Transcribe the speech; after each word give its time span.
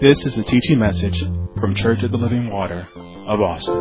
This 0.00 0.24
is 0.24 0.38
a 0.38 0.44
teaching 0.44 0.78
message 0.78 1.18
from 1.60 1.74
Church 1.74 2.04
of 2.04 2.12
the 2.12 2.18
Living 2.18 2.50
Water 2.50 2.86
of 3.26 3.40
Austin. 3.40 3.74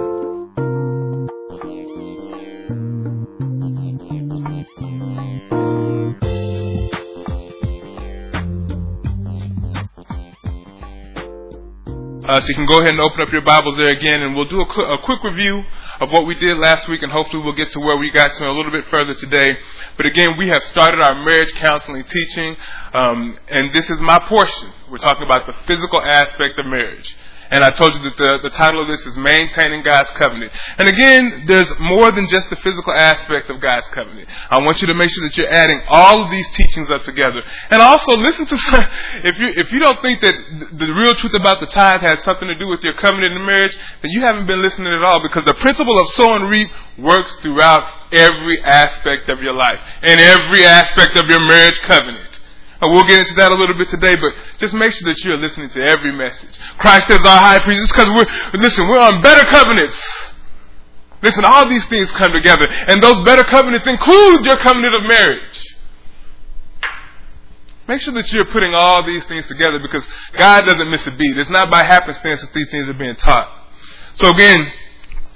Uh, 12.25 12.41
so 12.41 12.47
you 12.47 12.55
can 12.55 12.65
go 12.65 12.79
ahead 12.79 12.89
and 12.89 12.99
open 12.99 13.21
up 13.21 13.27
your 13.31 13.43
Bibles 13.43 13.77
there 13.77 13.91
again, 13.91 14.23
and 14.23 14.35
we'll 14.35 14.49
do 14.49 14.59
a, 14.59 14.65
qu- 14.65 14.81
a 14.81 14.97
quick 14.97 15.23
review 15.23 15.63
of 15.99 16.11
what 16.11 16.25
we 16.25 16.35
did 16.35 16.57
last 16.57 16.87
week, 16.87 17.01
and 17.01 17.11
hopefully 17.11 17.43
we'll 17.43 17.53
get 17.53 17.71
to 17.71 17.79
where 17.79 17.97
we 17.97 18.11
got 18.11 18.33
to 18.35 18.49
a 18.49 18.51
little 18.51 18.71
bit 18.71 18.85
further 18.85 19.13
today. 19.13 19.57
But 19.95 20.05
again, 20.05 20.37
we 20.37 20.47
have 20.49 20.63
started 20.63 21.01
our 21.01 21.15
marriage 21.25 21.53
counseling 21.53 22.03
teaching, 22.03 22.55
um, 22.93 23.37
and 23.47 23.73
this 23.73 23.89
is 23.89 23.99
my 24.01 24.19
portion. 24.27 24.71
We're 24.89 24.99
talking 24.99 25.23
about 25.23 25.47
the 25.47 25.53
physical 25.65 26.01
aspect 26.01 26.59
of 26.59 26.65
marriage. 26.65 27.15
And 27.49 27.63
I 27.63 27.71
told 27.71 27.93
you 27.93 28.01
that 28.01 28.17
the, 28.17 28.39
the 28.43 28.49
title 28.49 28.81
of 28.81 28.87
this 28.87 29.05
is 29.05 29.15
Maintaining 29.17 29.83
God's 29.83 30.09
Covenant. 30.11 30.51
And 30.77 30.87
again, 30.89 31.43
there's 31.47 31.71
more 31.79 32.11
than 32.11 32.27
just 32.27 32.49
the 32.49 32.55
physical 32.57 32.93
aspect 32.93 33.49
of 33.49 33.61
God's 33.61 33.87
covenant. 33.89 34.27
I 34.49 34.63
want 34.63 34.81
you 34.81 34.87
to 34.87 34.93
make 34.93 35.11
sure 35.11 35.23
that 35.23 35.37
you're 35.37 35.51
adding 35.51 35.81
all 35.87 36.23
of 36.23 36.31
these 36.31 36.49
teachings 36.55 36.91
up 36.91 37.03
together. 37.03 37.41
And 37.69 37.81
also 37.81 38.17
listen 38.17 38.45
to 38.45 38.57
some, 38.57 38.83
if 39.23 39.39
you, 39.39 39.47
if 39.55 39.71
you 39.71 39.79
don't 39.79 40.01
think 40.01 40.21
that 40.21 40.35
the 40.73 40.93
real 40.93 41.15
truth 41.15 41.33
about 41.33 41.59
the 41.59 41.67
tithe 41.67 42.01
has 42.01 42.21
something 42.23 42.47
to 42.47 42.57
do 42.57 42.67
with 42.67 42.83
your 42.83 42.95
covenant 42.95 43.33
in 43.33 43.45
marriage, 43.45 43.77
then 44.01 44.11
you 44.11 44.21
haven't 44.21 44.47
been 44.47 44.61
listening 44.61 44.93
at 44.93 45.03
all 45.03 45.21
because 45.21 45.45
the 45.45 45.53
principle 45.55 45.97
of 45.99 46.07
sow 46.09 46.35
and 46.35 46.49
reap 46.49 46.69
works 46.97 47.35
throughout 47.37 48.11
every 48.11 48.59
aspect 48.63 49.29
of 49.29 49.41
your 49.41 49.53
life 49.53 49.79
and 50.01 50.19
every 50.19 50.65
aspect 50.65 51.15
of 51.15 51.27
your 51.27 51.39
marriage 51.39 51.79
covenant. 51.81 52.36
And 52.79 52.91
we'll 52.91 53.07
get 53.07 53.19
into 53.19 53.33
that 53.35 53.51
a 53.51 53.55
little 53.55 53.75
bit 53.75 53.89
today, 53.89 54.15
but 54.15 54.33
just 54.59 54.73
make 54.73 54.93
sure 54.93 55.11
that 55.11 55.23
you're 55.23 55.37
listening 55.37 55.69
to 55.69 55.81
every 55.81 56.11
message. 56.11 56.57
Christ 56.77 57.09
is 57.09 57.25
our 57.25 57.39
high 57.39 57.59
priest. 57.59 57.81
It's 57.81 57.91
because 57.91 58.09
we're, 58.09 58.59
listen, 58.59 58.87
we're 58.87 58.99
on 58.99 59.21
better 59.21 59.49
covenants. 59.49 59.97
Listen, 61.23 61.43
all 61.43 61.67
these 61.67 61.85
things 61.85 62.11
come 62.11 62.31
together, 62.31 62.67
and 62.69 63.01
those 63.01 63.25
better 63.25 63.43
covenants 63.43 63.87
include 63.87 64.45
your 64.45 64.57
covenant 64.57 64.93
of 64.95 65.03
marriage. 65.03 65.63
Make 67.87 68.01
sure 68.01 68.13
that 68.13 68.31
you're 68.31 68.45
putting 68.45 68.73
all 68.75 69.01
these 69.01 69.25
things 69.25 69.47
together 69.47 69.79
because 69.79 70.07
God 70.33 70.65
doesn't 70.65 70.91
miss 70.91 71.07
a 71.07 71.11
beat. 71.11 71.37
It's 71.37 71.49
not 71.49 71.71
by 71.71 71.83
happenstance 71.83 72.41
that 72.41 72.53
these 72.53 72.69
things 72.69 72.89
are 72.89 72.93
being 72.93 73.15
taught. 73.15 73.49
So 74.15 74.29
again, 74.29 74.67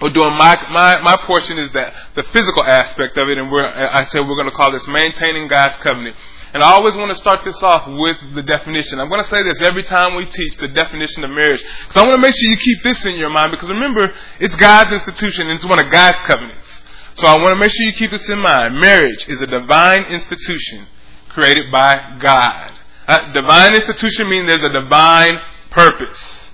we're 0.01 0.11
doing 0.11 0.35
my, 0.35 0.57
my, 0.69 1.01
my 1.01 1.17
portion 1.25 1.57
is 1.57 1.71
that 1.71 1.93
the 2.15 2.23
physical 2.23 2.63
aspect 2.63 3.17
of 3.17 3.29
it, 3.29 3.37
and 3.37 3.51
we're, 3.51 3.65
I 3.65 4.03
said 4.03 4.27
we're 4.27 4.35
going 4.35 4.49
to 4.49 4.55
call 4.55 4.71
this 4.71 4.87
maintaining 4.87 5.47
God's 5.47 5.77
covenant. 5.77 6.15
And 6.53 6.61
I 6.61 6.73
always 6.73 6.97
want 6.97 7.09
to 7.09 7.15
start 7.15 7.45
this 7.45 7.61
off 7.63 7.87
with 7.87 8.35
the 8.35 8.43
definition. 8.43 8.99
I'm 8.99 9.09
going 9.09 9.23
to 9.23 9.29
say 9.29 9.41
this 9.43 9.61
every 9.61 9.83
time 9.83 10.15
we 10.15 10.25
teach 10.25 10.57
the 10.57 10.67
definition 10.67 11.23
of 11.23 11.29
marriage. 11.29 11.63
Because 11.87 12.03
I 12.03 12.05
want 12.05 12.19
to 12.19 12.21
make 12.21 12.35
sure 12.35 12.49
you 12.49 12.57
keep 12.57 12.83
this 12.83 13.05
in 13.05 13.15
your 13.15 13.29
mind. 13.29 13.51
Because 13.51 13.69
remember, 13.69 14.13
it's 14.39 14.55
God's 14.57 14.91
institution 14.91 15.47
and 15.47 15.57
it's 15.57 15.65
one 15.65 15.79
of 15.79 15.89
God's 15.89 16.17
covenants. 16.19 16.81
So 17.15 17.27
I 17.27 17.41
want 17.41 17.53
to 17.53 17.59
make 17.59 17.71
sure 17.71 17.85
you 17.85 17.93
keep 17.93 18.11
this 18.11 18.29
in 18.29 18.39
mind. 18.39 18.79
Marriage 18.79 19.29
is 19.29 19.41
a 19.41 19.47
divine 19.47 20.03
institution 20.05 20.87
created 21.29 21.71
by 21.71 22.17
God. 22.19 22.73
Uh, 23.07 23.31
divine 23.31 23.73
institution 23.73 24.29
means 24.29 24.45
there's 24.45 24.63
a 24.63 24.69
divine 24.69 25.39
purpose. 25.69 26.53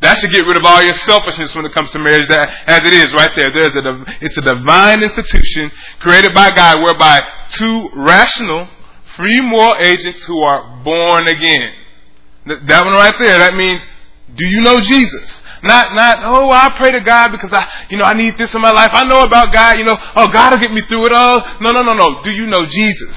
That 0.00 0.18
should 0.18 0.32
get 0.32 0.46
rid 0.46 0.56
of 0.56 0.64
all 0.64 0.82
your 0.82 0.94
selfishness 0.94 1.54
when 1.54 1.64
it 1.64 1.72
comes 1.72 1.90
to 1.92 1.98
marriage. 1.98 2.28
That, 2.28 2.64
as 2.66 2.84
it 2.84 2.92
is 2.92 3.14
right 3.14 3.30
there, 3.36 3.52
there's 3.52 3.76
a, 3.76 4.04
it's 4.20 4.36
a 4.36 4.42
divine 4.42 5.02
institution 5.02 5.70
created 6.00 6.34
by 6.34 6.54
God 6.54 6.82
whereby 6.82 7.22
two 7.50 7.88
rational 7.94 8.68
free 9.16 9.40
more 9.40 9.76
agents 9.78 10.24
who 10.24 10.42
are 10.42 10.82
born 10.82 11.26
again. 11.28 11.72
That 12.46 12.84
one 12.84 12.94
right 12.94 13.14
there, 13.18 13.38
that 13.38 13.54
means, 13.54 13.84
do 14.34 14.46
you 14.46 14.62
know 14.62 14.80
Jesus? 14.80 15.42
Not, 15.62 15.94
not, 15.94 16.18
oh, 16.24 16.50
I 16.50 16.74
pray 16.76 16.90
to 16.90 17.00
God 17.00 17.30
because 17.30 17.52
I, 17.52 17.70
you 17.88 17.96
know, 17.96 18.04
I 18.04 18.14
need 18.14 18.36
this 18.36 18.52
in 18.54 18.60
my 18.60 18.72
life. 18.72 18.90
I 18.92 19.04
know 19.04 19.24
about 19.24 19.52
God, 19.52 19.78
you 19.78 19.84
know, 19.84 19.96
oh, 20.16 20.26
God 20.32 20.52
will 20.52 20.58
get 20.58 20.72
me 20.72 20.80
through 20.80 21.06
it 21.06 21.12
all. 21.12 21.46
No, 21.60 21.70
no, 21.70 21.82
no, 21.82 21.94
no. 21.94 22.22
Do 22.22 22.32
you 22.32 22.46
know 22.46 22.66
Jesus? 22.66 23.16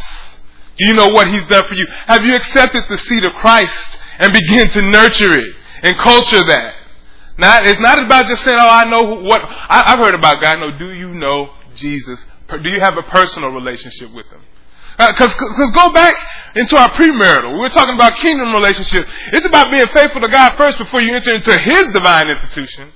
Do 0.77 0.85
you 0.85 0.93
know 0.93 1.07
what 1.07 1.27
He's 1.27 1.45
done 1.47 1.65
for 1.67 1.73
you? 1.73 1.87
Have 2.05 2.25
you 2.25 2.35
accepted 2.35 2.83
the 2.87 2.97
seed 2.97 3.25
of 3.25 3.33
Christ 3.33 3.99
and 4.19 4.31
begin 4.31 4.69
to 4.69 4.81
nurture 4.81 5.35
it 5.35 5.55
and 5.81 5.97
culture 5.97 6.43
that? 6.45 6.73
Not, 7.37 7.65
it's 7.65 7.79
not 7.79 7.97
about 7.97 8.27
just 8.27 8.43
saying, 8.43 8.59
oh, 8.59 8.69
I 8.69 8.85
know 8.85 9.21
what, 9.21 9.41
I, 9.43 9.93
I've 9.93 9.99
heard 9.99 10.15
about 10.15 10.39
God. 10.39 10.59
No, 10.59 10.77
do 10.77 10.93
you 10.93 11.09
know 11.09 11.49
Jesus? 11.75 12.23
Do 12.47 12.69
you 12.69 12.79
have 12.79 12.93
a 12.95 13.09
personal 13.09 13.49
relationship 13.49 14.13
with 14.13 14.27
Him? 14.27 14.41
Because 14.97 15.35
uh, 15.35 15.71
go 15.71 15.93
back 15.93 16.13
into 16.55 16.77
our 16.77 16.89
premarital. 16.91 17.59
We're 17.59 17.69
talking 17.69 17.95
about 17.95 18.15
kingdom 18.15 18.53
relationships. 18.53 19.09
It's 19.33 19.45
about 19.45 19.71
being 19.71 19.87
faithful 19.87 20.21
to 20.21 20.29
God 20.29 20.55
first 20.55 20.77
before 20.77 21.01
you 21.01 21.13
enter 21.13 21.33
into 21.33 21.57
His 21.57 21.91
divine 21.91 22.29
institution. 22.29 22.91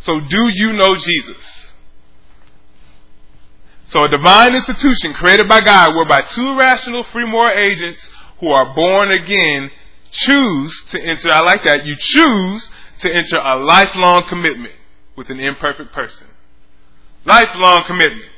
So, 0.00 0.20
do 0.20 0.48
you 0.54 0.72
know 0.72 0.96
Jesus? 0.96 1.72
So, 3.86 4.04
a 4.04 4.08
divine 4.08 4.54
institution 4.54 5.14
created 5.14 5.48
by 5.48 5.62
God, 5.62 5.96
whereby 5.96 6.22
two 6.22 6.56
rational 6.56 7.02
free 7.04 7.26
moral 7.26 7.56
agents 7.56 8.08
who 8.38 8.50
are 8.50 8.72
born 8.74 9.10
again 9.10 9.70
choose 10.12 10.84
to 10.90 11.02
enter. 11.02 11.30
I 11.30 11.40
like 11.40 11.64
that. 11.64 11.84
You 11.86 11.96
choose 11.98 12.70
to 13.00 13.12
enter 13.12 13.38
a 13.42 13.56
lifelong 13.56 14.24
commitment 14.28 14.74
with 15.16 15.30
an 15.30 15.40
imperfect 15.40 15.92
person. 15.92 16.28
Lifelong 17.24 17.84
commitment. 17.84 18.30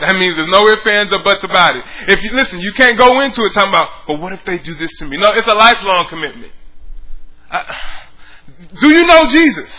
That 0.00 0.16
means 0.16 0.34
there's 0.34 0.48
no 0.48 0.66
ifs, 0.68 0.86
ands, 0.86 1.12
or 1.12 1.22
buts 1.22 1.44
about 1.44 1.76
it. 1.76 1.84
If 2.08 2.22
you 2.24 2.32
listen, 2.32 2.58
you 2.58 2.72
can't 2.72 2.98
go 2.98 3.20
into 3.20 3.44
it 3.44 3.52
talking 3.52 3.68
about, 3.68 3.88
but 4.06 4.20
what 4.20 4.32
if 4.32 4.44
they 4.44 4.58
do 4.58 4.74
this 4.74 4.90
to 4.98 5.06
me? 5.06 5.16
No, 5.16 5.32
it's 5.32 5.46
a 5.46 5.54
lifelong 5.54 6.08
commitment. 6.08 6.52
I, 7.50 7.76
do 8.80 8.88
you 8.88 9.06
know 9.06 9.26
Jesus? 9.28 9.70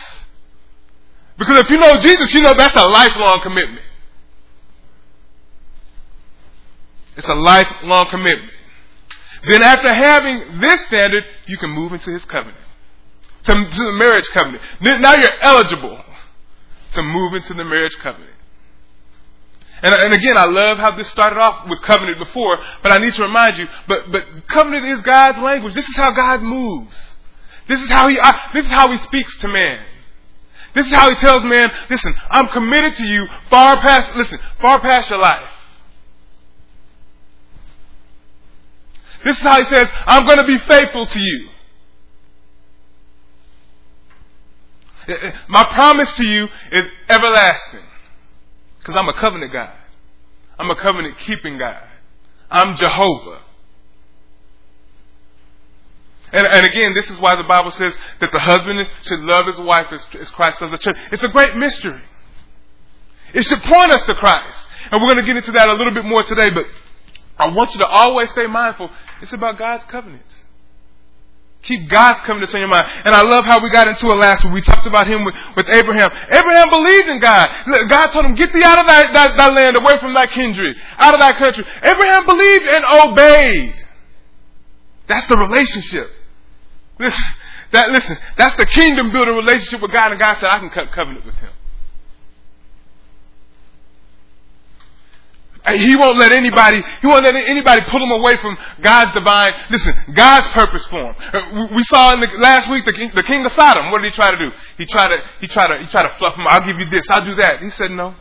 Because 1.37 1.57
if 1.57 1.69
you 1.69 1.77
know 1.77 1.99
Jesus, 1.99 2.33
you 2.33 2.41
know 2.41 2.53
that's 2.53 2.75
a 2.75 2.85
lifelong 2.85 3.41
commitment. 3.43 3.85
It's 7.17 7.27
a 7.27 7.35
lifelong 7.35 8.07
commitment. 8.07 8.51
Then 9.43 9.61
after 9.61 9.93
having 9.93 10.59
this 10.59 10.85
standard, 10.85 11.25
you 11.45 11.57
can 11.57 11.69
move 11.71 11.91
into 11.91 12.11
his 12.11 12.25
covenant. 12.25 12.57
To, 13.43 13.53
to 13.53 13.83
the 13.83 13.91
marriage 13.91 14.27
covenant. 14.29 14.63
Now 14.81 15.15
you're 15.15 15.39
eligible 15.41 16.03
to 16.93 17.03
move 17.03 17.33
into 17.33 17.53
the 17.53 17.65
marriage 17.65 17.95
covenant. 17.97 18.34
And, 19.81 19.93
and 19.93 20.13
again, 20.13 20.37
I 20.37 20.45
love 20.45 20.77
how 20.77 20.91
this 20.91 21.09
started 21.09 21.37
off 21.37 21.67
with 21.69 21.81
covenant 21.81 22.17
before, 22.17 22.57
but 22.81 22.91
I 22.91 22.97
need 22.97 23.13
to 23.15 23.23
remind 23.23 23.57
you, 23.57 23.67
but, 23.87 24.11
but 24.11 24.23
covenant 24.47 24.85
is 24.85 25.01
God's 25.01 25.39
language. 25.39 25.73
This 25.73 25.87
is 25.87 25.95
how 25.95 26.11
God 26.11 26.41
moves. 26.41 26.95
This 27.67 27.81
is 27.81 27.89
how 27.89 28.07
he, 28.07 28.19
I, 28.19 28.51
this 28.53 28.65
is 28.65 28.71
how 28.71 28.89
he 28.91 28.97
speaks 28.97 29.37
to 29.39 29.47
man. 29.47 29.83
This 30.73 30.87
is 30.87 30.93
how 30.93 31.09
he 31.09 31.15
tells 31.15 31.43
man, 31.43 31.71
listen, 31.89 32.13
I'm 32.29 32.47
committed 32.47 32.95
to 32.95 33.05
you 33.05 33.27
far 33.49 33.77
past, 33.77 34.15
listen, 34.15 34.39
far 34.61 34.79
past 34.79 35.09
your 35.09 35.19
life. 35.19 35.51
This 39.23 39.37
is 39.37 39.41
how 39.41 39.57
he 39.57 39.65
says, 39.65 39.89
I'm 40.05 40.25
going 40.25 40.37
to 40.37 40.45
be 40.45 40.57
faithful 40.59 41.05
to 41.05 41.19
you. 41.19 41.49
Eh, 45.07 45.17
eh, 45.21 45.31
my 45.47 45.63
promise 45.63 46.11
to 46.17 46.27
you 46.27 46.47
is 46.71 46.85
everlasting. 47.09 47.83
Because 48.85 48.99
I'm 48.99 49.09
a 49.09 49.19
covenant 49.19 49.51
God. 49.51 49.73
I'm 50.59 50.69
a 50.69 50.75
covenant 50.75 51.17
keeping 51.17 51.57
God. 51.57 51.81
I'm 52.51 52.75
Jehovah. 52.75 53.41
And, 56.31 56.45
and, 56.45 56.67
again, 56.67 56.93
this 56.93 57.09
is 57.09 57.19
why 57.19 57.35
the 57.35 57.45
Bible 57.45 57.71
says 57.71 57.97
that 58.19 58.31
the 58.31 58.37
husband 58.37 58.87
should 59.01 59.21
love 59.21 59.47
his 59.47 59.57
wife 59.57 59.87
as, 59.91 60.05
as 60.19 60.29
Christ 60.29 60.61
loves 60.61 60.71
the 60.71 60.77
church. 60.77 60.97
It's 61.11 61.23
a 61.23 61.29
great 61.29 61.55
mystery. 61.55 61.99
It 63.33 63.43
should 63.43 63.61
point 63.63 63.91
us 63.91 64.05
to 64.05 64.13
Christ. 64.13 64.67
And 64.91 65.01
we're 65.01 65.15
going 65.15 65.25
to 65.25 65.25
get 65.25 65.37
into 65.37 65.53
that 65.53 65.67
a 65.67 65.73
little 65.73 65.93
bit 65.93 66.05
more 66.05 66.21
today, 66.21 66.51
but 66.51 66.67
I 67.39 67.49
want 67.49 67.73
you 67.73 67.79
to 67.79 67.87
always 67.87 68.29
stay 68.29 68.45
mindful. 68.45 68.91
It's 69.19 69.33
about 69.33 69.57
God's 69.57 69.85
covenants. 69.85 70.44
Keep 71.65 71.89
God's 71.89 72.19
covenants 72.21 72.53
on 72.53 72.61
your 72.61 72.69
mind. 72.69 72.87
And 73.05 73.15
I 73.15 73.23
love 73.23 73.43
how 73.43 73.61
we 73.61 73.71
got 73.71 73.87
into 73.87 74.05
it 74.11 74.15
last 74.15 74.45
week. 74.45 74.53
We 74.53 74.61
talked 74.61 74.85
about 74.85 75.07
him 75.07 75.25
with, 75.25 75.33
with 75.57 75.67
Abraham. 75.67 76.11
Abraham 76.29 76.69
believed 76.69 77.09
in 77.09 77.19
God. 77.19 77.49
God 77.89 78.11
told 78.11 78.25
him, 78.25 78.35
get 78.35 78.53
thee 78.53 78.63
out 78.63 78.77
of 78.77 78.85
that, 78.85 79.11
that, 79.13 79.35
that 79.35 79.53
land, 79.53 79.75
away 79.75 79.93
from 79.99 80.13
that 80.13 80.29
kindred, 80.29 80.77
out 80.97 81.15
of 81.15 81.19
that 81.19 81.37
country. 81.37 81.65
Abraham 81.81 82.25
believed 82.25 82.65
and 82.65 82.85
obeyed. 83.09 83.73
That's 85.07 85.25
the 85.25 85.37
relationship. 85.37 86.09
Listen, 86.99 87.25
that, 87.71 87.89
listen, 87.89 88.15
that's 88.37 88.55
the 88.57 88.67
kingdom 88.67 89.11
building 89.11 89.35
relationship 89.35 89.81
with 89.81 89.91
God. 89.91 90.11
And 90.11 90.19
God 90.19 90.37
said, 90.37 90.49
I 90.49 90.59
can 90.59 90.69
cut 90.69 90.91
covenant 90.91 91.25
with 91.25 91.35
him. 91.35 91.51
He 95.73 95.95
won't 95.95 96.17
let 96.17 96.31
anybody, 96.31 96.81
he 97.01 97.07
won't 97.07 97.23
let 97.23 97.35
anybody 97.35 97.81
pull 97.87 97.99
him 97.99 98.11
away 98.11 98.37
from 98.37 98.55
God's 98.81 99.13
divine, 99.13 99.51
listen, 99.71 99.93
God's 100.13 100.45
purpose 100.47 100.85
for 100.87 101.11
him. 101.11 101.15
Uh, 101.33 101.67
we 101.75 101.83
saw 101.83 102.13
in 102.13 102.19
the 102.19 102.27
last 102.37 102.69
week 102.69 102.85
the 102.85 102.93
king, 102.93 103.11
the 103.15 103.23
king 103.23 103.43
of 103.45 103.51
Sodom. 103.53 103.89
What 103.89 104.03
did 104.03 104.11
he 104.11 104.15
try 104.15 104.29
to 104.29 104.37
do? 104.37 104.51
He 104.77 104.85
tried 104.85 105.07
to, 105.07 105.17
he 105.39 105.47
tried 105.47 105.67
to, 105.75 105.83
he 105.83 105.87
tried 105.87 106.07
to 106.07 106.15
fluff 106.17 106.35
him. 106.35 106.45
I'll 106.47 106.63
give 106.63 106.79
you 106.79 106.85
this. 106.85 107.09
I'll 107.09 107.25
do 107.25 107.33
that. 107.35 107.61
He 107.61 107.69
said 107.71 107.89
no. 107.89 108.15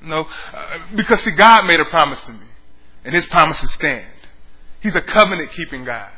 No. 0.00 0.26
Uh, 0.52 0.78
because 0.94 1.20
see, 1.20 1.32
God 1.32 1.66
made 1.66 1.80
a 1.80 1.84
promise 1.84 2.22
to 2.22 2.32
me. 2.32 2.46
And 3.04 3.14
his 3.14 3.26
promises 3.26 3.72
stand. 3.74 4.06
He's 4.80 4.94
a 4.94 5.02
covenant 5.02 5.52
keeping 5.52 5.84
God. 5.84 6.10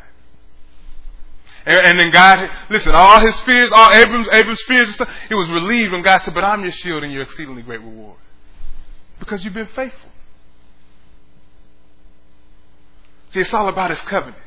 And, 1.67 1.87
and, 1.87 1.99
then 1.99 2.11
God, 2.11 2.49
listen, 2.71 2.95
all 2.95 3.21
his 3.21 3.39
fears, 3.41 3.71
all 3.73 3.93
Abram's, 3.93 4.29
Abram's 4.33 4.63
fears 4.63 4.87
and 4.87 4.95
stuff, 4.95 5.11
it 5.29 5.35
was 5.35 5.49
relieved 5.51 5.93
when 5.93 6.03
God 6.03 6.19
said, 6.19 6.35
But 6.35 6.45
I'm 6.45 6.63
your 6.63 6.73
shield 6.73 7.03
and 7.03 7.13
your 7.13 7.23
exceedingly 7.23 7.63
great 7.63 7.81
reward. 7.81 8.17
Because 9.19 9.45
you've 9.45 9.55
been 9.55 9.67
faithful. 9.69 10.11
See, 13.31 13.41
it's 13.41 13.53
all 13.53 13.69
about 13.69 13.91
his 13.91 14.01
covenant. 14.01 14.43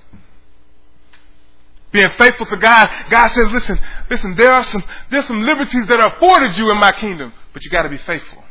Being 1.91 2.09
faithful 2.12 2.45
to 2.45 2.57
God. 2.57 2.89
God 3.09 3.27
says, 3.27 3.51
listen, 3.51 3.79
listen, 4.09 4.35
there 4.35 4.51
are 4.51 4.63
some, 4.63 4.83
there's 5.09 5.25
some 5.25 5.41
liberties 5.41 5.85
that 5.88 6.00
are 6.00 6.15
afforded 6.15 6.57
you 6.57 6.71
in 6.71 6.77
my 6.77 6.91
kingdom, 6.94 7.33
but 7.53 7.63
you 7.63 7.69
gotta 7.69 7.89
be 7.89 7.97
faithful. 7.97 8.44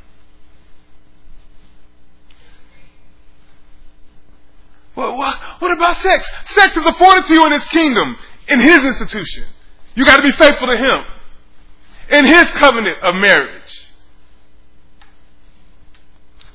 What, 4.95 5.17
what, 5.17 5.39
what 5.61 5.73
about 5.73 5.97
sex? 5.97 6.31
Sex 6.47 6.77
is 6.77 6.87
afforded 6.87 7.25
to 7.27 7.33
you 7.33 7.47
in 7.47 7.53
his 7.53 7.65
kingdom, 7.67 8.17
in 8.49 8.61
his 8.61 8.85
institution. 8.85 9.45
You 9.95 10.05
gotta 10.05 10.23
be 10.23 10.33
faithful 10.33 10.69
to 10.69 10.77
him. 10.77 11.05
In 12.11 12.27
his 12.27 12.47
covenant 12.51 12.99
of 12.99 13.15
marriage. 13.15 13.80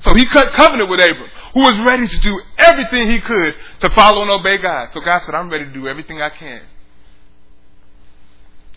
So 0.06 0.14
he 0.14 0.24
cut 0.26 0.52
covenant 0.52 0.88
with 0.88 1.00
Abram, 1.00 1.28
who 1.52 1.62
was 1.62 1.80
ready 1.80 2.06
to 2.06 2.20
do 2.20 2.40
everything 2.58 3.10
he 3.10 3.20
could 3.20 3.56
to 3.80 3.90
follow 3.90 4.22
and 4.22 4.30
obey 4.30 4.56
God. 4.56 4.92
So 4.92 5.00
God 5.00 5.18
said, 5.22 5.34
I'm 5.34 5.50
ready 5.50 5.64
to 5.64 5.72
do 5.72 5.88
everything 5.88 6.22
I 6.22 6.30
can 6.30 6.62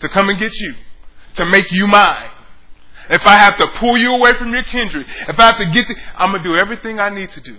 to 0.00 0.08
come 0.08 0.28
and 0.28 0.40
get 0.40 0.52
you, 0.58 0.74
to 1.36 1.44
make 1.44 1.70
you 1.70 1.86
mine. 1.86 2.30
If 3.10 3.24
I 3.24 3.36
have 3.36 3.58
to 3.58 3.68
pull 3.78 3.96
you 3.96 4.12
away 4.12 4.32
from 4.38 4.52
your 4.52 4.64
kindred, 4.64 5.06
if 5.28 5.38
I 5.38 5.52
have 5.52 5.58
to 5.58 5.70
get, 5.70 5.86
the, 5.86 5.94
I'm 6.16 6.32
gonna 6.32 6.42
do 6.42 6.56
everything 6.56 6.98
I 6.98 7.10
need 7.10 7.30
to 7.30 7.40
do 7.40 7.56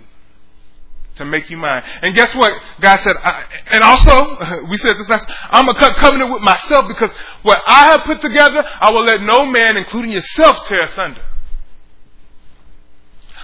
to 1.15 1.23
make 1.23 1.50
you 1.50 1.56
mine. 1.56 1.83
And 2.01 2.13
guess 2.13 2.35
what? 2.35 2.51
God 2.81 2.97
said, 2.97 3.15
I, 3.23 3.45
and 3.68 3.83
also, 3.85 4.65
we 4.69 4.75
said 4.79 4.97
this 4.97 5.07
last, 5.07 5.31
I'm 5.50 5.65
gonna 5.65 5.79
cut 5.79 5.95
covenant 5.95 6.33
with 6.33 6.41
myself 6.41 6.89
because 6.89 7.13
what 7.44 7.63
I 7.65 7.85
have 7.91 8.01
put 8.01 8.19
together, 8.19 8.62
I 8.65 8.91
will 8.91 9.03
let 9.03 9.21
no 9.21 9.45
man, 9.45 9.77
including 9.77 10.12
yourself, 10.12 10.68
tear 10.68 10.81
asunder. 10.81 11.23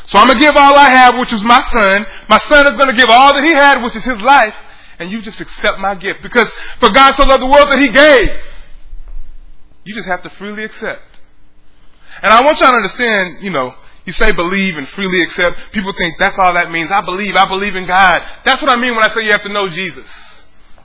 So 0.08 0.18
I'm 0.18 0.28
gonna 0.28 0.40
give 0.40 0.56
all 0.56 0.76
I 0.76 0.90
have, 0.90 1.20
which 1.20 1.34
is 1.34 1.44
my 1.44 1.62
son. 1.62 2.06
My 2.30 2.40
son 2.40 2.66
is 2.68 2.78
gonna 2.78 2.96
give 2.96 3.10
all 3.10 3.34
that 3.34 3.44
he 3.44 3.52
had, 3.52 3.84
which 3.84 3.96
is 3.96 4.04
his 4.04 4.20
life. 4.22 4.56
And 5.00 5.12
you 5.12 5.22
just 5.22 5.42
accept 5.42 5.80
my 5.80 5.96
gift. 5.96 6.24
Because 6.24 6.52
for 6.80 6.90
God 6.90 7.14
so 7.16 7.24
loved 7.24 7.44
the 7.44 7.48
world 7.48 7.68
that 7.70 7.78
he 7.78 7.92
gave. 7.92 8.30
You 9.84 9.94
just 9.94 10.08
have 10.08 10.24
to 10.24 10.30
freely 10.32 10.64
accept. 10.64 11.20
And 12.24 12.34
I 12.34 12.44
want 12.44 12.60
y'all 12.60 12.72
to 12.72 12.78
understand, 12.78 13.44
you 13.44 13.52
know, 13.52 13.76
you 14.06 14.14
say 14.14 14.34
believe 14.34 14.78
and 14.78 14.88
freely 14.90 15.22
accept. 15.24 15.58
People 15.74 15.92
think 15.92 16.16
that's 16.18 16.40
all 16.40 16.54
that 16.54 16.72
means. 16.72 16.90
I 16.90 17.02
believe. 17.02 17.36
I 17.36 17.46
believe 17.46 17.76
in 17.76 17.86
God. 17.86 18.26
That's 18.46 18.62
what 18.62 18.72
I 18.72 18.78
mean 18.78 18.96
when 18.96 19.04
I 19.04 19.14
say 19.14 19.26
you 19.26 19.32
have 19.32 19.44
to 19.44 19.52
know 19.52 19.68
Jesus. 19.68 20.10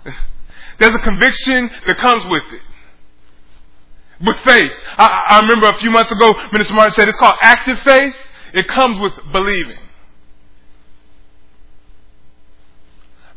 There's 0.79 0.95
a 0.95 0.99
conviction 0.99 1.71
that 1.87 1.97
comes 1.99 2.27
with 2.27 2.43
it. 2.53 2.63
With 4.27 4.39
faith. 4.41 4.73
I, 4.99 5.39
I 5.39 5.41
remember 5.43 5.69
a 5.69 5.79
few 5.79 5.91
months 5.91 6.11
ago, 6.11 6.35
Minister 6.53 6.75
Martin 6.75 6.93
said 6.93 7.09
it's 7.09 7.19
called 7.19 7.39
active 7.41 7.79
faith. 7.81 8.15
It 8.53 8.69
comes 8.69 9.01
with 9.01 9.15
believing. 9.33 9.79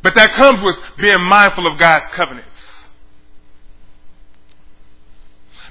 But 0.01 0.15
that 0.15 0.31
comes 0.31 0.61
with 0.61 0.77
being 0.97 1.21
mindful 1.21 1.65
of 1.67 1.79
God's 1.79 2.07
covenants. 2.09 2.75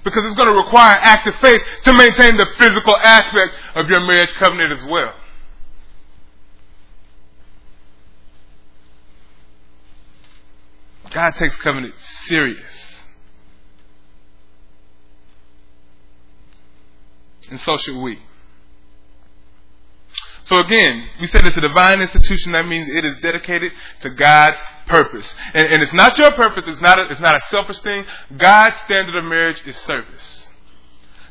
because 0.05 0.25
it's 0.26 0.35
going 0.35 0.49
to 0.49 0.62
require 0.62 0.99
active 1.00 1.35
faith 1.37 1.62
to 1.85 1.93
maintain 1.93 2.37
the 2.37 2.46
physical 2.58 2.94
aspect 2.96 3.55
of 3.75 3.88
your 3.88 4.00
marriage 4.00 4.32
covenant 4.35 4.70
as 4.70 4.85
well. 4.85 5.14
God 11.12 11.31
takes 11.37 11.56
covenant 11.56 11.94
serious. 11.99 13.05
And 17.50 17.58
so 17.61 17.79
should 17.79 17.96
we. 17.96 18.19
So 20.44 20.58
again, 20.58 21.08
we 21.20 21.26
said 21.26 21.46
it's 21.46 21.56
a 21.56 21.62
divine 21.62 22.00
institution. 22.00 22.52
That 22.52 22.67
means 22.67 22.88
it 22.88 23.05
is 23.05 23.17
dedicated 23.20 23.73
to 24.00 24.11
God's 24.11 24.58
purpose. 24.87 25.35
And, 25.55 25.73
and 25.73 25.82
it's 25.82 25.94
not 25.94 26.19
your 26.19 26.32
purpose. 26.32 26.64
It's 26.67 26.82
not, 26.82 26.99
a, 26.99 27.11
it's 27.11 27.20
not 27.20 27.35
a 27.35 27.41
selfish 27.49 27.79
thing. 27.79 28.05
God's 28.37 28.76
standard 28.79 29.17
of 29.17 29.25
marriage 29.25 29.62
is 29.67 29.76
service. 29.76 30.49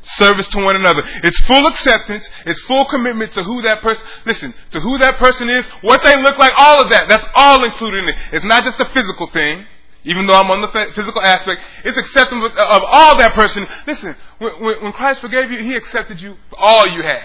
Service 0.02 0.48
to 0.48 0.58
one 0.58 0.76
another. 0.76 1.02
It's 1.22 1.40
full 1.42 1.66
acceptance. 1.66 2.28
It's 2.44 2.60
full 2.62 2.84
commitment 2.86 3.32
to 3.34 3.42
who 3.42 3.62
that 3.62 3.80
person, 3.80 4.04
listen, 4.26 4.52
to 4.72 4.80
who 4.80 4.98
that 4.98 5.16
person 5.16 5.48
is, 5.48 5.64
what 5.80 6.02
they 6.02 6.20
look 6.20 6.36
like, 6.36 6.52
all 6.58 6.82
of 6.82 6.90
that. 6.90 7.04
That's 7.08 7.24
all 7.36 7.64
included 7.64 8.02
in 8.02 8.08
it. 8.10 8.16
It's 8.32 8.44
not 8.44 8.64
just 8.64 8.80
a 8.80 8.86
physical 8.86 9.28
thing. 9.28 9.64
Even 10.06 10.26
though 10.26 10.34
I'm 10.34 10.50
on 10.50 10.60
the 10.60 10.68
physical 10.94 11.22
aspect, 11.22 11.62
it's 11.82 11.96
acceptance 11.96 12.44
of 12.44 12.82
all 12.84 13.16
that 13.16 13.32
person. 13.32 13.66
Listen, 13.86 14.14
when, 14.38 14.82
when 14.82 14.92
Christ 14.92 15.20
forgave 15.22 15.50
you, 15.50 15.58
He 15.60 15.74
accepted 15.74 16.20
you 16.20 16.36
for 16.50 16.58
all 16.58 16.86
you 16.86 17.00
had. 17.00 17.22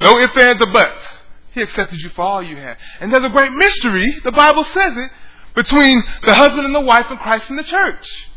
No 0.00 0.18
ifs, 0.18 0.36
ands, 0.36 0.62
or 0.62 0.66
buts. 0.66 1.18
He 1.52 1.62
accepted 1.62 2.00
you 2.00 2.10
for 2.10 2.22
all 2.22 2.42
you 2.42 2.56
have. 2.56 2.76
And 3.00 3.12
there's 3.12 3.24
a 3.24 3.30
great 3.30 3.52
mystery, 3.52 4.06
the 4.24 4.32
Bible 4.32 4.64
says 4.64 4.96
it, 4.96 5.10
between 5.54 6.02
the 6.22 6.34
husband 6.34 6.66
and 6.66 6.74
the 6.74 6.80
wife 6.80 7.06
and 7.08 7.18
Christ 7.18 7.48
and 7.48 7.58
the 7.58 7.64
church. 7.64 8.28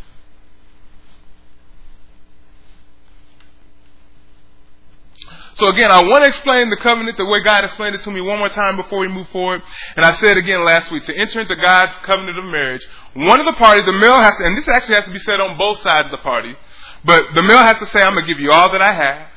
So 5.56 5.67
again, 5.67 5.91
I 5.91 6.07
want 6.07 6.23
to 6.23 6.29
explain 6.29 6.69
the 6.69 6.77
covenant 6.77 7.17
the 7.17 7.25
way 7.25 7.41
God 7.44 7.65
explained 7.65 7.94
it 7.94 8.03
to 8.03 8.11
me 8.11 8.21
one 8.21 8.39
more 8.39 8.47
time 8.47 8.77
before 8.77 9.00
we 9.00 9.09
move 9.09 9.27
forward. 9.27 9.61
And 9.97 10.06
I 10.06 10.13
said 10.13 10.38
again 10.38 10.63
last 10.63 10.89
week, 10.89 11.03
to 11.03 11.13
enter 11.13 11.41
into 11.41 11.57
God's 11.57 11.97
covenant 11.97 12.38
of 12.39 12.45
marriage, 12.45 12.88
one 13.13 13.41
of 13.41 13.45
the 13.45 13.51
parties, 13.51 13.85
the 13.85 13.91
male 13.91 14.21
has 14.21 14.38
to, 14.38 14.45
and 14.45 14.57
this 14.57 14.65
actually 14.69 14.95
has 14.95 15.03
to 15.03 15.11
be 15.11 15.19
said 15.19 15.41
on 15.41 15.57
both 15.57 15.81
sides 15.81 16.06
of 16.06 16.11
the 16.11 16.19
party, 16.19 16.56
but 17.03 17.33
the 17.35 17.44
male 17.44 17.57
has 17.57 17.77
to 17.79 17.85
say, 17.88 18.01
I'm 18.01 18.13
going 18.13 18.25
to 18.25 18.33
give 18.33 18.39
you 18.39 18.53
all 18.53 18.71
that 18.71 18.81
I 18.81 18.94
have. 18.94 19.27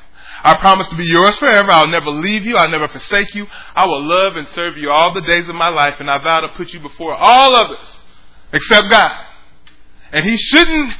I 0.43 0.55
promise 0.55 0.87
to 0.89 0.95
be 0.95 1.05
yours 1.05 1.37
forever. 1.37 1.71
I'll 1.71 1.87
never 1.87 2.09
leave 2.09 2.45
you. 2.45 2.57
I'll 2.57 2.69
never 2.69 2.89
forsake 2.89 3.33
you. 3.33 3.47
I 3.75 3.85
will 3.85 4.03
love 4.03 4.35
and 4.35 4.47
serve 4.49 4.77
you 4.77 4.91
all 4.91 5.13
the 5.13 5.21
days 5.21 5.47
of 5.47 5.55
my 5.55 5.69
life, 5.69 5.99
and 5.99 6.11
I 6.11 6.17
vow 6.17 6.41
to 6.41 6.49
put 6.49 6.73
you 6.73 6.81
before 6.81 7.13
all 7.13 7.55
others 7.55 8.01
except 8.51 8.89
God. 8.89 9.25
And 10.11 10.23
he 10.25 10.37
shouldn't, 10.37 10.93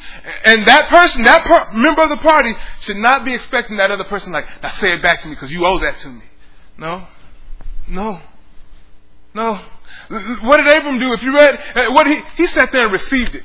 and 0.46 0.66
that 0.66 0.90
person, 0.90 1.24
that 1.24 1.74
member 1.76 2.02
of 2.02 2.10
the 2.10 2.18
party 2.18 2.54
should 2.80 2.98
not 2.98 3.24
be 3.24 3.34
expecting 3.34 3.78
that 3.78 3.92
other 3.92 4.06
person 4.06 4.32
like, 4.32 4.46
now 4.64 4.70
say 4.70 4.94
it 4.94 5.04
back 5.04 5.22
to 5.22 5.28
me 5.28 5.36
because 5.36 5.52
you 5.52 5.68
owe 5.68 5.78
that 5.80 6.00
to 6.00 6.10
me. 6.10 6.24
No. 6.78 7.06
No. 7.88 8.22
No. 9.36 9.62
What 10.10 10.58
did 10.58 10.68
Abram 10.68 11.00
do? 11.00 11.14
If 11.14 11.22
you 11.22 11.34
read, 11.34 11.60
uh, 11.76 11.92
what 11.92 12.08
he, 12.08 12.20
he 12.38 12.48
sat 12.48 12.72
there 12.72 12.84
and 12.84 12.92
received 12.92 13.36
it. 13.36 13.44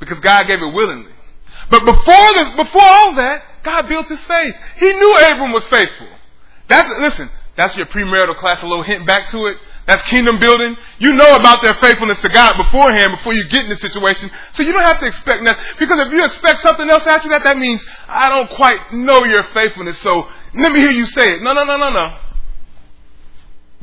Because 0.00 0.18
God 0.20 0.46
gave 0.46 0.60
it 0.60 0.74
willingly. 0.74 1.12
But 1.70 1.84
before 1.84 1.94
the, 1.94 2.52
before 2.56 2.82
all 2.82 3.14
that, 3.14 3.42
God 3.66 3.88
built 3.88 4.08
his 4.08 4.20
faith. 4.20 4.54
He 4.76 4.92
knew 4.92 5.16
Abram 5.16 5.52
was 5.52 5.66
faithful. 5.66 6.06
That's, 6.68 6.88
listen, 7.00 7.28
that's 7.56 7.76
your 7.76 7.86
premarital 7.86 8.36
class, 8.36 8.62
a 8.62 8.66
little 8.66 8.84
hint 8.84 9.06
back 9.06 9.28
to 9.30 9.46
it. 9.46 9.58
That's 9.86 10.02
kingdom 10.02 10.38
building. 10.38 10.76
You 10.98 11.12
know 11.12 11.36
about 11.36 11.62
their 11.62 11.74
faithfulness 11.74 12.18
to 12.20 12.28
God 12.28 12.56
beforehand 12.56 13.12
before 13.12 13.34
you 13.34 13.48
get 13.48 13.64
in 13.64 13.68
the 13.68 13.76
situation. 13.76 14.30
So 14.52 14.62
you 14.62 14.72
don't 14.72 14.82
have 14.82 14.98
to 15.00 15.06
expect 15.06 15.42
nothing. 15.42 15.64
Because 15.78 15.98
if 15.98 16.12
you 16.12 16.24
expect 16.24 16.60
something 16.60 16.88
else 16.88 17.06
after 17.06 17.28
that, 17.28 17.44
that 17.44 17.56
means 17.56 17.84
I 18.08 18.28
don't 18.28 18.50
quite 18.50 18.92
know 18.92 19.24
your 19.24 19.44
faithfulness. 19.54 19.98
So 19.98 20.28
let 20.54 20.72
me 20.72 20.80
hear 20.80 20.90
you 20.90 21.06
say 21.06 21.34
it. 21.34 21.42
No, 21.42 21.52
no, 21.52 21.64
no, 21.64 21.76
no, 21.76 21.90
no. 21.90 22.18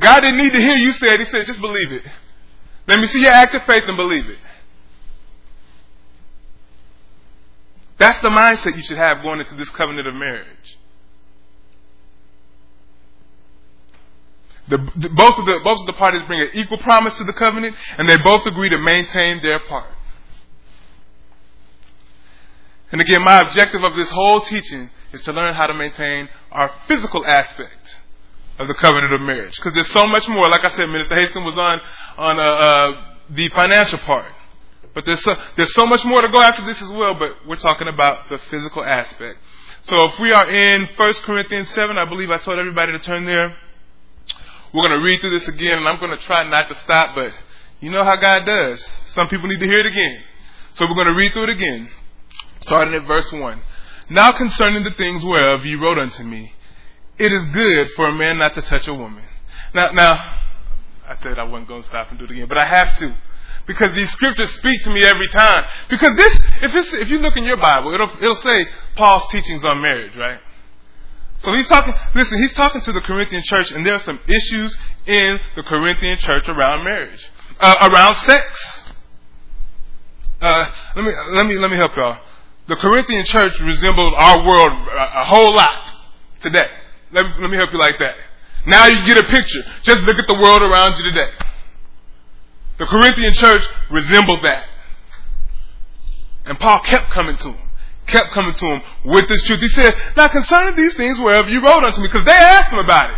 God 0.00 0.20
didn't 0.20 0.38
need 0.38 0.52
to 0.52 0.60
hear 0.60 0.76
you 0.76 0.92
say 0.92 1.14
it. 1.14 1.20
He 1.20 1.26
said, 1.26 1.46
just 1.46 1.60
believe 1.60 1.92
it. 1.92 2.02
Let 2.86 3.00
me 3.00 3.06
see 3.06 3.22
your 3.22 3.32
active 3.32 3.62
faith 3.64 3.84
and 3.86 3.96
believe 3.96 4.28
it. 4.28 4.38
That's 8.04 8.20
the 8.20 8.28
mindset 8.28 8.76
you 8.76 8.82
should 8.82 8.98
have 8.98 9.22
going 9.22 9.40
into 9.40 9.54
this 9.54 9.70
covenant 9.70 10.06
of 10.06 10.14
marriage. 10.14 10.78
The, 14.68 14.76
the, 14.76 15.08
both, 15.08 15.38
of 15.38 15.46
the, 15.46 15.60
both 15.64 15.80
of 15.80 15.86
the 15.86 15.94
parties 15.94 16.20
bring 16.24 16.42
an 16.42 16.50
equal 16.52 16.76
promise 16.76 17.16
to 17.16 17.24
the 17.24 17.32
covenant, 17.32 17.74
and 17.96 18.06
they 18.06 18.18
both 18.18 18.44
agree 18.44 18.68
to 18.68 18.76
maintain 18.76 19.42
their 19.42 19.58
part. 19.58 19.90
And 22.92 23.00
again, 23.00 23.22
my 23.22 23.40
objective 23.40 23.82
of 23.82 23.96
this 23.96 24.10
whole 24.10 24.42
teaching 24.42 24.90
is 25.14 25.22
to 25.22 25.32
learn 25.32 25.54
how 25.54 25.66
to 25.66 25.72
maintain 25.72 26.28
our 26.52 26.70
physical 26.86 27.24
aspect 27.24 27.96
of 28.58 28.68
the 28.68 28.74
covenant 28.74 29.14
of 29.14 29.22
marriage. 29.22 29.56
Because 29.56 29.72
there's 29.72 29.90
so 29.92 30.06
much 30.06 30.28
more. 30.28 30.46
Like 30.50 30.66
I 30.66 30.76
said, 30.76 30.90
Minister 30.90 31.14
Hastings 31.14 31.46
was 31.46 31.56
on 31.56 31.80
on 32.18 32.38
uh, 32.38 32.42
uh, 32.42 33.04
the 33.30 33.48
financial 33.48 33.98
part. 34.00 34.30
But 34.94 35.04
there's 35.04 35.22
so, 35.22 35.36
there's 35.56 35.74
so 35.74 35.86
much 35.86 36.04
more 36.04 36.22
to 36.22 36.28
go 36.28 36.40
after 36.40 36.64
this 36.64 36.80
as 36.80 36.90
well, 36.90 37.16
but 37.18 37.46
we're 37.46 37.56
talking 37.56 37.88
about 37.88 38.28
the 38.28 38.38
physical 38.38 38.84
aspect. 38.84 39.38
So 39.82 40.04
if 40.04 40.18
we 40.18 40.32
are 40.32 40.48
in 40.48 40.88
1 40.96 41.12
Corinthians 41.24 41.68
7, 41.70 41.98
I 41.98 42.04
believe 42.04 42.30
I 42.30 42.38
told 42.38 42.58
everybody 42.58 42.92
to 42.92 42.98
turn 42.98 43.24
there. 43.24 43.54
We're 44.72 44.88
going 44.88 44.98
to 44.98 45.04
read 45.04 45.20
through 45.20 45.30
this 45.30 45.48
again, 45.48 45.78
and 45.78 45.88
I'm 45.88 45.98
going 45.98 46.16
to 46.16 46.24
try 46.24 46.48
not 46.48 46.68
to 46.68 46.74
stop, 46.76 47.14
but 47.14 47.32
you 47.80 47.90
know 47.90 48.02
how 48.02 48.16
God 48.16 48.46
does. 48.46 48.82
Some 49.06 49.28
people 49.28 49.48
need 49.48 49.60
to 49.60 49.66
hear 49.66 49.80
it 49.80 49.86
again. 49.86 50.22
So 50.74 50.86
we're 50.86 50.94
going 50.94 51.08
to 51.08 51.14
read 51.14 51.32
through 51.32 51.44
it 51.44 51.50
again, 51.50 51.90
starting 52.62 52.94
at 52.94 53.06
verse 53.06 53.30
1. 53.30 53.62
Now 54.10 54.32
concerning 54.32 54.84
the 54.84 54.90
things 54.92 55.24
whereof 55.24 55.64
ye 55.64 55.74
wrote 55.74 55.98
unto 55.98 56.22
me, 56.22 56.52
it 57.18 57.32
is 57.32 57.44
good 57.50 57.90
for 57.92 58.06
a 58.06 58.12
man 58.12 58.38
not 58.38 58.54
to 58.54 58.62
touch 58.62 58.88
a 58.88 58.94
woman. 58.94 59.22
Now, 59.72 59.88
now, 59.92 60.40
I 61.06 61.16
said 61.22 61.38
I 61.38 61.44
wasn't 61.44 61.68
going 61.68 61.82
to 61.82 61.88
stop 61.88 62.10
and 62.10 62.18
do 62.18 62.24
it 62.24 62.30
again, 62.30 62.48
but 62.48 62.58
I 62.58 62.64
have 62.64 62.98
to. 62.98 63.14
Because 63.66 63.94
these 63.94 64.10
scriptures 64.10 64.50
speak 64.52 64.82
to 64.84 64.90
me 64.90 65.04
every 65.04 65.28
time. 65.28 65.64
Because 65.88 66.14
this, 66.16 66.32
if, 66.62 66.94
if 66.94 67.08
you 67.08 67.18
look 67.18 67.36
in 67.36 67.44
your 67.44 67.56
Bible, 67.56 67.94
it'll, 67.94 68.10
it'll 68.20 68.36
say 68.36 68.66
Paul's 68.96 69.26
teachings 69.30 69.64
on 69.64 69.80
marriage, 69.80 70.14
right? 70.16 70.38
So 71.38 71.52
he's 71.52 71.66
talking, 71.66 71.94
listen, 72.14 72.38
he's 72.38 72.52
talking 72.52 72.80
to 72.82 72.92
the 72.92 73.00
Corinthian 73.00 73.42
church, 73.44 73.72
and 73.72 73.84
there 73.84 73.94
are 73.94 74.00
some 74.00 74.20
issues 74.26 74.76
in 75.06 75.40
the 75.56 75.62
Corinthian 75.62 76.18
church 76.18 76.48
around 76.48 76.84
marriage, 76.84 77.26
uh, 77.60 77.90
around 77.90 78.16
sex. 78.16 78.92
Uh, 80.40 80.70
let 80.96 81.04
me, 81.04 81.12
let 81.30 81.46
me, 81.46 81.54
let 81.56 81.70
me 81.70 81.76
help 81.76 81.96
y'all. 81.96 82.18
The 82.68 82.76
Corinthian 82.76 83.24
church 83.24 83.58
resembled 83.60 84.14
our 84.16 84.46
world 84.46 84.72
a, 84.72 85.22
a 85.22 85.24
whole 85.26 85.54
lot 85.54 85.92
today. 86.40 86.68
Let 87.12 87.26
me, 87.26 87.32
let 87.40 87.50
me 87.50 87.56
help 87.56 87.72
you 87.72 87.78
like 87.78 87.98
that. 87.98 88.14
Now 88.66 88.86
you 88.86 89.04
get 89.04 89.18
a 89.18 89.24
picture. 89.24 89.60
Just 89.82 90.02
look 90.04 90.18
at 90.18 90.26
the 90.26 90.34
world 90.34 90.62
around 90.62 90.96
you 90.98 91.04
today. 91.10 91.30
The 92.78 92.86
Corinthian 92.86 93.32
church 93.34 93.62
resembled 93.90 94.42
that. 94.42 94.66
And 96.44 96.58
Paul 96.58 96.80
kept 96.80 97.10
coming 97.10 97.36
to 97.36 97.44
them, 97.44 97.70
kept 98.06 98.32
coming 98.32 98.54
to 98.54 98.66
them 98.66 98.82
with 99.04 99.28
this 99.28 99.42
truth. 99.42 99.60
He 99.60 99.68
said, 99.68 99.94
Now 100.16 100.28
concerning 100.28 100.76
these 100.76 100.94
things, 100.94 101.18
wherever 101.18 101.48
you 101.48 101.62
wrote 101.62 101.84
unto 101.84 102.00
me, 102.00 102.08
because 102.08 102.24
they 102.24 102.32
asked 102.32 102.72
him 102.72 102.80
about 102.80 103.10
it. 103.10 103.16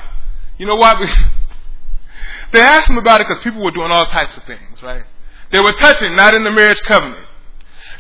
You 0.59 0.67
know 0.67 0.77
why? 0.77 0.95
they 2.53 2.61
asked 2.61 2.89
him 2.89 2.99
about 2.99 3.21
it 3.21 3.27
because 3.27 3.43
people 3.43 3.63
were 3.63 3.73
doing 3.73 3.91
all 3.91 4.07
types 4.07 4.37
of 4.37 4.45
things, 4.45 4.83
right? 4.83 5.05
They 5.51 5.61
were 5.61 5.73
touching, 5.73 6.15
not 6.15 6.35
in 6.35 6.45
the 6.45 6.51
marriage 6.51 6.81
covenant. 6.83 7.27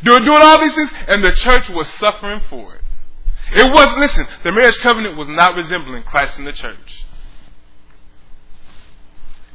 They 0.02 0.10
were 0.10 0.20
doing 0.20 0.42
all 0.42 0.60
these 0.60 0.74
things, 0.74 0.90
and 1.08 1.24
the 1.24 1.32
church 1.32 1.68
was 1.70 1.88
suffering 1.94 2.40
for 2.48 2.74
it. 2.74 2.82
It 3.52 3.72
was, 3.72 3.98
listen, 3.98 4.26
the 4.44 4.52
marriage 4.52 4.78
covenant 4.78 5.16
was 5.16 5.28
not 5.28 5.54
resembling 5.54 6.02
Christ 6.02 6.38
in 6.38 6.44
the 6.44 6.52
church. 6.52 7.04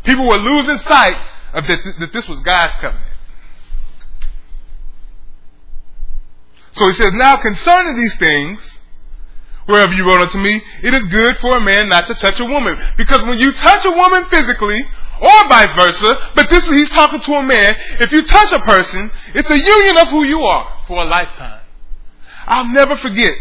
People 0.04 0.28
were 0.28 0.38
losing 0.38 0.78
sight 0.80 1.18
of 1.54 1.68
that, 1.68 1.80
that 2.00 2.14
this 2.14 2.28
was 2.28 2.40
God's 2.42 2.74
covenant. 2.76 3.12
So 6.74 6.88
he 6.88 6.94
says, 6.94 7.12
Now 7.14 7.38
concerning 7.38 7.96
these 7.96 8.18
things, 8.18 8.60
wherever 9.66 9.94
you 9.94 10.06
wrote 10.06 10.22
unto 10.22 10.38
me, 10.38 10.62
it 10.84 10.94
is 10.94 11.06
good 11.08 11.38
for 11.38 11.58
a 11.58 11.62
man 11.62 11.90
not 11.90 12.08
to 12.08 12.14
touch 12.16 12.40
a 12.40 12.46
woman. 12.46 12.78
Because 12.98 13.24
when 13.24 13.40
you 13.40 13.52
touch 13.52 13.86
a 13.86 13.92
woman 13.92 14.26
physically, 14.30 14.82
or 15.22 15.48
vice 15.48 15.72
versa, 15.76 16.32
but 16.36 16.50
this 16.50 16.66
is, 16.66 16.72
he's 16.72 16.90
talking 16.90 17.22
to 17.22 17.34
a 17.34 17.44
man, 17.44 17.76
if 18.00 18.12
you 18.12 18.26
touch 18.26 18.52
a 18.52 18.60
person, 18.60 19.12
it's 19.36 19.50
a 19.50 19.58
union 19.58 19.98
of 19.98 20.08
who 20.08 20.24
you 20.24 20.42
are 20.42 20.80
for 20.88 20.98
a 20.98 21.06
lifetime. 21.06 21.62
I'll 22.48 22.68
never 22.68 22.96
forget. 22.96 23.36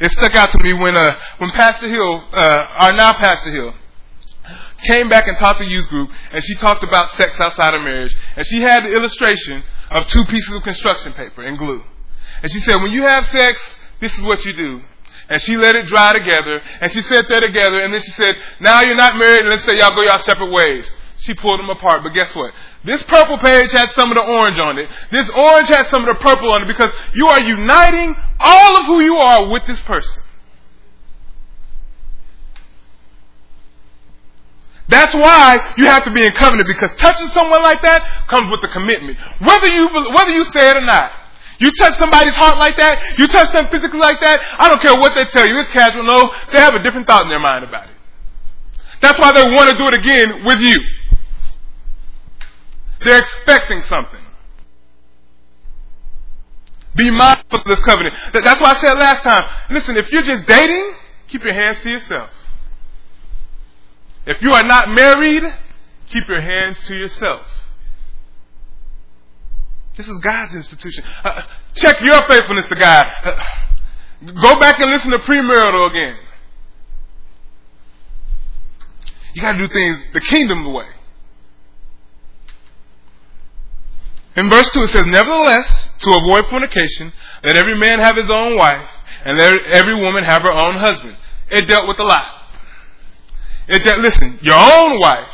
It 0.00 0.10
stuck 0.12 0.34
out 0.34 0.50
to 0.50 0.62
me 0.62 0.72
when 0.74 0.96
uh, 0.96 1.16
when 1.38 1.50
Pastor 1.50 1.88
Hill, 1.88 2.24
uh, 2.32 2.66
our 2.78 2.92
now 2.92 3.14
Pastor 3.14 3.50
Hill, 3.50 3.74
came 4.84 5.08
back 5.08 5.26
and 5.26 5.36
taught 5.36 5.58
the 5.58 5.66
youth 5.66 5.88
group, 5.88 6.10
and 6.32 6.42
she 6.42 6.54
talked 6.54 6.84
about 6.84 7.10
sex 7.12 7.40
outside 7.40 7.74
of 7.74 7.82
marriage, 7.82 8.14
and 8.36 8.46
she 8.46 8.60
had 8.60 8.84
the 8.84 8.94
illustration 8.94 9.62
of 9.90 10.06
two 10.06 10.24
pieces 10.26 10.54
of 10.54 10.62
construction 10.62 11.12
paper 11.12 11.42
and 11.42 11.58
glue. 11.58 11.82
And 12.42 12.50
she 12.50 12.60
said, 12.60 12.76
when 12.76 12.92
you 12.92 13.02
have 13.06 13.26
sex, 13.26 13.78
this 14.00 14.16
is 14.16 14.22
what 14.22 14.44
you 14.44 14.52
do. 14.52 14.82
And 15.28 15.40
she 15.40 15.56
let 15.56 15.74
it 15.74 15.86
dry 15.86 16.12
together, 16.12 16.60
and 16.80 16.92
she 16.92 17.00
said 17.02 17.24
that 17.28 17.40
together, 17.40 17.80
and 17.80 17.92
then 17.92 18.02
she 18.02 18.10
said, 18.12 18.36
now 18.60 18.82
you're 18.82 18.94
not 18.94 19.16
married, 19.16 19.40
and 19.40 19.50
let's 19.50 19.64
say 19.64 19.76
y'all 19.78 19.94
go 19.94 20.02
your 20.02 20.18
separate 20.18 20.50
ways. 20.50 20.94
She 21.18 21.32
pulled 21.32 21.58
them 21.58 21.70
apart, 21.70 22.02
but 22.02 22.12
guess 22.12 22.34
what? 22.34 22.52
This 22.84 23.02
purple 23.04 23.38
page 23.38 23.72
had 23.72 23.90
some 23.92 24.10
of 24.10 24.16
the 24.16 24.22
orange 24.22 24.58
on 24.58 24.78
it. 24.78 24.90
This 25.10 25.30
orange 25.30 25.68
had 25.68 25.86
some 25.86 26.06
of 26.06 26.08
the 26.08 26.20
purple 26.20 26.50
on 26.50 26.62
it 26.62 26.66
because 26.66 26.92
you 27.14 27.26
are 27.28 27.40
uniting 27.40 28.14
all 28.38 28.76
of 28.76 28.84
who 28.84 29.00
you 29.00 29.16
are 29.16 29.48
with 29.48 29.64
this 29.66 29.80
person. 29.82 30.22
That's 34.88 35.14
why 35.14 35.74
you 35.76 35.86
have 35.86 36.04
to 36.04 36.10
be 36.10 36.24
in 36.24 36.32
covenant 36.32 36.68
because 36.68 36.94
touching 36.96 37.28
someone 37.28 37.62
like 37.62 37.80
that 37.82 38.26
comes 38.28 38.50
with 38.50 38.62
a 38.64 38.68
commitment. 38.68 39.18
Whether 39.40 39.68
you 39.68 39.88
whether 39.88 40.30
you 40.30 40.44
say 40.46 40.70
it 40.70 40.76
or 40.76 40.84
not. 40.84 41.10
You 41.58 41.70
touch 41.78 41.96
somebody's 41.98 42.34
heart 42.34 42.58
like 42.58 42.76
that, 42.76 43.16
you 43.16 43.28
touch 43.28 43.52
them 43.52 43.68
physically 43.68 44.00
like 44.00 44.20
that, 44.20 44.40
I 44.58 44.68
don't 44.68 44.82
care 44.82 44.98
what 44.98 45.14
they 45.14 45.24
tell 45.24 45.46
you, 45.46 45.56
it's 45.60 45.70
casual. 45.70 46.02
No, 46.02 46.34
they 46.52 46.58
have 46.58 46.74
a 46.74 46.82
different 46.82 47.06
thought 47.06 47.22
in 47.22 47.28
their 47.28 47.38
mind 47.38 47.64
about 47.64 47.88
it. 47.88 47.96
That's 49.00 49.18
why 49.18 49.32
they 49.32 49.54
want 49.54 49.70
to 49.70 49.76
do 49.78 49.86
it 49.86 49.94
again 49.94 50.44
with 50.44 50.60
you. 50.60 50.82
They're 53.04 53.20
expecting 53.20 53.82
something. 53.82 54.20
Be 56.96 57.10
mindful 57.10 57.60
of 57.60 57.64
this 57.66 57.80
covenant. 57.80 58.14
That's 58.32 58.60
why 58.60 58.72
I 58.72 58.74
said 58.74 58.94
last 58.94 59.22
time, 59.22 59.44
listen, 59.70 59.96
if 59.96 60.10
you're 60.10 60.22
just 60.22 60.46
dating, 60.46 60.94
keep 61.28 61.44
your 61.44 61.54
hands 61.54 61.80
to 61.82 61.90
yourself. 61.90 62.30
If 64.26 64.40
you 64.40 64.52
are 64.52 64.62
not 64.62 64.88
married, 64.88 65.42
keep 66.08 66.28
your 66.28 66.40
hands 66.40 66.78
to 66.86 66.94
yourself. 66.94 67.46
This 69.96 70.08
is 70.08 70.18
God's 70.18 70.54
institution. 70.54 71.04
Uh, 71.22 71.42
check 71.74 72.00
your 72.00 72.20
faithfulness 72.28 72.66
to 72.66 72.74
God. 72.74 73.12
Uh, 73.22 73.36
go 74.26 74.58
back 74.58 74.80
and 74.80 74.90
listen 74.90 75.10
to 75.12 75.18
premarital 75.18 75.90
again. 75.90 76.16
You 79.34 79.42
got 79.42 79.52
to 79.52 79.58
do 79.58 79.68
things 79.68 80.02
the 80.12 80.20
kingdom 80.20 80.72
way. 80.72 80.86
In 84.36 84.50
verse 84.50 84.68
2 84.72 84.80
it 84.80 84.88
says, 84.88 85.06
Nevertheless, 85.06 85.90
to 86.00 86.10
avoid 86.14 86.46
fornication, 86.46 87.12
let 87.44 87.56
every 87.56 87.76
man 87.76 88.00
have 88.00 88.16
his 88.16 88.30
own 88.30 88.56
wife, 88.56 88.88
and 89.24 89.38
let 89.38 89.64
every 89.66 89.94
woman 89.94 90.24
have 90.24 90.42
her 90.42 90.50
own 90.50 90.74
husband. 90.74 91.16
It 91.50 91.68
dealt 91.68 91.86
with 91.86 92.00
a 92.00 92.04
lot. 92.04 92.33
It 93.68 93.84
dealt, 93.84 94.00
listen, 94.00 94.38
your 94.42 94.56
own 94.56 95.00
wife, 95.00 95.30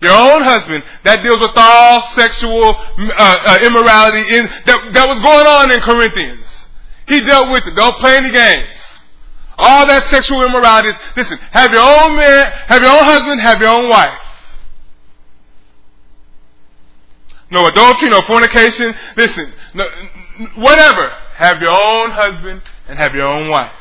your 0.00 0.12
own 0.12 0.42
husband, 0.42 0.84
that 1.04 1.22
deals 1.22 1.40
with 1.40 1.52
all 1.56 2.00
sexual 2.14 2.64
uh, 2.64 3.12
uh, 3.18 3.58
immorality 3.62 4.36
in, 4.36 4.46
that, 4.66 4.90
that 4.92 5.08
was 5.08 5.18
going 5.20 5.46
on 5.46 5.70
in 5.70 5.80
Corinthians. 5.80 6.66
He 7.08 7.20
dealt 7.20 7.50
with 7.50 7.66
it. 7.66 7.74
Don't 7.74 7.96
play 7.98 8.16
any 8.16 8.30
games. 8.30 8.78
All 9.58 9.86
that 9.86 10.04
sexual 10.04 10.44
immorality 10.44 10.88
is, 10.88 10.96
listen, 11.16 11.38
have 11.52 11.72
your 11.72 11.82
own 11.82 12.16
man, 12.16 12.52
have 12.66 12.82
your 12.82 12.90
own 12.90 13.04
husband, 13.04 13.40
have 13.40 13.60
your 13.60 13.70
own 13.70 13.88
wife. 13.88 14.20
No 17.50 17.66
adultery, 17.66 18.10
no 18.10 18.22
fornication. 18.22 18.94
Listen, 19.16 19.52
no, 19.74 19.86
whatever. 20.56 21.10
Have 21.36 21.62
your 21.62 21.70
own 21.70 22.10
husband 22.10 22.62
and 22.88 22.98
have 22.98 23.14
your 23.14 23.26
own 23.26 23.48
wife. 23.48 23.72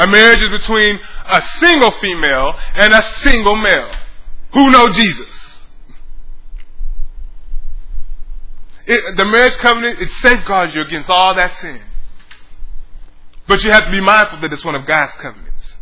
A 0.00 0.06
marriage 0.06 0.40
is 0.40 0.48
between 0.48 0.98
a 1.26 1.42
single 1.58 1.90
female 1.90 2.54
and 2.80 2.94
a 2.94 3.02
single 3.18 3.54
male 3.54 3.92
who 4.54 4.70
know 4.70 4.90
Jesus. 4.90 5.68
It, 8.86 9.16
the 9.18 9.26
marriage 9.26 9.56
covenant, 9.58 10.00
it 10.00 10.10
safeguards 10.22 10.74
you 10.74 10.80
against 10.80 11.10
all 11.10 11.34
that 11.34 11.54
sin. 11.56 11.82
But 13.46 13.62
you 13.62 13.70
have 13.70 13.84
to 13.84 13.90
be 13.90 14.00
mindful 14.00 14.40
that 14.40 14.50
it's 14.50 14.64
one 14.64 14.74
of 14.74 14.86
God's 14.86 15.12
covenants. 15.16 15.76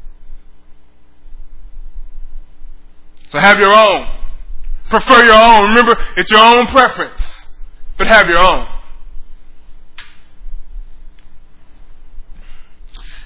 So 3.28 3.38
have 3.38 3.60
your 3.60 3.72
own. 3.72 4.08
Prefer 4.90 5.24
your 5.24 5.34
own. 5.34 5.68
Remember, 5.68 5.96
it's 6.16 6.30
your 6.30 6.40
own 6.40 6.66
preference. 6.66 7.46
But 7.96 8.08
have 8.08 8.28
your 8.28 8.38
own. 8.38 8.66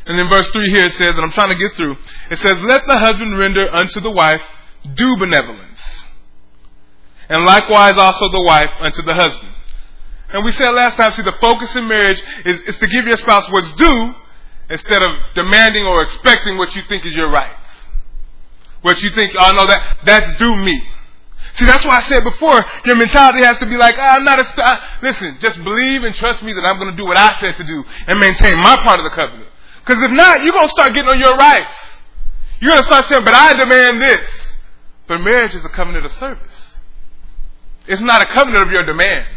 And 0.07 0.19
in 0.19 0.29
verse 0.29 0.49
3 0.49 0.71
here 0.71 0.85
it 0.85 0.93
says, 0.93 1.15
and 1.15 1.25
I'm 1.25 1.31
trying 1.31 1.51
to 1.51 1.59
get 1.59 1.73
through, 1.73 1.97
it 2.31 2.39
says, 2.39 2.61
Let 2.63 2.83
the 2.87 2.99
husband 2.99 3.39
render 3.39 3.73
unto 3.73 4.01
the 4.01 4.11
wife 4.11 4.43
due 4.95 5.17
benevolence. 5.17 6.05
And 7.29 7.45
likewise 7.45 7.97
also 7.97 8.29
the 8.31 8.43
wife 8.43 8.71
unto 8.81 9.03
the 9.03 9.15
husband. 9.15 9.53
And 10.31 10.45
we 10.45 10.53
said 10.53 10.71
last 10.71 10.97
time, 10.97 11.13
see, 11.13 11.23
the 11.23 11.37
focus 11.41 11.77
in 11.77 11.87
marriage 11.87 12.23
is, 12.45 12.61
is 12.63 12.79
to 12.79 12.87
give 12.87 13.07
your 13.07 13.17
spouse 13.17 13.51
what's 13.51 13.71
due 13.75 14.15
instead 14.71 15.03
of 15.03 15.13
demanding 15.35 15.85
or 15.85 16.03
expecting 16.03 16.57
what 16.57 16.75
you 16.75 16.83
think 16.89 17.05
is 17.07 17.15
your 17.15 17.31
rights. 17.31 17.89
What 18.81 19.01
you 19.03 19.11
think, 19.11 19.35
oh 19.39 19.53
no, 19.53 19.67
that, 19.67 19.99
that's 20.05 20.39
due 20.39 20.57
me. 20.57 20.83
See, 21.53 21.67
that's 21.67 21.85
why 21.85 21.99
I 21.99 22.03
said 22.03 22.25
before, 22.25 22.59
your 22.87 22.97
mentality 22.97 23.45
has 23.45 23.59
to 23.59 23.67
be 23.67 23.77
like, 23.77 23.97
ah, 23.99 24.17
I'm 24.17 24.25
not 24.25 24.39
a. 24.39 24.81
Listen, 25.03 25.37
just 25.39 25.63
believe 25.63 26.03
and 26.03 26.15
trust 26.15 26.43
me 26.43 26.55
that 26.55 26.65
I'm 26.65 26.79
going 26.79 26.91
to 26.91 26.97
do 26.97 27.05
what 27.05 27.19
I 27.19 27.39
said 27.39 27.57
to 27.57 27.65
do 27.65 27.85
and 28.07 28.19
maintain 28.19 28.57
my 28.57 28.79
part 28.79 28.99
of 28.99 29.05
the 29.05 29.11
covenant. 29.11 29.52
Because 29.85 30.03
if 30.03 30.11
not, 30.12 30.43
you're 30.43 30.53
going 30.53 30.69
to 30.69 30.73
start 30.73 30.95
getting 30.95 31.11
on 31.11 31.19
your 31.19 31.37
rights. 31.37 31.77
You're 32.61 32.71
going 32.71 32.79
to 32.79 32.85
start 32.85 33.05
saying, 33.07 33.25
but 33.25 33.35
I 33.35 33.57
demand 33.57 34.01
this. 34.01 34.55
But 35.09 35.19
marriage 35.19 35.55
is 35.55 35.65
a 35.65 35.69
covenant 35.69 36.07
of 36.07 36.12
service. 36.12 36.79
It's 37.89 38.01
not 38.01 38.23
a 38.23 38.27
covenant 38.27 38.65
of 38.65 38.71
your 38.71 38.85
demands. 38.85 39.29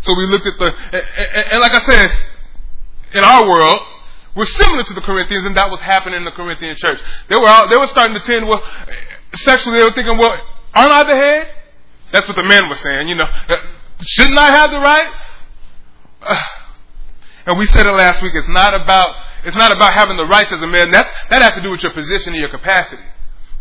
So 0.00 0.14
we 0.16 0.26
looked 0.26 0.46
at 0.46 0.54
the, 0.58 0.72
and, 0.92 1.52
and 1.52 1.60
like 1.60 1.72
I 1.72 1.80
said, 1.80 2.10
in 3.14 3.24
our 3.24 3.48
world, 3.48 3.80
we're 4.34 4.44
similar 4.44 4.82
to 4.82 4.94
the 4.94 5.00
Corinthians, 5.00 5.46
and 5.46 5.56
that 5.56 5.70
was 5.70 5.80
happening 5.80 6.18
in 6.18 6.24
the 6.24 6.30
Corinthian 6.30 6.76
church. 6.76 7.00
They 7.28 7.36
were 7.36 7.48
all, 7.48 7.68
they 7.68 7.76
were 7.76 7.86
starting 7.86 8.14
to 8.14 8.20
tend 8.20 8.46
well 8.46 8.62
sexually. 9.34 9.78
They 9.78 9.84
were 9.84 9.92
thinking, 9.92 10.18
well, 10.18 10.34
aren't 10.74 10.92
I 10.92 11.04
the 11.04 11.14
head? 11.14 11.48
That's 12.12 12.28
what 12.28 12.36
the 12.36 12.44
men 12.44 12.68
were 12.68 12.76
saying. 12.76 13.08
You 13.08 13.14
know, 13.14 13.26
Shouldn't 14.02 14.38
I 14.38 14.50
have 14.50 14.70
the 14.70 14.80
rights? 14.80 16.42
And 17.46 17.56
we 17.60 17.66
said 17.66 17.86
it 17.86 17.92
last 17.92 18.20
week. 18.22 18.32
It's 18.34 18.48
not 18.48 18.74
about 18.74 19.14
It's 19.44 19.54
not 19.54 19.70
about 19.70 19.92
having 19.92 20.16
the 20.16 20.26
rights 20.26 20.50
as 20.50 20.60
a 20.62 20.66
man. 20.66 20.90
That's, 20.90 21.08
that 21.30 21.42
has 21.42 21.54
to 21.54 21.60
do 21.62 21.70
with 21.70 21.80
your 21.80 21.92
position 21.92 22.32
and 22.32 22.40
your 22.40 22.50
capacity. 22.50 23.04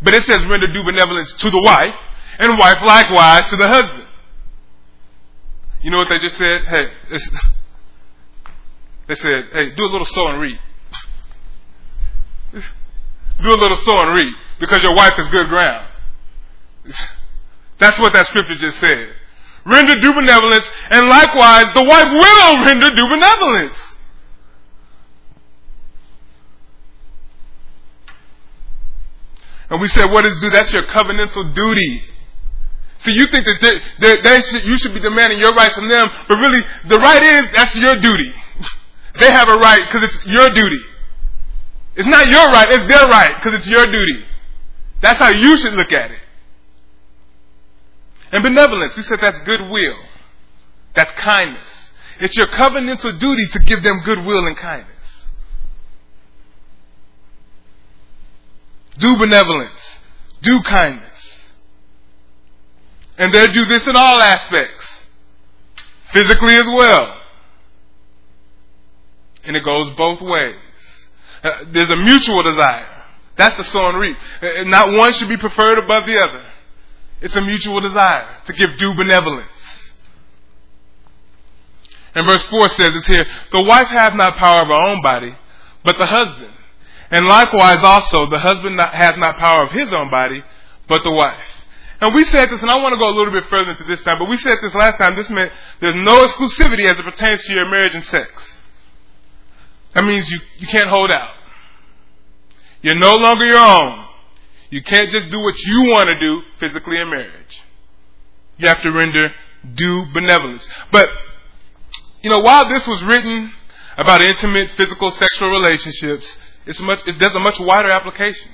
But 0.01 0.15
it 0.15 0.24
says 0.24 0.44
render 0.48 0.65
due 0.68 0.84
benevolence 0.84 1.32
to 1.34 1.51
the 1.51 1.62
wife, 1.62 1.94
and 2.39 2.58
wife 2.58 2.82
likewise 2.82 3.48
to 3.51 3.56
the 3.56 3.68
husband. 3.68 4.08
You 5.84 5.92
know 5.92 6.00
what 6.00 6.10
they 6.10 6.18
just 6.18 6.38
said? 6.38 6.63
Hey, 6.63 6.89
they 9.08 9.13
said, 9.13 9.50
hey, 9.54 9.75
do 9.75 9.86
a 9.86 9.92
little 9.92 10.08
sow 10.08 10.30
and 10.30 10.42
reap. 10.42 10.60
do 12.54 13.54
a 13.54 13.60
little 13.62 13.77
sow 13.77 14.00
and 14.00 14.18
reap 14.18 14.36
because 14.60 14.82
your 14.82 14.96
wife 14.96 15.20
is 15.20 15.27
good 15.27 15.48
ground. 15.48 15.88
That's 17.80 18.00
what 18.00 18.13
that 18.13 18.25
scripture 18.25 18.56
just 18.56 18.80
said. 18.80 19.13
Render 19.65 20.00
due 20.00 20.13
benevolence, 20.13 20.69
and 20.89 21.07
likewise 21.07 21.74
the 21.74 21.84
wife 21.84 22.12
will 22.12 22.65
render 22.65 22.91
due 22.91 23.07
benevolence. 23.10 23.77
And 29.69 29.81
we 29.81 29.88
said, 29.88 30.12
what 30.12 30.25
is 30.25 30.39
due? 30.39 30.51
That's 30.51 30.72
your 30.72 30.84
covenantal 30.84 31.55
duty. 31.55 32.01
So 33.00 33.10
you 33.10 33.27
think 33.27 33.45
that 33.45 33.81
they, 34.00 34.22
they, 34.22 34.41
should, 34.41 34.63
you 34.65 34.77
should 34.77 34.93
be 34.93 35.00
demanding 35.00 35.39
your 35.39 35.53
rights 35.53 35.75
from 35.75 35.89
them, 35.89 36.07
but 36.27 36.38
really 36.38 36.62
the 36.88 36.98
right 36.98 37.24
is 37.24 37.51
that's 37.51 37.75
your 37.75 38.00
duty. 38.00 38.31
they 39.19 39.31
have 39.31 39.50
a 39.50 39.57
right 39.57 39.84
because 39.86 40.03
it's 40.03 40.25
your 40.27 40.50
duty. 40.50 40.79
It's 41.95 42.07
not 42.07 42.27
your 42.27 42.51
right, 42.51 42.69
it's 42.69 42.88
their 42.88 43.07
right 43.07 43.36
because 43.36 43.60
it's 43.60 43.67
your 43.67 43.86
duty. 43.88 44.24
That's 45.01 45.19
how 45.19 45.29
you 45.29 45.57
should 45.57 45.74
look 45.74 45.91
at 45.91 46.12
it. 46.12 46.19
And 48.32 48.44
benevolence, 48.44 48.96
we 48.96 49.03
said 49.03 49.20
that's 49.22 49.39
goodwill. 49.41 49.98
That's 50.96 51.12
kindness. 51.13 51.91
It's 52.20 52.36
your 52.38 52.48
covenantal 52.48 53.20
duty 53.20 53.46
to 53.51 53.60
give 53.60 53.84
them 53.84 54.01
goodwill 54.05 54.48
and 54.48 54.55
kindness. 54.58 55.29
Do 58.98 59.17
benevolence. 59.17 60.00
Do 60.41 60.62
kindness. 60.62 61.53
And 63.17 63.34
they 63.34 63.48
do 63.51 63.65
this 63.65 63.88
in 63.88 63.96
all 63.96 64.22
aspects. 64.22 65.05
Physically 66.12 66.55
as 66.55 66.67
well. 66.67 67.22
And 69.44 69.55
it 69.55 69.63
goes 69.63 69.94
both 69.96 70.22
ways. 70.22 70.55
Uh, 71.44 71.65
there's 71.67 71.89
a 71.89 71.96
mutual 71.96 72.41
desire. 72.41 73.03
That's 73.38 73.58
the 73.58 73.63
sow 73.65 73.89
and 73.89 74.00
reap. 74.00 74.17
Uh, 74.41 74.63
not 74.63 74.98
one 74.98 75.13
should 75.13 75.29
be 75.29 75.38
preferred 75.38 75.77
above 75.77 76.05
the 76.05 76.17
other. 76.17 76.46
It's 77.22 77.36
a 77.36 77.41
mutual 77.41 77.81
desire 77.81 78.38
to 78.45 78.53
give 78.53 78.77
due 78.77 78.93
benevolence. 78.93 79.91
And 82.13 82.25
verse 82.25 82.43
4 82.43 82.69
says 82.69 82.95
it's 82.95 83.07
here, 83.07 83.25
the 83.51 83.62
wife 83.62 83.88
hath 83.88 84.15
not 84.15 84.38
power 84.38 84.62
of 84.62 84.67
her 84.67 84.74
own 84.74 85.01
body, 85.01 85.36
but 85.84 85.98
the 85.98 86.05
husband. 86.05 86.53
And 87.12 87.25
likewise 87.25 87.84
also, 87.84 88.25
the 88.25 88.39
husband 88.39 88.77
not, 88.77 88.93
has 88.93 89.17
not 89.17 89.38
power 89.38 89.63
of 89.63 89.72
his 89.72 89.91
own 89.93 90.10
body, 90.10 90.43
but 90.88 91.03
the 91.03 91.12
wife. 91.12 91.43
And 92.01 92.13
we 92.13 92.24
said 92.25 92.50
this, 92.50 92.62
and 92.62 92.72
I 92.72 92.81
want 92.81 92.93
to 92.93 93.00
go 93.00 93.10
a 93.10 93.15
little 93.15 93.34
bit 93.34 93.45
further 93.50 93.72
into 93.72 93.84
this 93.84 94.01
time, 94.01 94.19
but 94.19 94.29
we 94.29 94.38
said 94.38 94.57
this 94.62 94.75
last 94.75 94.98
time, 94.98 95.15
this 95.15 95.29
meant 95.29 95.51
there's 95.79 95.95
no 95.95 96.25
exclusivity 96.27 96.89
as 96.89 97.00
it 97.00 97.03
pertains 97.03 97.43
to 97.45 97.53
your 97.53 97.65
marriage 97.65 97.95
and 97.95 98.03
sex. 98.03 98.60
That 99.93 100.03
means 100.03 100.29
you, 100.29 100.39
you 100.57 100.67
can't 100.67 100.89
hold 100.89 101.10
out. 101.10 101.34
You're 102.81 102.95
no 102.95 103.15
longer 103.15 103.45
your 103.45 103.57
own. 103.57 104.04
You 104.69 104.81
can't 104.81 105.10
just 105.10 105.29
do 105.29 105.39
what 105.41 105.60
you 105.63 105.89
want 105.89 106.10
to 106.10 106.19
do 106.19 106.41
physically 106.60 106.98
in 107.00 107.10
marriage. 107.10 107.62
You 108.57 108.67
have 108.67 108.82
to 108.82 108.91
render 108.91 109.32
due 109.73 110.06
benevolence. 110.13 110.67
But, 110.91 111.10
you 112.21 112.30
know, 112.30 112.39
while 112.39 112.67
this 112.69 112.88
was 112.88 113.04
written 113.04 113.51
about 113.97 114.21
intimate 114.21 114.71
physical 114.71 115.12
sexual 115.12 115.49
relationships, 115.49 116.39
it's 116.65 116.80
much, 116.80 117.06
it, 117.08 117.19
does 117.19 117.36
a 117.36 117.39
much 117.39 117.60
wider 117.60 117.89
application. 117.89 118.51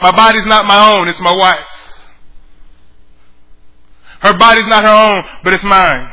My 0.00 0.14
body's 0.14 0.46
not 0.46 0.66
my 0.66 0.98
own, 0.98 1.08
it's 1.08 1.20
my 1.20 1.34
wife's. 1.34 2.06
Her 4.20 4.36
body's 4.38 4.66
not 4.66 4.84
her 4.84 5.16
own, 5.16 5.24
but 5.42 5.52
it's 5.52 5.64
mine. 5.64 6.12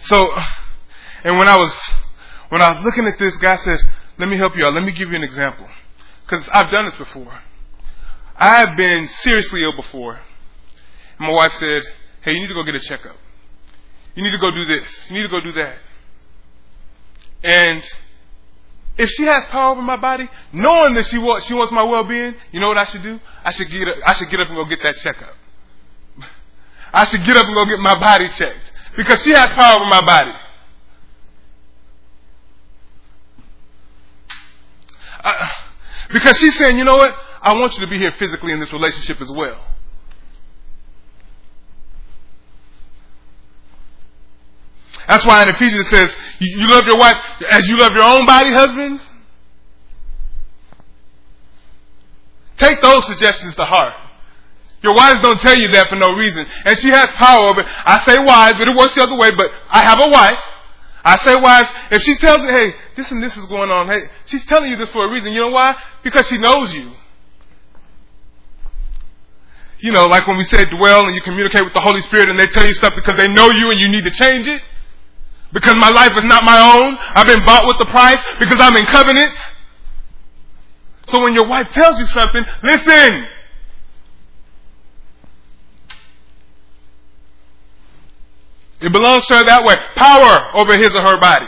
So, 0.00 0.36
and 1.22 1.38
when 1.38 1.48
I 1.48 1.56
was, 1.56 1.74
when 2.50 2.60
I 2.60 2.72
was 2.72 2.84
looking 2.84 3.06
at 3.06 3.18
this, 3.18 3.36
God 3.38 3.56
said, 3.56 3.78
let 4.18 4.28
me 4.28 4.36
help 4.36 4.56
you 4.56 4.64
out. 4.64 4.74
Let 4.74 4.84
me 4.84 4.92
give 4.92 5.10
you 5.10 5.16
an 5.16 5.24
example. 5.24 5.66
Because 6.24 6.48
I've 6.48 6.70
done 6.70 6.86
this 6.86 6.96
before. 6.96 7.40
I 8.36 8.60
have 8.60 8.76
been 8.76 9.08
seriously 9.08 9.62
ill 9.62 9.74
before. 9.76 10.14
And 11.18 11.28
my 11.28 11.32
wife 11.32 11.52
said, 11.54 11.82
hey, 12.22 12.32
you 12.32 12.40
need 12.40 12.48
to 12.48 12.54
go 12.54 12.62
get 12.64 12.74
a 12.74 12.80
checkup. 12.80 13.16
You 14.14 14.22
need 14.22 14.30
to 14.30 14.38
go 14.38 14.50
do 14.50 14.64
this. 14.64 15.10
You 15.10 15.16
need 15.16 15.22
to 15.22 15.28
go 15.28 15.40
do 15.40 15.52
that. 15.52 15.76
And 17.42 17.84
if 18.96 19.10
she 19.10 19.24
has 19.24 19.44
power 19.46 19.72
over 19.72 19.82
my 19.82 19.96
body, 19.96 20.28
knowing 20.52 20.94
that 20.94 21.06
she 21.06 21.18
wants, 21.18 21.46
she 21.46 21.54
wants 21.54 21.72
my 21.72 21.82
well-being, 21.82 22.34
you 22.52 22.60
know 22.60 22.68
what 22.68 22.78
I 22.78 22.84
should 22.84 23.02
do? 23.02 23.20
I 23.44 23.50
should 23.50 23.68
get 23.68 23.88
up, 23.88 23.96
I 24.06 24.12
should 24.14 24.30
get 24.30 24.40
up 24.40 24.48
and 24.48 24.56
go 24.56 24.64
get 24.64 24.82
that 24.82 24.96
checkup. 24.96 25.34
I 26.92 27.04
should 27.04 27.24
get 27.24 27.36
up 27.36 27.44
and 27.44 27.54
go 27.54 27.66
get 27.66 27.80
my 27.80 27.98
body 27.98 28.28
checked 28.28 28.72
because 28.96 29.22
she 29.22 29.30
has 29.30 29.50
power 29.50 29.80
over 29.80 29.90
my 29.90 30.04
body. 30.04 30.32
Because 36.12 36.36
she's 36.38 36.56
saying, 36.56 36.78
you 36.78 36.84
know 36.84 36.96
what? 36.96 37.14
I 37.42 37.58
want 37.58 37.74
you 37.74 37.80
to 37.80 37.86
be 37.86 37.98
here 37.98 38.12
physically 38.12 38.52
in 38.52 38.60
this 38.60 38.72
relationship 38.72 39.20
as 39.20 39.30
well. 39.30 39.58
That's 45.08 45.26
why 45.26 45.42
in 45.42 45.50
Ephesians 45.50 45.86
it 45.86 45.90
says, 45.90 46.16
you 46.40 46.68
love 46.68 46.86
your 46.86 46.98
wife 46.98 47.16
as 47.50 47.68
you 47.68 47.76
love 47.76 47.92
your 47.92 48.04
own 48.04 48.24
body, 48.26 48.50
husbands. 48.50 49.02
Take 52.56 52.80
those 52.80 53.06
suggestions 53.06 53.54
to 53.56 53.64
heart. 53.64 53.94
Your 54.82 54.94
wives 54.94 55.20
don't 55.22 55.40
tell 55.40 55.56
you 55.56 55.68
that 55.68 55.88
for 55.88 55.96
no 55.96 56.14
reason. 56.14 56.46
And 56.64 56.78
she 56.78 56.88
has 56.88 57.10
power 57.12 57.48
over 57.48 57.60
it. 57.62 57.66
I 57.66 58.04
say 58.04 58.22
wives, 58.22 58.58
but 58.58 58.68
it 58.68 58.76
works 58.76 58.94
the 58.94 59.02
other 59.02 59.16
way, 59.16 59.34
but 59.34 59.50
I 59.70 59.82
have 59.82 59.98
a 59.98 60.08
wife. 60.08 60.38
I 61.04 61.18
say 61.18 61.36
wives, 61.36 61.70
if 61.90 62.02
she 62.02 62.16
tells 62.16 62.42
you, 62.42 62.48
hey, 62.48 62.74
this 62.96 63.10
and 63.12 63.22
this 63.22 63.36
is 63.36 63.44
going 63.46 63.70
on, 63.70 63.88
hey, 63.88 64.08
she's 64.24 64.44
telling 64.46 64.70
you 64.70 64.76
this 64.76 64.88
for 64.90 65.04
a 65.04 65.10
reason. 65.10 65.32
You 65.32 65.40
know 65.40 65.50
why? 65.50 65.76
Because 66.02 66.26
she 66.28 66.38
knows 66.38 66.72
you. 66.72 66.92
You 69.80 69.92
know, 69.92 70.06
like 70.06 70.26
when 70.26 70.38
we 70.38 70.44
say 70.44 70.64
dwell 70.64 71.04
and 71.04 71.14
you 71.14 71.20
communicate 71.20 71.62
with 71.62 71.74
the 71.74 71.80
Holy 71.80 72.00
Spirit 72.00 72.30
and 72.30 72.38
they 72.38 72.46
tell 72.46 72.66
you 72.66 72.72
stuff 72.72 72.94
because 72.96 73.18
they 73.18 73.28
know 73.28 73.50
you 73.50 73.70
and 73.70 73.78
you 73.78 73.88
need 73.88 74.04
to 74.04 74.10
change 74.10 74.48
it. 74.48 74.62
Because 75.52 75.76
my 75.76 75.90
life 75.90 76.16
is 76.16 76.24
not 76.24 76.42
my 76.42 76.58
own. 76.58 76.96
I've 76.98 77.26
been 77.26 77.44
bought 77.44 77.66
with 77.66 77.76
the 77.76 77.84
price 77.84 78.22
because 78.38 78.58
I'm 78.58 78.74
in 78.76 78.86
covenant. 78.86 79.30
So 81.10 81.22
when 81.22 81.34
your 81.34 81.46
wife 81.46 81.70
tells 81.70 81.98
you 81.98 82.06
something, 82.06 82.42
listen. 82.62 83.26
It 88.84 88.92
belongs 88.92 89.26
to 89.28 89.36
her 89.36 89.44
that 89.44 89.64
way. 89.64 89.76
Power 89.96 90.50
over 90.54 90.76
his 90.76 90.94
or 90.94 91.00
her 91.00 91.18
body. 91.18 91.46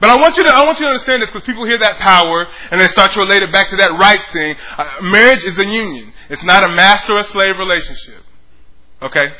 But 0.00 0.10
I 0.10 0.16
want 0.20 0.36
you 0.36 0.44
to, 0.44 0.50
I 0.50 0.64
want 0.64 0.78
you 0.80 0.86
to 0.86 0.90
understand 0.90 1.22
this 1.22 1.30
because 1.30 1.46
people 1.46 1.66
hear 1.66 1.78
that 1.78 1.98
power 1.98 2.46
and 2.70 2.80
they 2.80 2.88
start 2.88 3.12
to 3.12 3.20
relate 3.20 3.42
it 3.42 3.52
back 3.52 3.68
to 3.68 3.76
that 3.76 3.98
rights 3.98 4.26
thing. 4.28 4.56
Uh, 4.76 4.86
marriage 5.02 5.44
is 5.44 5.58
a 5.58 5.66
union. 5.66 6.12
It's 6.30 6.42
not 6.42 6.64
a 6.64 6.68
master 6.68 7.12
or 7.12 7.24
slave 7.24 7.58
relationship. 7.58 8.22
Okay? 9.02 9.32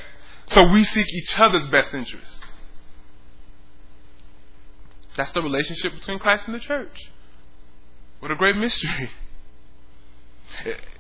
So 0.49 0.71
we 0.71 0.85
seek 0.85 1.13
each 1.15 1.39
other's 1.39 1.67
best 1.67 1.95
interest. 1.95 2.43
That's 5.17 5.33
the 5.33 5.43
relationship 5.43 5.95
between 5.95 6.19
Christ 6.19 6.47
and 6.47 6.55
the 6.55 6.61
church. 6.61 7.11
What 8.21 8.31
a 8.31 8.37
great 8.37 8.57
mystery. 8.57 9.11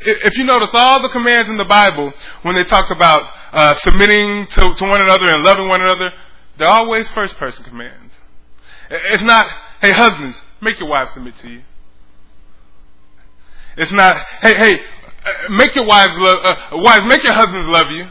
If 0.01 0.37
you 0.37 0.45
notice 0.45 0.71
all 0.73 1.03
the 1.03 1.09
commands 1.09 1.49
in 1.49 1.57
the 1.57 1.65
Bible, 1.65 2.13
when 2.43 2.55
they 2.55 2.65
talk 2.65 2.91
about 2.91 3.23
uh, 3.53 3.75
submitting 3.75 4.47
to, 4.49 4.75
to 4.75 4.85
one 4.85 5.01
another 5.01 5.31
and 5.31 5.43
loving 5.43 5.69
one 5.69 5.81
another, 5.81 6.13
they're 6.59 6.69
always 6.69 7.09
first 7.09 7.37
person 7.37 7.65
commands. 7.65 8.15
It's 8.91 9.23
not, 9.23 9.49
hey, 9.81 9.93
husbands, 9.93 10.43
make 10.61 10.79
your 10.79 10.89
wives 10.89 11.13
submit 11.13 11.37
to 11.39 11.49
you. 11.49 11.63
It's 13.77 13.93
not, 13.93 14.17
hey, 14.41 14.55
hey, 14.55 14.79
uh, 15.25 15.53
make 15.53 15.75
your 15.75 15.87
wives 15.87 16.17
love, 16.17 16.39
uh, 16.45 16.79
wives, 16.83 17.07
make 17.07 17.25
your 17.25 17.33
husbands 17.33 17.67
love 17.67 17.91
you. 17.91 18.07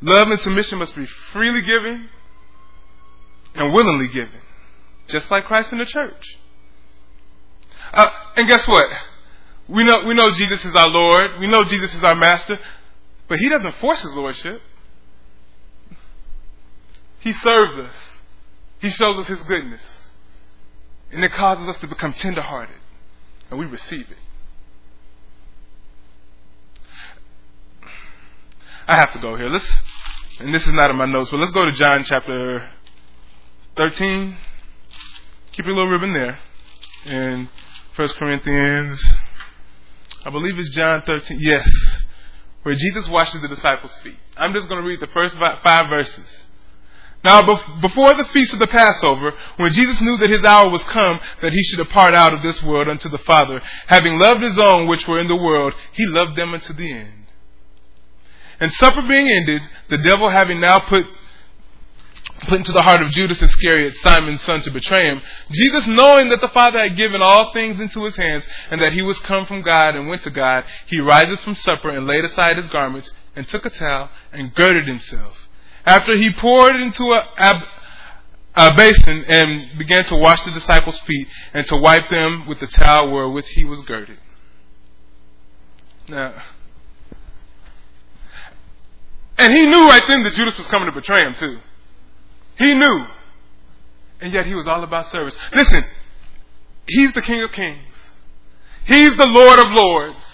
Love 0.00 0.28
and 0.28 0.40
submission 0.40 0.78
must 0.78 0.96
be 0.96 1.06
freely 1.06 1.62
given 1.62 2.08
and 3.54 3.72
willingly 3.72 4.08
given, 4.08 4.40
just 5.06 5.30
like 5.30 5.44
Christ 5.44 5.72
in 5.72 5.78
the 5.78 5.86
church. 5.86 6.38
Uh, 7.92 8.10
and 8.36 8.48
guess 8.48 8.66
what? 8.66 8.86
We 9.68 9.84
know 9.84 10.04
we 10.06 10.14
know 10.14 10.30
Jesus 10.30 10.64
is 10.64 10.74
our 10.74 10.88
Lord. 10.88 11.38
We 11.40 11.46
know 11.46 11.64
Jesus 11.64 11.94
is 11.94 12.04
our 12.04 12.14
Master, 12.14 12.58
but 13.28 13.38
He 13.38 13.48
doesn't 13.48 13.76
force 13.76 14.02
His 14.02 14.12
lordship. 14.12 14.60
He 17.20 17.32
serves 17.32 17.74
us. 17.74 17.94
He 18.80 18.90
shows 18.90 19.18
us 19.18 19.28
His 19.28 19.42
goodness, 19.44 19.82
and 21.12 21.24
it 21.24 21.32
causes 21.32 21.68
us 21.68 21.78
to 21.78 21.86
become 21.86 22.12
tenderhearted, 22.12 22.76
and 23.50 23.58
we 23.58 23.66
receive 23.66 24.10
it. 24.10 24.18
I 28.86 28.96
have 28.96 29.12
to 29.12 29.20
go 29.20 29.36
here. 29.36 29.48
Let's, 29.48 29.70
and 30.40 30.52
this 30.52 30.66
is 30.66 30.72
not 30.72 30.90
in 30.90 30.96
my 30.96 31.06
notes, 31.06 31.30
but 31.30 31.38
let's 31.38 31.52
go 31.52 31.64
to 31.64 31.72
John 31.72 32.04
chapter 32.04 32.68
13. 33.76 34.36
Keep 35.52 35.66
your 35.66 35.74
little 35.74 35.90
ribbon 35.90 36.12
there. 36.12 36.38
And 37.04 37.48
First 37.94 38.16
Corinthians, 38.16 39.02
I 40.24 40.30
believe 40.30 40.58
it's 40.58 40.70
John 40.70 41.02
13. 41.02 41.38
Yes. 41.40 41.68
Where 42.62 42.74
Jesus 42.74 43.08
washes 43.08 43.42
the 43.42 43.48
disciples' 43.48 43.96
feet. 43.98 44.16
I'm 44.36 44.54
just 44.54 44.68
going 44.68 44.80
to 44.80 44.86
read 44.86 45.00
the 45.00 45.08
first 45.08 45.36
five 45.36 45.88
verses. 45.90 46.46
Now, 47.24 47.42
before 47.80 48.14
the 48.14 48.24
feast 48.24 48.52
of 48.52 48.58
the 48.58 48.66
Passover, 48.66 49.34
when 49.56 49.72
Jesus 49.72 50.00
knew 50.00 50.16
that 50.16 50.30
his 50.30 50.44
hour 50.44 50.70
was 50.70 50.82
come, 50.84 51.20
that 51.40 51.52
he 51.52 51.62
should 51.62 51.84
depart 51.84 52.14
out 52.14 52.32
of 52.32 52.42
this 52.42 52.62
world 52.62 52.88
unto 52.88 53.08
the 53.08 53.18
Father, 53.18 53.60
having 53.86 54.18
loved 54.18 54.42
his 54.42 54.58
own 54.58 54.88
which 54.88 55.06
were 55.06 55.18
in 55.18 55.28
the 55.28 55.36
world, 55.36 55.72
he 55.92 56.06
loved 56.06 56.36
them 56.36 56.54
unto 56.54 56.72
the 56.72 56.90
end. 56.90 57.26
And 58.58 58.72
supper 58.72 59.02
being 59.02 59.28
ended, 59.28 59.62
the 59.88 59.98
devil 59.98 60.30
having 60.30 60.60
now 60.60 60.80
put 60.80 61.06
put 62.48 62.58
into 62.58 62.72
the 62.72 62.82
heart 62.82 63.02
of 63.02 63.10
Judas 63.10 63.40
Iscariot, 63.42 63.94
Simon's 63.96 64.42
son, 64.42 64.60
to 64.62 64.70
betray 64.70 65.06
him, 65.06 65.22
Jesus, 65.50 65.86
knowing 65.86 66.28
that 66.30 66.40
the 66.40 66.48
Father 66.48 66.78
had 66.78 66.96
given 66.96 67.22
all 67.22 67.52
things 67.52 67.80
into 67.80 68.04
his 68.04 68.16
hands, 68.16 68.46
and 68.70 68.80
that 68.80 68.92
he 68.92 69.02
was 69.02 69.18
come 69.20 69.46
from 69.46 69.62
God 69.62 69.96
and 69.96 70.08
went 70.08 70.22
to 70.24 70.30
God, 70.30 70.64
he 70.86 71.00
riseth 71.00 71.40
from 71.40 71.54
supper 71.54 71.90
and 71.90 72.06
laid 72.06 72.24
aside 72.24 72.56
his 72.56 72.68
garments, 72.68 73.10
and 73.36 73.48
took 73.48 73.64
a 73.64 73.70
towel 73.70 74.10
and 74.32 74.54
girded 74.54 74.86
himself. 74.86 75.36
After 75.84 76.16
he 76.16 76.30
poured 76.30 76.76
into 76.76 77.12
a, 77.12 77.28
a, 77.38 77.64
a 78.54 78.74
basin 78.74 79.24
and 79.26 79.78
began 79.78 80.04
to 80.04 80.16
wash 80.16 80.42
the 80.44 80.50
disciples' 80.50 80.98
feet 81.00 81.28
and 81.54 81.66
to 81.68 81.76
wipe 81.76 82.08
them 82.08 82.46
with 82.46 82.60
the 82.60 82.66
towel 82.66 83.10
wherewith 83.10 83.46
he 83.46 83.64
was 83.64 83.82
girded. 83.82 84.18
Now, 86.08 86.42
and 89.38 89.52
he 89.52 89.66
knew 89.66 89.88
right 89.88 90.02
then 90.06 90.22
that 90.24 90.34
Judas 90.34 90.56
was 90.58 90.66
coming 90.66 90.86
to 90.86 90.92
betray 90.92 91.20
him 91.24 91.34
too. 91.34 91.58
He 92.58 92.74
knew. 92.74 93.06
And 94.20 94.32
yet 94.32 94.46
he 94.46 94.54
was 94.54 94.68
all 94.68 94.84
about 94.84 95.08
service. 95.08 95.36
Listen, 95.54 95.82
he's 96.86 97.12
the 97.12 97.22
King 97.22 97.42
of 97.42 97.52
Kings. 97.52 97.78
He's 98.84 99.16
the 99.16 99.26
Lord 99.26 99.58
of 99.58 99.72
Lords. 99.72 100.24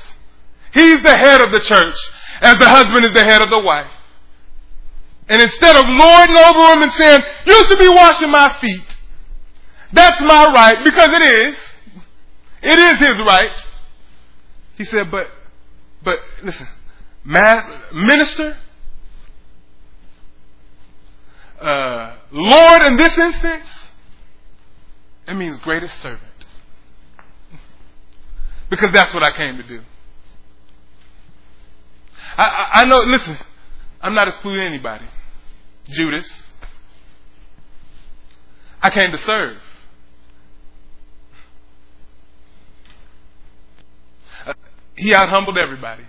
He's 0.72 1.02
the 1.02 1.16
head 1.16 1.40
of 1.40 1.52
the 1.52 1.60
church, 1.60 1.96
as 2.40 2.58
the 2.58 2.68
husband 2.68 3.04
is 3.06 3.12
the 3.12 3.24
head 3.24 3.42
of 3.42 3.50
the 3.50 3.58
wife. 3.58 3.90
And 5.28 5.42
instead 5.42 5.76
of 5.76 5.86
lording 5.88 6.36
over 6.36 6.72
him 6.74 6.82
and 6.82 6.92
saying, 6.92 7.22
you 7.46 7.64
should 7.66 7.78
be 7.78 7.88
washing 7.88 8.30
my 8.30 8.52
feet, 8.60 8.96
that's 9.92 10.20
my 10.20 10.52
right, 10.52 10.84
because 10.84 11.10
it 11.12 11.22
is. 11.22 11.56
It 12.62 12.78
is 12.78 12.98
his 12.98 13.18
right. 13.20 13.64
He 14.76 14.84
said, 14.84 15.10
but, 15.10 15.26
but 16.02 16.18
listen, 16.42 16.66
minister, 17.24 18.56
uh, 21.60 22.16
Lord 22.30 22.82
in 22.82 22.96
this 22.96 23.16
instance, 23.18 23.86
it 25.26 25.34
means 25.34 25.58
greatest 25.58 25.98
servant. 26.00 26.22
Because 28.70 28.92
that's 28.92 29.12
what 29.14 29.22
I 29.22 29.32
came 29.36 29.56
to 29.56 29.62
do. 29.62 29.80
I, 32.36 32.44
I, 32.44 32.80
I 32.82 32.84
know, 32.84 32.98
listen, 32.98 33.36
I'm 34.00 34.14
not 34.14 34.28
excluding 34.28 34.66
anybody. 34.66 35.06
Judas. 35.88 36.50
I 38.80 38.90
came 38.90 39.10
to 39.10 39.18
serve. 39.18 39.56
Uh, 44.46 44.52
he 44.96 45.14
out 45.14 45.30
humbled 45.30 45.58
everybody. 45.58 46.04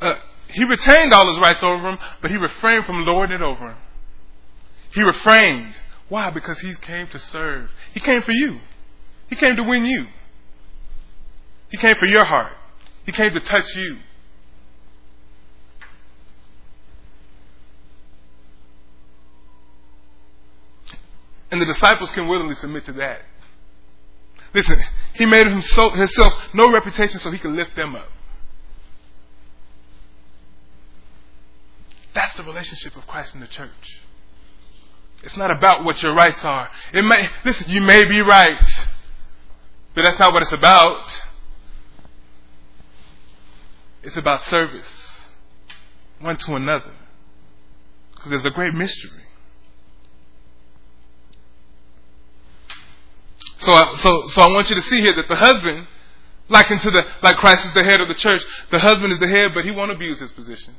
Uh, 0.00 0.16
he 0.48 0.64
retained 0.64 1.12
all 1.12 1.26
his 1.28 1.40
rights 1.40 1.62
over 1.62 1.90
him, 1.90 1.98
but 2.22 2.30
he 2.30 2.36
refrained 2.36 2.84
from 2.84 3.04
lording 3.04 3.36
it 3.36 3.42
over 3.42 3.70
him. 3.70 3.76
He 4.92 5.02
refrained. 5.02 5.74
Why? 6.08 6.30
Because 6.30 6.60
he 6.60 6.74
came 6.76 7.08
to 7.08 7.18
serve. 7.18 7.70
He 7.92 8.00
came 8.00 8.22
for 8.22 8.32
you. 8.32 8.60
He 9.28 9.36
came 9.36 9.56
to 9.56 9.64
win 9.64 9.84
you. 9.84 10.06
He 11.70 11.76
came 11.76 11.96
for 11.96 12.06
your 12.06 12.24
heart. 12.24 12.52
He 13.04 13.12
came 13.12 13.32
to 13.32 13.40
touch 13.40 13.66
you. 13.74 13.98
And 21.50 21.60
the 21.60 21.66
disciples 21.66 22.10
can 22.10 22.28
willingly 22.28 22.54
submit 22.56 22.84
to 22.86 22.92
that. 22.94 23.22
Listen, 24.54 24.78
he 25.14 25.26
made 25.26 25.46
himself, 25.46 25.94
himself 25.94 26.32
no 26.52 26.72
reputation 26.72 27.18
so 27.20 27.30
he 27.30 27.38
could 27.38 27.52
lift 27.52 27.74
them 27.74 27.96
up. 27.96 28.08
That's 32.14 32.32
the 32.34 32.44
relationship 32.44 32.96
of 32.96 33.06
Christ 33.06 33.34
and 33.34 33.42
the 33.42 33.48
church. 33.48 33.70
It's 35.22 35.36
not 35.36 35.50
about 35.50 35.84
what 35.84 36.02
your 36.02 36.14
rights 36.14 36.44
are. 36.44 36.70
It 36.92 37.02
may, 37.02 37.28
listen, 37.44 37.66
you 37.68 37.80
may 37.80 38.04
be 38.04 38.20
right, 38.20 38.64
but 39.94 40.02
that's 40.02 40.18
not 40.18 40.32
what 40.32 40.42
it's 40.42 40.52
about. 40.52 41.10
It's 44.02 44.16
about 44.16 44.42
service, 44.42 45.28
one 46.20 46.36
to 46.36 46.54
another. 46.54 46.92
Because 48.14 48.30
there's 48.30 48.44
a 48.44 48.50
great 48.50 48.74
mystery. 48.74 49.22
So, 53.58 53.72
I, 53.72 53.94
so, 53.96 54.28
so 54.28 54.42
I 54.42 54.48
want 54.52 54.68
you 54.68 54.76
to 54.76 54.82
see 54.82 55.00
here 55.00 55.14
that 55.14 55.26
the 55.26 55.36
husband, 55.36 55.86
like 56.50 56.70
into 56.70 56.90
the, 56.90 57.02
like 57.22 57.36
Christ 57.36 57.64
is 57.64 57.72
the 57.72 57.82
head 57.82 58.02
of 58.02 58.08
the 58.08 58.14
church, 58.14 58.44
the 58.70 58.78
husband 58.78 59.14
is 59.14 59.18
the 59.18 59.28
head, 59.28 59.52
but 59.54 59.64
he 59.64 59.70
won't 59.70 59.90
abuse 59.90 60.20
his 60.20 60.32
position. 60.32 60.74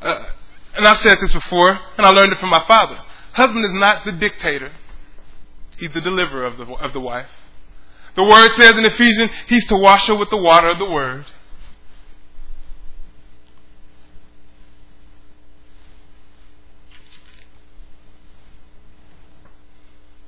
Uh, 0.00 0.26
and 0.74 0.86
I've 0.86 0.98
said 0.98 1.18
this 1.20 1.32
before, 1.32 1.70
and 1.70 2.06
I 2.06 2.10
learned 2.10 2.32
it 2.32 2.38
from 2.38 2.50
my 2.50 2.64
father. 2.66 2.98
Husband 3.32 3.64
is 3.64 3.72
not 3.72 4.04
the 4.04 4.12
dictator; 4.12 4.72
he's 5.76 5.90
the 5.90 6.00
deliverer 6.00 6.44
of 6.44 6.56
the 6.56 6.64
of 6.64 6.92
the 6.92 7.00
wife. 7.00 7.28
The 8.14 8.24
word 8.24 8.50
says 8.52 8.76
in 8.76 8.84
Ephesians, 8.84 9.30
he's 9.46 9.66
to 9.68 9.76
wash 9.76 10.06
her 10.08 10.14
with 10.14 10.30
the 10.30 10.36
water 10.36 10.68
of 10.68 10.78
the 10.78 10.90
word. 10.90 11.26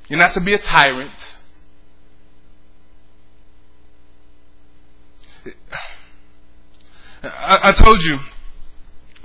You're 0.08 0.18
not 0.18 0.34
to 0.34 0.40
be 0.40 0.54
a 0.54 0.58
tyrant. 0.58 1.36
I, 7.22 7.60
I 7.62 7.72
told 7.72 8.02
you 8.02 8.18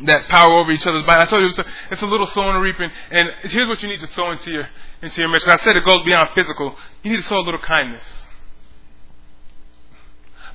that 0.02 0.28
power 0.28 0.56
over 0.56 0.72
each 0.72 0.86
other's 0.86 1.04
body. 1.04 1.22
I 1.22 1.26
told 1.26 1.42
you 1.42 1.50
it's 1.50 1.60
a, 1.60 1.66
it's 1.92 2.02
a 2.02 2.06
little 2.06 2.28
sowing 2.28 2.56
and 2.56 2.64
reaping. 2.64 2.90
And 3.12 3.30
here's 3.44 3.68
what 3.68 3.82
you 3.82 3.90
need 3.90 4.02
to 4.02 4.08
sow 4.08 4.32
into 4.32 4.52
your 4.52 4.68
into 5.02 5.22
your 5.22 5.30
marriage. 5.30 5.46
I 5.48 5.58
said 5.58 5.78
it 5.78 5.86
goes 5.86 6.04
beyond 6.04 6.32
physical. 6.32 6.76
You 7.04 7.12
need 7.12 7.18
to 7.18 7.24
sow 7.24 7.40
a 7.40 7.42
little 7.42 7.62
kindness. 7.62 8.04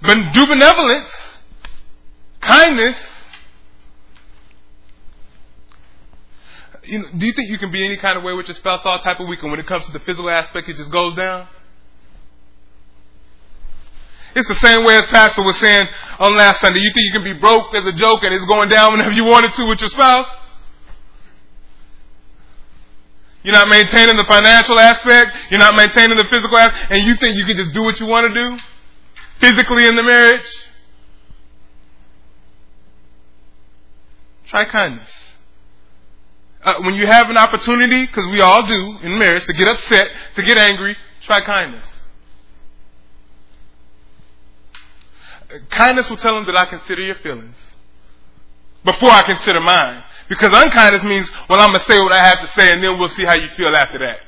But 0.02 0.32
do 0.32 0.46
benevolence, 0.46 1.38
kindness. 2.40 2.96
You 6.84 7.00
know, 7.00 7.08
do 7.16 7.26
you 7.26 7.32
think 7.32 7.50
you 7.50 7.58
can 7.58 7.70
be 7.70 7.84
any 7.84 7.96
kind 7.98 8.16
of 8.16 8.24
way 8.24 8.32
with 8.32 8.48
your 8.48 8.54
spouse 8.54 8.84
all 8.84 8.98
type 8.98 9.20
of 9.20 9.28
week, 9.28 9.42
and 9.42 9.50
when 9.50 9.60
it 9.60 9.66
comes 9.66 9.86
to 9.86 9.92
the 9.92 10.00
physical 10.00 10.30
aspect, 10.30 10.68
it 10.68 10.76
just 10.76 10.90
goes 10.90 11.14
down? 11.14 11.46
It's 14.34 14.48
the 14.48 14.54
same 14.56 14.84
way 14.84 14.96
as 14.96 15.06
Pastor 15.06 15.42
was 15.42 15.56
saying 15.58 15.88
on 16.18 16.36
last 16.36 16.60
Sunday. 16.60 16.80
You 16.80 16.92
think 16.92 17.06
you 17.06 17.12
can 17.12 17.24
be 17.24 17.32
broke 17.32 17.74
as 17.74 17.86
a 17.86 17.92
joke 17.92 18.22
and 18.22 18.32
it's 18.32 18.44
going 18.46 18.68
down 18.68 18.92
whenever 18.92 19.12
you 19.12 19.24
wanted 19.24 19.52
to 19.54 19.66
with 19.66 19.80
your 19.80 19.90
spouse? 19.90 20.28
You're 23.42 23.54
not 23.54 23.68
maintaining 23.68 24.16
the 24.16 24.24
financial 24.24 24.78
aspect. 24.78 25.32
You're 25.50 25.60
not 25.60 25.74
maintaining 25.74 26.16
the 26.16 26.24
physical 26.24 26.56
aspect. 26.58 26.92
And 26.92 27.06
you 27.06 27.16
think 27.16 27.36
you 27.36 27.44
can 27.44 27.56
just 27.56 27.72
do 27.72 27.82
what 27.82 27.98
you 27.98 28.06
want 28.06 28.32
to 28.32 28.34
do? 28.34 28.58
Physically 29.40 29.86
in 29.86 29.96
the 29.96 30.02
marriage? 30.02 30.46
Try 34.46 34.64
kindness. 34.66 35.38
Uh, 36.62 36.74
when 36.82 36.94
you 36.94 37.06
have 37.06 37.30
an 37.30 37.38
opportunity, 37.38 38.04
because 38.04 38.26
we 38.26 38.40
all 38.42 38.66
do 38.66 38.98
in 39.02 39.16
marriage, 39.16 39.46
to 39.46 39.52
get 39.54 39.68
upset, 39.68 40.08
to 40.34 40.42
get 40.42 40.58
angry, 40.58 40.94
try 41.22 41.40
kindness. 41.40 41.99
Kindness 45.70 46.08
will 46.08 46.16
tell 46.16 46.34
them 46.34 46.46
that 46.46 46.56
I 46.56 46.66
consider 46.66 47.02
your 47.02 47.16
feelings 47.16 47.56
before 48.84 49.10
I 49.10 49.22
consider 49.22 49.60
mine. 49.60 50.02
Because 50.28 50.52
unkindness 50.54 51.02
means, 51.02 51.30
well, 51.48 51.58
I'm 51.58 51.70
going 51.70 51.80
to 51.80 51.86
say 51.86 51.98
what 51.98 52.12
I 52.12 52.24
have 52.24 52.40
to 52.40 52.46
say 52.48 52.72
and 52.72 52.82
then 52.82 52.98
we'll 52.98 53.08
see 53.08 53.24
how 53.24 53.34
you 53.34 53.48
feel 53.48 53.74
after 53.74 53.98
that. 53.98 54.20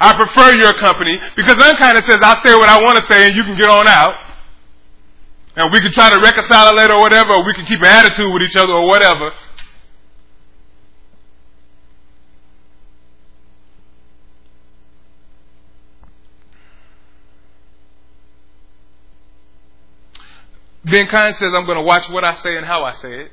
I 0.00 0.16
prefer 0.16 0.52
your 0.56 0.72
company 0.80 1.20
because 1.36 1.56
unkindness 1.60 2.06
says 2.06 2.20
I'll 2.22 2.42
say 2.42 2.54
what 2.56 2.68
I 2.68 2.82
want 2.82 2.98
to 2.98 3.04
say 3.06 3.28
and 3.28 3.36
you 3.36 3.44
can 3.44 3.56
get 3.56 3.68
on 3.68 3.86
out. 3.86 4.14
And 5.56 5.72
we 5.72 5.80
can 5.80 5.92
try 5.92 6.10
to 6.10 6.18
reconcile 6.20 6.72
it 6.72 6.76
later 6.76 6.94
or 6.94 7.00
whatever, 7.00 7.34
or 7.34 7.44
we 7.44 7.52
can 7.52 7.66
keep 7.66 7.80
an 7.80 7.86
attitude 7.86 8.32
with 8.32 8.42
each 8.42 8.56
other 8.56 8.72
or 8.72 8.86
whatever. 8.86 9.30
Being 20.90 21.06
kind 21.06 21.34
says, 21.36 21.54
I'm 21.54 21.66
going 21.66 21.78
to 21.78 21.84
watch 21.84 22.08
what 22.10 22.24
I 22.24 22.34
say 22.34 22.56
and 22.56 22.66
how 22.66 22.84
I 22.84 22.92
say 22.92 23.20
it. 23.20 23.32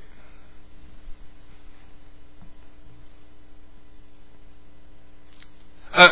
Uh, 5.94 6.08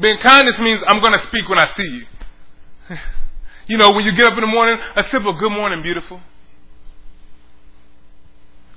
being 0.00 0.18
kindness 0.18 0.58
means 0.58 0.82
I'm 0.86 1.00
going 1.00 1.12
to 1.12 1.20
speak 1.26 1.48
when 1.48 1.58
I 1.58 1.68
see 1.68 1.86
you. 1.88 2.06
you 3.68 3.78
know, 3.78 3.92
when 3.92 4.04
you 4.04 4.12
get 4.12 4.26
up 4.26 4.34
in 4.34 4.40
the 4.40 4.46
morning, 4.46 4.78
a 4.96 5.04
simple 5.04 5.32
good 5.34 5.52
morning, 5.52 5.82
beautiful. 5.82 6.20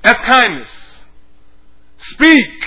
That's 0.03 0.21
kindness. 0.21 0.69
Speak. 1.97 2.65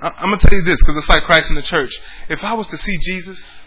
I'm 0.00 0.28
going 0.28 0.38
to 0.38 0.48
tell 0.48 0.56
you 0.56 0.64
this 0.64 0.80
because 0.80 0.96
it's 0.96 1.08
like 1.08 1.24
Christ 1.24 1.50
in 1.50 1.56
the 1.56 1.62
church. 1.62 1.92
If 2.28 2.44
I 2.44 2.52
was 2.54 2.68
to 2.68 2.76
see 2.76 2.98
Jesus, 2.98 3.61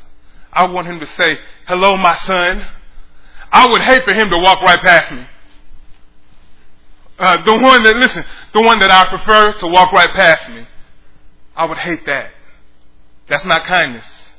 I 0.56 0.66
want 0.68 0.88
him 0.88 1.00
to 1.00 1.06
say, 1.06 1.38
Hello, 1.68 1.98
my 1.98 2.16
son. 2.16 2.66
I 3.52 3.70
would 3.72 3.82
hate 3.82 4.04
for 4.04 4.14
him 4.14 4.30
to 4.30 4.38
walk 4.38 4.62
right 4.62 4.80
past 4.80 5.12
me. 5.12 5.26
Uh, 7.18 7.44
the 7.44 7.54
one 7.54 7.84
that, 7.84 7.96
listen, 7.96 8.26
the 8.54 8.62
one 8.62 8.80
that 8.80 8.92
I 8.92 9.08
prefer 9.08 9.54
to 9.60 9.68
walk 9.68 9.92
right 9.92 10.10
past 10.10 10.50
me. 10.50 10.68
I 11.56 11.66
would 11.66 11.78
hate 11.78 12.06
that. 12.06 12.32
That's 13.28 13.46
not 13.46 13.64
kindness. 13.64 14.36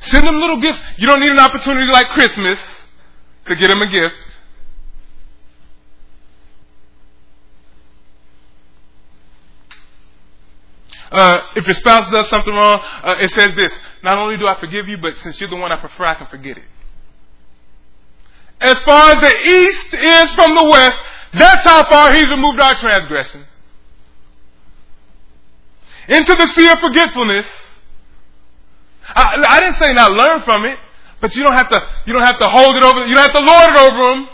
Send 0.00 0.26
them 0.26 0.36
little 0.36 0.60
gifts. 0.60 0.80
You 0.98 1.06
don't 1.06 1.20
need 1.20 1.32
an 1.32 1.38
opportunity 1.38 1.90
like 1.90 2.08
Christmas 2.08 2.58
to 3.46 3.56
get 3.56 3.68
them 3.68 3.82
a 3.82 3.90
gift. 3.90 4.14
Uh, 11.10 11.40
if 11.54 11.66
your 11.66 11.74
spouse 11.74 12.10
does 12.10 12.28
something 12.28 12.52
wrong, 12.52 12.80
uh, 12.82 13.16
it 13.20 13.30
says 13.30 13.54
this: 13.54 13.78
Not 14.02 14.18
only 14.18 14.36
do 14.36 14.46
I 14.46 14.58
forgive 14.58 14.88
you, 14.88 14.98
but 14.98 15.16
since 15.18 15.40
you're 15.40 15.50
the 15.50 15.56
one 15.56 15.72
I 15.72 15.80
prefer, 15.80 16.04
I 16.04 16.14
can 16.14 16.26
forget 16.26 16.58
it. 16.58 16.64
As 18.60 18.78
far 18.80 19.12
as 19.12 19.20
the 19.20 19.34
east 19.34 19.94
is 19.94 20.34
from 20.34 20.54
the 20.54 20.68
west, 20.70 20.98
that's 21.34 21.62
how 21.62 21.84
far 21.84 22.12
He's 22.14 22.30
removed 22.30 22.60
our 22.60 22.74
transgressions 22.74 23.46
into 26.08 26.34
the 26.34 26.46
sea 26.46 26.68
of 26.68 26.78
forgetfulness. 26.78 27.46
I, 29.08 29.44
I, 29.48 29.60
didn't 29.60 29.76
say 29.76 29.92
not 29.92 30.12
learn 30.12 30.42
from 30.42 30.64
it, 30.66 30.78
but 31.20 31.34
you 31.36 31.42
don't 31.42 31.52
have 31.52 31.68
to. 31.68 31.88
You 32.06 32.12
don't 32.12 32.22
have 32.22 32.38
to 32.38 32.48
hold 32.48 32.76
it 32.76 32.82
over. 32.82 33.06
You 33.06 33.14
don't 33.14 33.30
have 33.30 33.32
to 33.32 33.40
lord 33.40 33.70
it 33.70 33.78
over 33.78 34.14
them. 34.14 34.28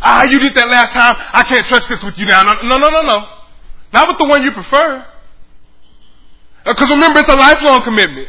Ah, 0.00 0.24
you 0.24 0.38
did 0.38 0.54
that 0.54 0.68
last 0.68 0.92
time. 0.92 1.16
I 1.32 1.42
can't 1.44 1.66
trust 1.66 1.88
this 1.88 2.02
with 2.02 2.18
you 2.18 2.26
now. 2.26 2.42
No, 2.44 2.62
no, 2.62 2.78
no, 2.78 2.90
no, 2.90 3.02
no. 3.02 3.28
Not 3.92 4.08
with 4.08 4.18
the 4.18 4.24
one 4.24 4.42
you 4.42 4.52
prefer. 4.52 5.06
Because 6.68 6.90
remember, 6.90 7.20
it's 7.20 7.28
a 7.30 7.34
lifelong 7.34 7.82
commitment. 7.82 8.28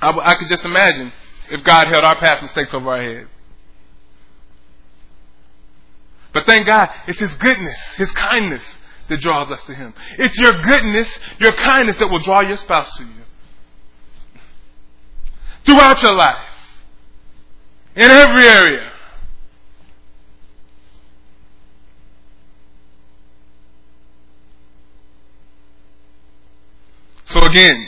I, 0.00 0.10
I 0.10 0.34
could 0.36 0.48
just 0.48 0.64
imagine 0.64 1.12
if 1.50 1.64
God 1.64 1.88
held 1.88 2.04
our 2.04 2.16
past 2.20 2.42
mistakes 2.42 2.72
over 2.74 2.90
our 2.90 3.02
head. 3.02 3.28
But 6.32 6.46
thank 6.46 6.66
God, 6.66 6.90
it's 7.08 7.18
His 7.18 7.34
goodness, 7.34 7.78
His 7.96 8.12
kindness 8.12 8.62
that 9.08 9.20
draws 9.20 9.50
us 9.50 9.64
to 9.64 9.74
Him. 9.74 9.94
It's 10.18 10.38
your 10.38 10.52
goodness, 10.62 11.08
your 11.38 11.52
kindness 11.52 11.96
that 11.96 12.08
will 12.08 12.20
draw 12.20 12.40
your 12.40 12.56
spouse 12.56 12.96
to 12.98 13.04
you. 13.04 13.10
Throughout 15.64 16.02
your 16.02 16.14
life. 16.14 16.50
In 17.96 18.10
every 18.10 18.46
area. 18.46 18.93
So 27.26 27.40
again, 27.40 27.86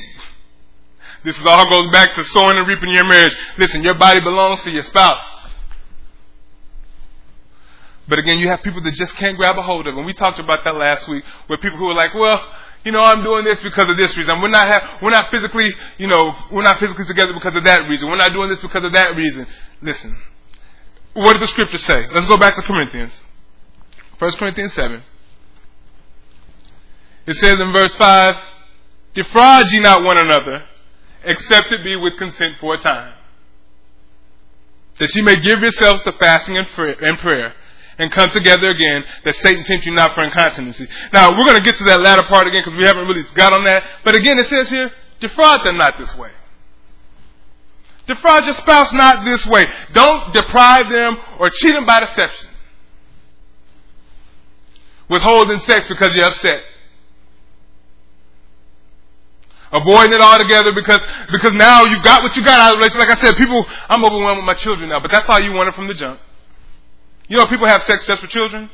this 1.24 1.38
is 1.38 1.46
all 1.46 1.68
goes 1.68 1.90
back 1.90 2.14
to 2.14 2.24
sowing 2.24 2.56
and 2.56 2.66
reaping 2.66 2.90
your 2.90 3.04
marriage. 3.04 3.34
Listen, 3.58 3.82
your 3.82 3.94
body 3.94 4.20
belongs 4.20 4.62
to 4.62 4.70
your 4.70 4.82
spouse. 4.82 5.24
But 8.08 8.18
again, 8.20 8.38
you 8.38 8.48
have 8.48 8.62
people 8.62 8.80
that 8.82 8.94
just 8.94 9.14
can't 9.16 9.36
grab 9.36 9.58
a 9.58 9.62
hold 9.62 9.88
of 9.88 9.94
it. 9.94 9.96
And 9.96 10.06
we 10.06 10.12
talked 10.12 10.38
about 10.38 10.62
that 10.64 10.76
last 10.76 11.08
week, 11.08 11.24
where 11.48 11.58
people 11.58 11.78
who 11.78 11.90
are 11.90 11.94
like, 11.94 12.14
well, 12.14 12.40
you 12.84 12.92
know, 12.92 13.02
I'm 13.02 13.24
doing 13.24 13.42
this 13.42 13.60
because 13.62 13.88
of 13.88 13.96
this 13.96 14.16
reason. 14.16 14.40
We're 14.40 14.48
not 14.48 14.68
have, 14.68 15.02
we're 15.02 15.10
not 15.10 15.32
physically, 15.32 15.68
you 15.98 16.06
know, 16.06 16.32
we're 16.52 16.62
not 16.62 16.78
physically 16.78 17.04
together 17.04 17.32
because 17.32 17.56
of 17.56 17.64
that 17.64 17.88
reason. 17.88 18.08
We're 18.08 18.16
not 18.16 18.32
doing 18.32 18.48
this 18.48 18.60
because 18.60 18.84
of 18.84 18.92
that 18.92 19.16
reason. 19.16 19.44
Listen, 19.82 20.16
what 21.12 21.32
does 21.32 21.40
the 21.40 21.48
scripture 21.48 21.78
say? 21.78 22.06
Let's 22.12 22.28
go 22.28 22.38
back 22.38 22.54
to 22.54 22.62
Corinthians. 22.62 23.20
1 24.20 24.32
Corinthians 24.34 24.72
7. 24.74 25.02
It 27.26 27.34
says 27.34 27.58
in 27.58 27.72
verse 27.72 27.94
5, 27.96 28.36
Defraud 29.16 29.72
ye 29.72 29.80
not 29.80 30.04
one 30.04 30.18
another, 30.18 30.62
except 31.24 31.72
it 31.72 31.82
be 31.82 31.96
with 31.96 32.18
consent 32.18 32.58
for 32.58 32.74
a 32.74 32.78
time. 32.78 33.14
That 34.98 35.14
ye 35.14 35.22
may 35.22 35.40
give 35.40 35.60
yourselves 35.60 36.02
to 36.02 36.12
fasting 36.12 36.56
and 36.58 36.66
prayer 36.66 37.54
and 37.98 38.12
come 38.12 38.30
together 38.30 38.70
again, 38.70 39.04
that 39.24 39.34
Satan 39.36 39.64
tempt 39.64 39.86
you 39.86 39.92
not 39.92 40.14
for 40.14 40.22
incontinency. 40.22 40.86
Now, 41.14 41.30
we're 41.30 41.46
going 41.46 41.56
to 41.56 41.62
get 41.62 41.76
to 41.76 41.84
that 41.84 42.00
latter 42.00 42.24
part 42.24 42.46
again 42.46 42.62
because 42.62 42.78
we 42.78 42.84
haven't 42.84 43.08
really 43.08 43.22
got 43.34 43.54
on 43.54 43.64
that. 43.64 43.84
But 44.04 44.14
again, 44.14 44.38
it 44.38 44.46
says 44.46 44.68
here, 44.68 44.92
defraud 45.18 45.64
them 45.64 45.78
not 45.78 45.96
this 45.96 46.14
way. 46.14 46.30
Defraud 48.06 48.44
your 48.44 48.54
spouse 48.54 48.92
not 48.92 49.24
this 49.24 49.46
way. 49.46 49.66
Don't 49.92 50.34
deprive 50.34 50.90
them 50.90 51.16
or 51.38 51.48
cheat 51.48 51.74
them 51.74 51.86
by 51.86 52.00
deception. 52.00 52.50
Withholding 55.08 55.60
sex 55.60 55.88
because 55.88 56.14
you're 56.14 56.26
upset. 56.26 56.62
Avoiding 59.76 60.14
it 60.14 60.20
altogether 60.22 60.72
because 60.72 61.02
because 61.30 61.52
now 61.52 61.84
you 61.84 62.02
got 62.02 62.22
what 62.22 62.34
you 62.34 62.42
got 62.42 62.58
out 62.58 62.72
of 62.72 62.78
the 62.78 62.84
relationship. 62.84 63.08
Like 63.08 63.18
I 63.18 63.20
said, 63.20 63.36
people, 63.36 63.66
I'm 63.88 64.04
overwhelmed 64.04 64.38
with 64.38 64.46
my 64.46 64.54
children 64.54 64.88
now, 64.88 65.00
but 65.00 65.10
that's 65.10 65.26
how 65.26 65.36
you 65.36 65.52
wanted 65.52 65.74
from 65.74 65.86
the 65.86 65.92
jump. 65.92 66.18
You 67.28 67.36
know, 67.36 67.44
people 67.44 67.66
have 67.66 67.82
sex 67.82 68.06
just 68.06 68.22
for 68.22 68.26
children. 68.26 68.70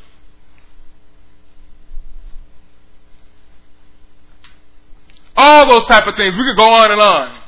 All 5.36 5.66
those 5.66 5.86
type 5.86 6.06
of 6.06 6.14
things. 6.14 6.36
We 6.36 6.42
could 6.42 6.56
go 6.56 6.70
on 6.70 6.92
and 6.92 7.00
on. 7.00 7.38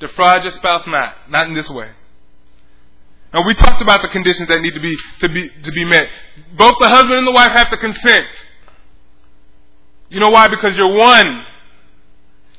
Defraud 0.00 0.42
your 0.42 0.52
spouse 0.52 0.86
not. 0.86 1.14
Not 1.30 1.46
in 1.48 1.54
this 1.54 1.70
way. 1.70 1.90
Now 3.32 3.46
we 3.46 3.54
talked 3.54 3.80
about 3.80 4.02
the 4.02 4.08
conditions 4.08 4.48
that 4.48 4.60
need 4.60 4.74
to 4.74 4.80
be, 4.80 4.96
to 5.20 5.28
be, 5.28 5.48
to 5.62 5.72
be 5.72 5.84
met. 5.84 6.08
Both 6.58 6.76
the 6.80 6.88
husband 6.88 7.14
and 7.14 7.26
the 7.26 7.32
wife 7.32 7.52
have 7.52 7.70
to 7.70 7.76
consent. 7.76 8.26
You 10.10 10.20
know 10.20 10.30
why? 10.30 10.48
Because 10.48 10.76
you're 10.76 10.92
one. 10.92 11.46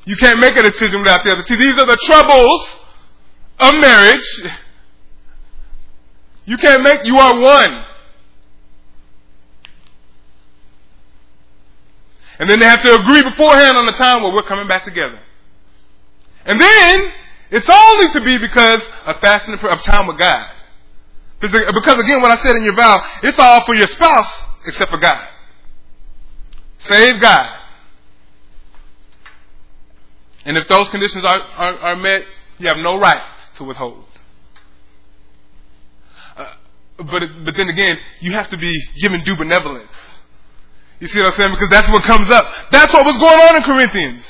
You 0.04 0.16
can't 0.16 0.40
make 0.40 0.56
a 0.56 0.62
decision 0.62 1.00
without 1.00 1.24
the 1.24 1.32
other. 1.32 1.42
See, 1.42 1.56
these 1.56 1.78
are 1.78 1.86
the 1.86 1.98
troubles 2.04 2.76
of 3.58 3.74
marriage. 3.74 4.26
You 6.44 6.56
can't 6.56 6.82
make, 6.82 7.04
you 7.04 7.18
are 7.18 7.38
one. 7.38 7.84
And 12.38 12.50
then 12.50 12.58
they 12.58 12.64
have 12.64 12.82
to 12.82 12.94
agree 12.96 13.22
beforehand 13.22 13.76
on 13.76 13.86
the 13.86 13.92
time 13.92 14.22
where 14.24 14.32
we're 14.32 14.42
coming 14.42 14.66
back 14.66 14.82
together. 14.82 15.20
And 16.44 16.60
then, 16.60 17.12
it's 17.52 17.68
only 17.68 18.10
to 18.12 18.20
be 18.20 18.38
because 18.38 18.84
of 19.04 19.20
fasting 19.20 19.54
of 19.54 19.82
time 19.82 20.08
with 20.08 20.18
God. 20.18 20.50
Because 21.38 21.54
again, 22.00 22.20
what 22.20 22.32
I 22.32 22.36
said 22.36 22.56
in 22.56 22.64
your 22.64 22.74
vow, 22.74 23.00
it's 23.22 23.38
all 23.38 23.64
for 23.64 23.74
your 23.74 23.86
spouse 23.86 24.46
except 24.66 24.90
for 24.90 24.98
God. 24.98 25.28
Save 26.78 27.20
God. 27.20 27.61
And 30.44 30.56
if 30.56 30.68
those 30.68 30.88
conditions 30.88 31.24
are, 31.24 31.40
are, 31.40 31.78
are 31.78 31.96
met, 31.96 32.24
you 32.58 32.68
have 32.68 32.78
no 32.78 32.98
right 32.98 33.22
to 33.56 33.64
withhold 33.64 34.04
uh, 36.36 36.54
but 36.98 37.22
but 37.44 37.56
then 37.56 37.68
again, 37.68 37.98
you 38.20 38.32
have 38.32 38.48
to 38.50 38.56
be 38.56 38.72
given 39.00 39.22
due 39.24 39.36
benevolence. 39.36 39.92
You 41.00 41.08
see 41.08 41.18
what 41.18 41.28
I'm 41.28 41.32
saying? 41.34 41.50
Because 41.50 41.70
that's 41.70 41.88
what 41.90 42.04
comes 42.04 42.30
up. 42.30 42.46
That's 42.70 42.92
what 42.92 43.04
was 43.04 43.16
going 43.16 43.40
on 43.40 43.56
in 43.56 43.62
Corinthians. 43.62 44.24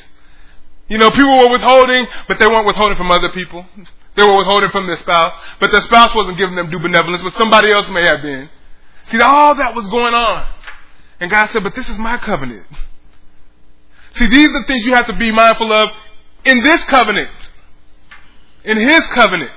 You 0.89 0.99
know, 0.99 1.11
people 1.11 1.39
were 1.39 1.51
withholding, 1.51 2.07
but 2.29 2.39
they 2.39 2.47
weren't 2.47 2.67
withholding 2.67 2.97
from 2.97 3.11
other 3.11 3.29
people. 3.29 3.65
They 4.15 4.23
were 4.23 4.37
withholding 4.37 4.71
from 4.71 4.87
their 4.87 4.97
spouse, 4.97 5.33
but 5.61 5.71
their 5.71 5.81
spouse 5.83 6.15
wasn't 6.15 6.39
giving 6.39 6.55
them 6.55 6.71
due 6.71 6.79
benevolence, 6.79 7.23
but 7.23 7.33
somebody 7.35 7.71
else 7.71 7.89
may 7.89 8.05
have 8.05 8.23
been. 8.23 8.49
See, 9.07 9.21
all 9.21 9.55
that 9.55 9.75
was 9.75 9.89
going 9.89 10.15
on. 10.15 10.55
And 11.21 11.31
God 11.31 11.47
said, 11.51 11.63
but 11.63 11.75
this 11.75 11.89
is 11.89 11.99
my 11.99 12.19
covenant. 12.19 12.67
See, 14.13 14.27
these 14.27 14.49
are 14.51 14.61
the 14.61 14.67
things 14.67 14.87
you 14.87 14.95
have 14.95 15.07
to 15.07 15.17
be 15.17 15.31
mindful 15.31 15.73
of 15.73 15.91
in 16.45 16.63
this 16.63 16.85
covenant. 16.85 17.31
In 18.65 18.77
His 18.77 19.07
covenant. 19.09 19.51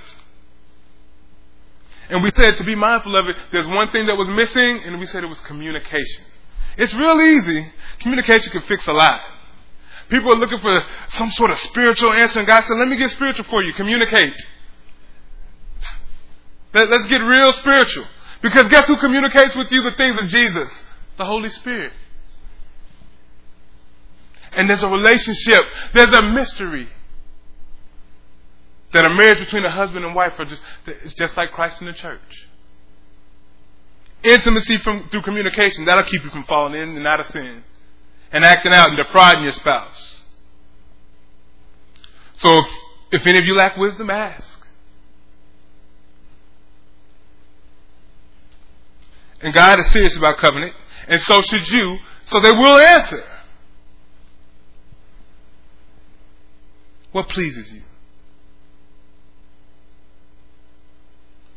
And 2.09 2.23
we 2.23 2.31
said 2.35 2.57
to 2.57 2.63
be 2.63 2.75
mindful 2.75 3.15
of 3.15 3.27
it, 3.27 3.35
there's 3.51 3.67
one 3.67 3.89
thing 3.91 4.05
that 4.05 4.15
was 4.15 4.27
missing, 4.27 4.81
and 4.83 4.99
we 4.99 5.05
said 5.05 5.23
it 5.23 5.27
was 5.27 5.41
communication. 5.41 6.23
It's 6.77 6.93
real 6.93 7.19
easy. 7.19 7.67
Communication 7.99 8.51
can 8.51 8.61
fix 8.61 8.87
a 8.87 8.93
lot. 8.93 9.21
People 10.09 10.31
are 10.31 10.35
looking 10.35 10.59
for 10.59 10.83
some 11.09 11.31
sort 11.31 11.49
of 11.49 11.57
spiritual 11.57 12.13
answer, 12.13 12.39
and 12.39 12.47
God 12.47 12.63
said, 12.65 12.77
let 12.77 12.87
me 12.87 12.95
get 12.95 13.09
spiritual 13.11 13.45
for 13.45 13.63
you. 13.63 13.73
Communicate. 13.73 14.35
Let, 16.73 16.91
us 16.91 17.07
get 17.07 17.21
real 17.21 17.51
spiritual. 17.53 18.05
Because 18.41 18.67
guess 18.67 18.87
who 18.87 18.97
communicates 18.97 19.55
with 19.55 19.71
you 19.71 19.81
the 19.81 19.93
things 19.93 20.19
of 20.19 20.27
Jesus? 20.27 20.71
The 21.17 21.25
Holy 21.25 21.49
Spirit. 21.49 21.93
And 24.55 24.69
there's 24.69 24.83
a 24.83 24.89
relationship. 24.89 25.63
There's 25.93 26.13
a 26.13 26.21
mystery. 26.21 26.87
That 28.93 29.05
a 29.05 29.13
marriage 29.13 29.39
between 29.39 29.65
a 29.65 29.71
husband 29.71 30.05
and 30.05 30.15
wife 30.15 30.33
are 30.39 30.45
just, 30.45 30.63
it's 30.87 31.13
just 31.13 31.35
like 31.35 31.51
Christ 31.51 31.81
in 31.81 31.87
the 31.87 31.93
church. 31.93 32.47
Intimacy 34.23 34.77
from, 34.77 35.09
through 35.09 35.21
communication, 35.23 35.85
that'll 35.85 36.05
keep 36.05 36.23
you 36.23 36.29
from 36.29 36.45
falling 36.45 36.73
in 36.73 36.97
and 36.97 37.05
out 37.05 37.19
of 37.19 37.27
sin. 37.27 37.63
And 38.31 38.43
acting 38.43 38.71
out 38.71 38.89
and 38.89 38.97
defrauding 38.97 39.43
your 39.43 39.51
spouse. 39.51 40.23
So 42.35 42.59
if, 42.59 42.67
if 43.11 43.27
any 43.27 43.37
of 43.37 43.45
you 43.45 43.55
lack 43.55 43.77
wisdom, 43.77 44.09
ask. 44.09 44.65
And 49.41 49.53
God 49.53 49.79
is 49.79 49.91
serious 49.91 50.17
about 50.17 50.37
covenant, 50.37 50.73
and 51.07 51.21
so 51.21 51.41
should 51.41 51.69
you, 51.69 51.97
so 52.25 52.39
they 52.39 52.51
will 52.51 52.79
answer. 52.79 53.23
What 57.15 57.29
pleases 57.29 57.71
you? 57.71 57.81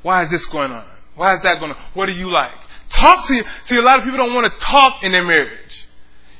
Why 0.02 0.22
is 0.22 0.30
this 0.30 0.46
going 0.46 0.70
on? 0.70 0.86
Why 1.16 1.34
is 1.34 1.40
that 1.42 1.58
going 1.58 1.72
on? 1.72 1.82
What 1.94 2.06
do 2.06 2.12
you 2.12 2.30
like? 2.30 2.54
Talk 2.90 3.26
to 3.26 3.34
you. 3.34 3.42
See, 3.64 3.74
a 3.74 3.82
lot 3.82 3.98
of 3.98 4.04
people 4.04 4.18
don't 4.18 4.34
want 4.34 4.46
to 4.46 4.56
talk 4.64 5.02
in 5.02 5.10
their 5.10 5.24
marriage. 5.24 5.84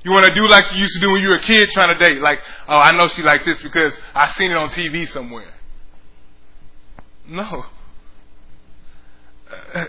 You 0.04 0.12
want 0.12 0.26
to 0.26 0.32
do 0.32 0.46
like 0.46 0.72
you 0.72 0.82
used 0.82 0.94
to 0.94 1.00
do 1.00 1.10
when 1.10 1.20
you 1.20 1.30
were 1.30 1.34
a 1.34 1.42
kid 1.42 1.68
trying 1.70 1.92
to 1.92 1.98
date. 1.98 2.20
Like, 2.20 2.38
oh, 2.68 2.78
I 2.78 2.96
know 2.96 3.08
she 3.08 3.22
like 3.22 3.44
this 3.44 3.60
because 3.60 4.00
I 4.14 4.30
seen 4.34 4.52
it 4.52 4.56
on 4.56 4.68
TV 4.68 5.08
somewhere. 5.08 5.52
No. 7.26 7.64
Uh, 9.74 9.84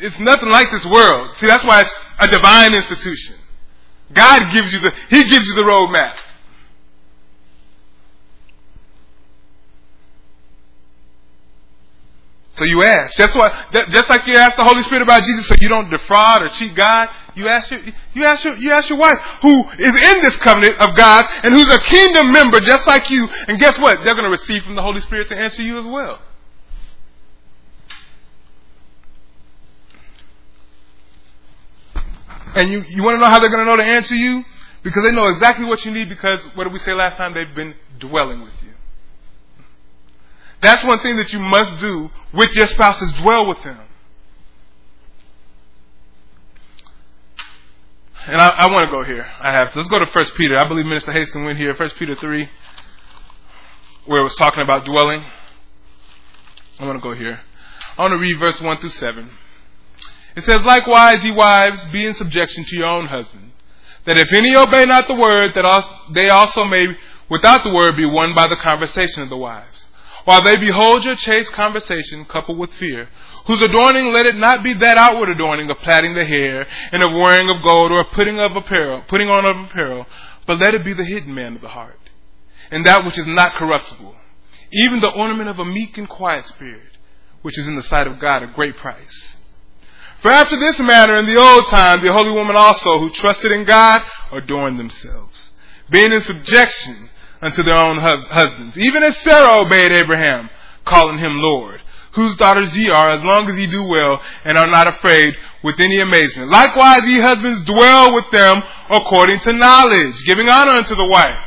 it's 0.00 0.18
nothing 0.18 0.48
like 0.48 0.70
this 0.70 0.86
world. 0.86 1.36
See, 1.36 1.48
that's 1.48 1.64
why 1.64 1.82
it's 1.82 1.94
a 2.18 2.28
divine 2.28 2.72
institution. 2.72 3.36
God 4.14 4.50
gives 4.54 4.72
you 4.72 4.80
the, 4.80 4.90
He 5.10 5.28
gives 5.28 5.44
you 5.48 5.54
the 5.54 5.64
roadmap. 5.64 6.16
So 12.56 12.64
you 12.64 12.82
ask. 12.84 13.16
Just 13.16 13.34
what, 13.36 13.52
just 13.72 14.08
like 14.08 14.26
you 14.28 14.36
ask 14.36 14.56
the 14.56 14.64
Holy 14.64 14.82
Spirit 14.84 15.02
about 15.02 15.24
Jesus, 15.24 15.48
so 15.48 15.56
you 15.60 15.68
don't 15.68 15.90
defraud 15.90 16.42
or 16.42 16.48
cheat 16.50 16.74
God. 16.74 17.08
You 17.34 17.48
ask 17.48 17.70
your, 17.70 17.80
you 18.14 18.24
ask 18.24 18.44
your, 18.44 18.54
you 18.56 18.70
ask 18.70 18.88
your 18.88 18.98
wife 18.98 19.18
who 19.42 19.64
is 19.78 19.96
in 19.96 20.22
this 20.22 20.36
covenant 20.36 20.78
of 20.78 20.96
God 20.96 21.26
and 21.42 21.52
who's 21.52 21.68
a 21.68 21.80
kingdom 21.80 22.32
member 22.32 22.60
just 22.60 22.86
like 22.86 23.10
you. 23.10 23.26
And 23.48 23.58
guess 23.58 23.76
what? 23.78 24.04
They're 24.04 24.14
going 24.14 24.24
to 24.24 24.30
receive 24.30 24.62
from 24.62 24.76
the 24.76 24.82
Holy 24.82 25.00
Spirit 25.00 25.28
to 25.30 25.36
answer 25.36 25.62
you 25.62 25.78
as 25.78 25.86
well. 25.86 26.20
And 32.54 32.70
you, 32.70 32.84
you 32.88 33.02
want 33.02 33.16
to 33.16 33.20
know 33.20 33.28
how 33.28 33.40
they're 33.40 33.50
going 33.50 33.66
to 33.66 33.70
know 33.70 33.76
to 33.76 33.82
answer 33.82 34.14
you? 34.14 34.44
Because 34.84 35.02
they 35.02 35.10
know 35.10 35.26
exactly 35.26 35.64
what 35.64 35.84
you 35.84 35.90
need 35.90 36.08
because, 36.08 36.44
what 36.54 36.64
did 36.64 36.72
we 36.72 36.78
say 36.78 36.92
last 36.92 37.16
time? 37.16 37.34
They've 37.34 37.52
been 37.52 37.74
dwelling 37.98 38.42
with 38.42 38.52
you. 38.62 38.63
That's 40.64 40.84
one 40.84 41.00
thing 41.00 41.16
that 41.16 41.32
you 41.32 41.38
must 41.38 41.78
do 41.80 42.10
with 42.32 42.54
your 42.54 42.66
spouse 42.66 43.00
is 43.02 43.12
dwell 43.14 43.46
with 43.46 43.62
them. 43.62 43.78
And 48.26 48.36
I, 48.36 48.48
I 48.48 48.72
want 48.72 48.86
to 48.86 48.90
go 48.90 49.04
here. 49.04 49.26
I 49.40 49.52
have. 49.52 49.76
Let's 49.76 49.88
go 49.88 49.98
to 49.98 50.06
First 50.06 50.34
Peter. 50.34 50.58
I 50.58 50.66
believe 50.66 50.86
Minister 50.86 51.12
Hastings 51.12 51.44
went 51.44 51.58
here. 51.58 51.74
First 51.74 51.96
Peter 51.96 52.14
3, 52.14 52.48
where 54.06 54.20
it 54.20 54.24
was 54.24 54.34
talking 54.36 54.62
about 54.62 54.86
dwelling. 54.86 55.22
I 56.78 56.86
want 56.86 56.96
to 56.96 57.02
go 57.02 57.14
here. 57.14 57.40
I 57.98 58.02
want 58.02 58.12
to 58.12 58.18
read 58.18 58.38
verse 58.38 58.60
1 58.60 58.78
through 58.78 58.90
7. 58.90 59.30
It 60.36 60.44
says, 60.44 60.64
Likewise, 60.64 61.22
ye 61.22 61.30
wives, 61.30 61.84
be 61.86 62.06
in 62.06 62.14
subjection 62.14 62.64
to 62.64 62.76
your 62.76 62.88
own 62.88 63.06
husband, 63.06 63.52
that 64.06 64.18
if 64.18 64.32
any 64.32 64.56
obey 64.56 64.86
not 64.86 65.06
the 65.06 65.14
word, 65.14 65.54
that 65.54 65.84
they 66.12 66.30
also 66.30 66.64
may, 66.64 66.96
without 67.28 67.62
the 67.62 67.72
word, 67.72 67.96
be 67.96 68.06
won 68.06 68.34
by 68.34 68.48
the 68.48 68.56
conversation 68.56 69.22
of 69.22 69.28
the 69.28 69.36
wives. 69.36 69.83
While 70.24 70.42
they 70.42 70.56
behold 70.56 71.04
your 71.04 71.16
chaste 71.16 71.52
conversation 71.52 72.24
coupled 72.24 72.58
with 72.58 72.72
fear, 72.74 73.08
whose 73.46 73.60
adorning 73.60 74.10
let 74.10 74.26
it 74.26 74.36
not 74.36 74.62
be 74.62 74.72
that 74.72 74.96
outward 74.96 75.28
adorning 75.28 75.70
of 75.70 75.78
plaiting 75.78 76.14
the 76.14 76.24
hair 76.24 76.66
and 76.92 77.02
of 77.02 77.12
wearing 77.12 77.50
of 77.50 77.62
gold 77.62 77.92
or 77.92 78.00
of 78.00 78.12
putting 78.12 78.38
of 78.38 78.56
apparel, 78.56 79.02
putting 79.06 79.28
on 79.28 79.44
of 79.44 79.56
apparel, 79.56 80.06
but 80.46 80.58
let 80.58 80.74
it 80.74 80.84
be 80.84 80.94
the 80.94 81.04
hidden 81.04 81.34
man 81.34 81.56
of 81.56 81.60
the 81.60 81.68
heart, 81.68 81.98
and 82.70 82.86
that 82.86 83.04
which 83.04 83.18
is 83.18 83.26
not 83.26 83.54
corruptible, 83.54 84.14
even 84.72 85.00
the 85.00 85.12
ornament 85.12 85.48
of 85.48 85.58
a 85.58 85.64
meek 85.64 85.98
and 85.98 86.08
quiet 86.08 86.46
spirit, 86.46 86.96
which 87.42 87.58
is 87.58 87.68
in 87.68 87.76
the 87.76 87.82
sight 87.82 88.06
of 88.06 88.18
God 88.18 88.42
a 88.42 88.46
great 88.46 88.76
price. 88.78 89.36
For 90.22 90.30
after 90.30 90.56
this 90.56 90.80
manner 90.80 91.16
in 91.16 91.26
the 91.26 91.36
old 91.36 91.66
time 91.66 92.00
the 92.00 92.12
holy 92.12 92.32
women 92.32 92.56
also 92.56 92.98
who 92.98 93.10
trusted 93.10 93.52
in 93.52 93.64
God 93.66 94.02
adorned 94.32 94.78
themselves, 94.78 95.50
being 95.90 96.12
in 96.12 96.22
subjection 96.22 97.10
unto 97.44 97.62
their 97.62 97.76
own 97.76 97.98
husbands, 97.98 98.78
even 98.78 99.02
as 99.02 99.16
Sarah 99.18 99.60
obeyed 99.60 99.92
Abraham, 99.92 100.48
calling 100.86 101.18
him 101.18 101.42
Lord, 101.42 101.80
whose 102.14 102.34
daughters 102.36 102.74
ye 102.74 102.88
are, 102.88 103.10
as 103.10 103.22
long 103.22 103.48
as 103.48 103.56
ye 103.58 103.66
do 103.66 103.86
well 103.86 104.22
and 104.44 104.56
are 104.56 104.66
not 104.66 104.86
afraid 104.86 105.36
with 105.62 105.78
any 105.78 106.00
amazement. 106.00 106.50
Likewise, 106.50 107.02
ye 107.04 107.20
husbands 107.20 107.62
dwell 107.64 108.14
with 108.14 108.30
them 108.30 108.62
according 108.88 109.40
to 109.40 109.52
knowledge, 109.52 110.14
giving 110.24 110.48
honor 110.48 110.72
unto 110.72 110.94
the 110.94 111.06
wife 111.06 111.38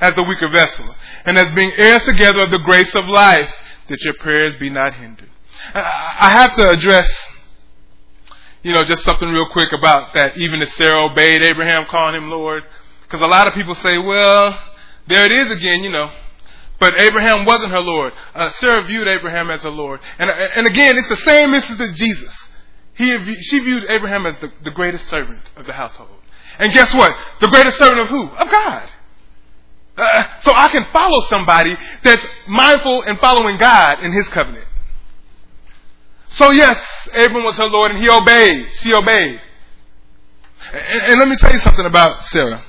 as 0.00 0.14
the 0.14 0.22
weaker 0.22 0.48
vessel, 0.48 0.94
and 1.24 1.36
as 1.36 1.52
being 1.54 1.72
heirs 1.76 2.04
together 2.04 2.42
of 2.42 2.50
the 2.50 2.58
grace 2.58 2.94
of 2.94 3.06
life, 3.06 3.52
that 3.88 4.00
your 4.02 4.14
prayers 4.14 4.54
be 4.56 4.70
not 4.70 4.94
hindered. 4.94 5.30
I 5.74 6.30
have 6.30 6.54
to 6.56 6.68
address, 6.68 7.12
you 8.62 8.72
know, 8.72 8.84
just 8.84 9.02
something 9.02 9.28
real 9.28 9.48
quick 9.48 9.72
about 9.72 10.14
that. 10.14 10.36
Even 10.36 10.62
as 10.62 10.72
Sarah 10.74 11.10
obeyed 11.10 11.42
Abraham, 11.42 11.86
calling 11.90 12.14
him 12.14 12.30
Lord, 12.30 12.62
because 13.02 13.20
a 13.20 13.26
lot 13.26 13.48
of 13.48 13.54
people 13.54 13.74
say, 13.74 13.98
well, 13.98 14.58
there 15.06 15.26
it 15.26 15.32
is 15.32 15.50
again, 15.50 15.84
you 15.84 15.90
know. 15.90 16.10
But 16.80 17.00
Abraham 17.00 17.44
wasn't 17.44 17.72
her 17.72 17.80
Lord. 17.80 18.12
Uh, 18.34 18.48
Sarah 18.48 18.84
viewed 18.84 19.06
Abraham 19.06 19.50
as 19.50 19.62
her 19.62 19.70
Lord. 19.70 20.00
And, 20.18 20.28
and 20.30 20.66
again, 20.66 20.96
it's 20.98 21.08
the 21.08 21.16
same 21.16 21.50
instance 21.50 21.80
as 21.80 21.92
Jesus. 21.92 22.34
He, 22.94 23.34
she 23.42 23.60
viewed 23.60 23.84
Abraham 23.88 24.26
as 24.26 24.36
the, 24.38 24.52
the 24.62 24.70
greatest 24.70 25.06
servant 25.06 25.40
of 25.56 25.66
the 25.66 25.72
household. 25.72 26.20
And 26.58 26.72
guess 26.72 26.92
what? 26.94 27.16
The 27.40 27.48
greatest 27.48 27.78
servant 27.78 28.00
of 28.00 28.08
who? 28.08 28.26
Of 28.28 28.50
God. 28.50 28.88
Uh, 29.96 30.24
so 30.40 30.52
I 30.54 30.68
can 30.68 30.86
follow 30.92 31.20
somebody 31.22 31.74
that's 32.02 32.26
mindful 32.48 33.02
and 33.02 33.18
following 33.18 33.58
God 33.58 34.02
in 34.02 34.12
his 34.12 34.28
covenant. 34.28 34.66
So 36.32 36.50
yes, 36.50 36.80
Abram 37.12 37.44
was 37.44 37.56
her 37.58 37.66
Lord 37.66 37.92
and 37.92 38.00
he 38.00 38.08
obeyed. 38.08 38.66
She 38.80 38.92
obeyed. 38.92 39.40
And, 40.72 41.02
and 41.02 41.18
let 41.20 41.28
me 41.28 41.36
tell 41.36 41.52
you 41.52 41.60
something 41.60 41.86
about 41.86 42.24
Sarah. 42.24 42.64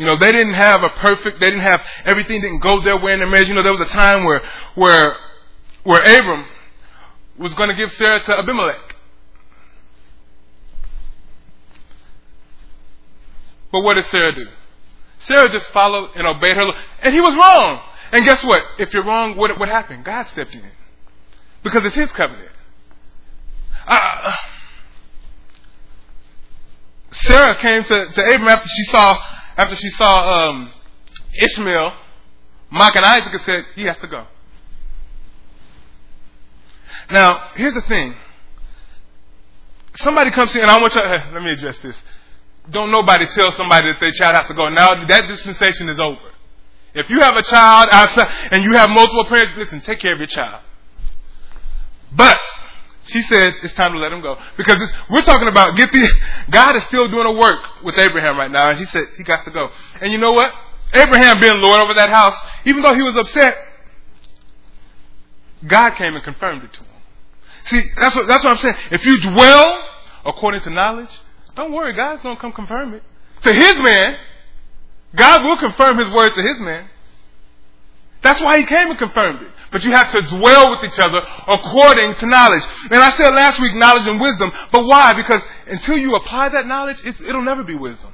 You 0.00 0.06
know, 0.06 0.16
they 0.16 0.32
didn't 0.32 0.54
have 0.54 0.82
a 0.82 0.88
perfect, 0.88 1.40
they 1.40 1.50
didn't 1.50 1.60
have, 1.60 1.82
everything 2.06 2.40
didn't 2.40 2.60
go 2.60 2.80
their 2.80 2.96
way 2.96 3.12
in 3.12 3.18
their 3.18 3.28
marriage. 3.28 3.48
You 3.48 3.54
know, 3.54 3.60
there 3.60 3.70
was 3.70 3.82
a 3.82 3.92
time 3.92 4.24
where, 4.24 4.40
where, 4.74 5.14
where 5.82 6.00
Abram 6.00 6.46
was 7.36 7.52
going 7.52 7.68
to 7.68 7.74
give 7.74 7.92
Sarah 7.92 8.18
to 8.18 8.38
Abimelech. 8.38 8.96
But 13.70 13.82
what 13.82 13.92
did 13.92 14.06
Sarah 14.06 14.34
do? 14.34 14.46
Sarah 15.18 15.52
just 15.52 15.70
followed 15.70 16.12
and 16.14 16.26
obeyed 16.26 16.56
her. 16.56 16.64
And 17.02 17.14
he 17.14 17.20
was 17.20 17.34
wrong. 17.34 17.82
And 18.10 18.24
guess 18.24 18.42
what? 18.42 18.62
If 18.78 18.94
you're 18.94 19.04
wrong, 19.04 19.36
what, 19.36 19.58
what 19.58 19.68
happened? 19.68 20.06
God 20.06 20.26
stepped 20.28 20.54
in. 20.54 20.64
Because 21.62 21.84
it's 21.84 21.94
his 21.94 22.10
covenant. 22.12 22.52
Uh, 23.86 24.32
Sarah 27.10 27.54
came 27.56 27.84
to, 27.84 28.06
to 28.06 28.22
Abram 28.22 28.48
after 28.48 28.66
she 28.66 28.84
saw 28.84 29.18
after 29.60 29.76
she 29.76 29.90
saw 29.90 30.48
um, 30.48 30.72
Ishmael 31.38 31.92
mocking 32.70 33.02
Isaac 33.04 33.30
and 33.30 33.42
said, 33.42 33.64
he 33.74 33.82
has 33.82 33.96
to 33.98 34.06
go. 34.06 34.26
Now, 37.10 37.50
here's 37.56 37.74
the 37.74 37.82
thing. 37.82 38.14
Somebody 39.96 40.30
comes 40.30 40.54
in, 40.56 40.62
and 40.62 40.70
I 40.70 40.80
want 40.80 40.94
you, 40.94 41.02
to, 41.02 41.08
let 41.34 41.42
me 41.42 41.50
address 41.50 41.78
this. 41.80 42.00
Don't 42.70 42.90
nobody 42.90 43.26
tell 43.26 43.52
somebody 43.52 43.88
that 43.88 44.00
their 44.00 44.12
child 44.12 44.36
has 44.36 44.46
to 44.46 44.54
go. 44.54 44.70
Now, 44.70 45.04
that 45.04 45.28
dispensation 45.28 45.90
is 45.90 46.00
over. 46.00 46.30
If 46.94 47.10
you 47.10 47.20
have 47.20 47.36
a 47.36 47.42
child 47.42 47.90
outside 47.92 48.32
and 48.52 48.64
you 48.64 48.72
have 48.72 48.88
multiple 48.88 49.26
parents, 49.26 49.52
listen, 49.56 49.82
take 49.82 49.98
care 49.98 50.14
of 50.14 50.18
your 50.18 50.26
child. 50.26 50.62
But 52.16 52.40
she 53.04 53.22
said 53.22 53.54
it's 53.62 53.72
time 53.72 53.92
to 53.92 53.98
let 53.98 54.12
him 54.12 54.20
go 54.20 54.36
because 54.56 54.92
we're 55.10 55.22
talking 55.22 55.48
about 55.48 55.76
get 55.76 55.90
the 55.92 56.08
God 56.50 56.76
is 56.76 56.84
still 56.84 57.08
doing 57.08 57.26
a 57.26 57.38
work 57.38 57.60
with 57.82 57.98
Abraham 57.98 58.36
right 58.36 58.50
now, 58.50 58.70
and 58.70 58.78
he 58.78 58.84
said 58.86 59.04
he 59.16 59.24
got 59.24 59.44
to 59.44 59.50
go. 59.50 59.70
And 60.00 60.12
you 60.12 60.18
know 60.18 60.32
what? 60.32 60.52
Abraham 60.92 61.40
being 61.40 61.60
Lord 61.60 61.80
over 61.80 61.94
that 61.94 62.10
house, 62.10 62.36
even 62.64 62.82
though 62.82 62.94
he 62.94 63.02
was 63.02 63.16
upset, 63.16 63.56
God 65.66 65.90
came 65.96 66.14
and 66.14 66.24
confirmed 66.24 66.64
it 66.64 66.72
to 66.72 66.80
him. 66.80 66.86
See, 67.64 67.82
that's 67.96 68.16
what 68.16 68.26
that's 68.26 68.44
what 68.44 68.52
I'm 68.52 68.58
saying. 68.58 68.76
If 68.90 69.04
you 69.04 69.20
dwell 69.20 69.88
according 70.24 70.60
to 70.62 70.70
knowledge, 70.70 71.10
don't 71.54 71.72
worry, 71.72 71.94
God's 71.94 72.22
gonna 72.22 72.40
come 72.40 72.52
confirm 72.52 72.94
it 72.94 73.02
to 73.42 73.52
His 73.52 73.78
man. 73.78 74.16
God 75.14 75.44
will 75.44 75.56
confirm 75.56 75.98
His 75.98 76.10
word 76.10 76.34
to 76.34 76.42
His 76.42 76.60
man. 76.60 76.88
That's 78.22 78.40
why 78.40 78.58
He 78.58 78.66
came 78.66 78.90
and 78.90 78.98
confirmed 78.98 79.42
it. 79.42 79.48
But 79.72 79.84
you 79.84 79.92
have 79.92 80.10
to 80.12 80.22
dwell 80.36 80.70
with 80.70 80.84
each 80.84 80.98
other 80.98 81.22
according 81.46 82.14
to 82.16 82.26
knowledge. 82.26 82.62
And 82.90 83.00
I 83.00 83.10
said 83.10 83.30
last 83.34 83.60
week 83.60 83.74
knowledge 83.76 84.06
and 84.06 84.20
wisdom. 84.20 84.50
But 84.72 84.84
why? 84.84 85.12
Because 85.12 85.42
until 85.68 85.96
you 85.96 86.14
apply 86.16 86.48
that 86.50 86.66
knowledge, 86.66 87.00
it'll 87.04 87.42
never 87.42 87.62
be 87.62 87.76
wisdom. 87.76 88.12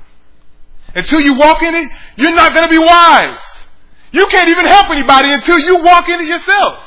until 0.95 1.21
you 1.21 1.35
walk 1.35 1.63
in 1.63 1.75
it, 1.75 1.91
you're 2.17 2.35
not 2.35 2.53
going 2.55 2.69
to 2.69 2.71
be 2.71 2.79
wise. 2.79 3.41
You 4.13 4.27
can't 4.27 4.49
even 4.49 4.65
help 4.65 4.91
anybody 4.91 5.33
until 5.33 5.59
you 5.59 5.83
walk 5.83 6.09
in 6.09 6.21
it 6.21 6.27
yourself. 6.27 6.83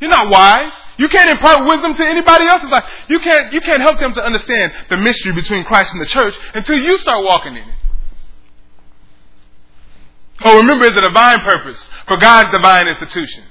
You're 0.00 0.10
not 0.10 0.30
wise. 0.30 0.72
You 0.96 1.08
can't 1.08 1.30
impart 1.30 1.66
wisdom 1.66 1.94
to 1.94 2.06
anybody 2.06 2.44
else's 2.44 2.70
life. 2.70 2.84
You 3.08 3.18
can't, 3.20 3.52
you 3.52 3.60
can't 3.60 3.82
help 3.82 3.98
them 3.98 4.12
to 4.14 4.24
understand 4.24 4.72
the 4.88 4.96
mystery 4.96 5.32
between 5.32 5.64
Christ 5.64 5.92
and 5.92 6.00
the 6.00 6.06
church 6.06 6.36
until 6.54 6.78
you 6.78 6.98
start 6.98 7.24
walking 7.24 7.56
in 7.56 7.68
it. 7.68 7.74
Oh, 10.44 10.58
remember, 10.58 10.84
it's 10.84 10.96
a 10.96 11.00
divine 11.00 11.40
purpose 11.40 11.86
for 12.06 12.16
God's 12.16 12.50
divine 12.52 12.86
institution. 12.88 13.44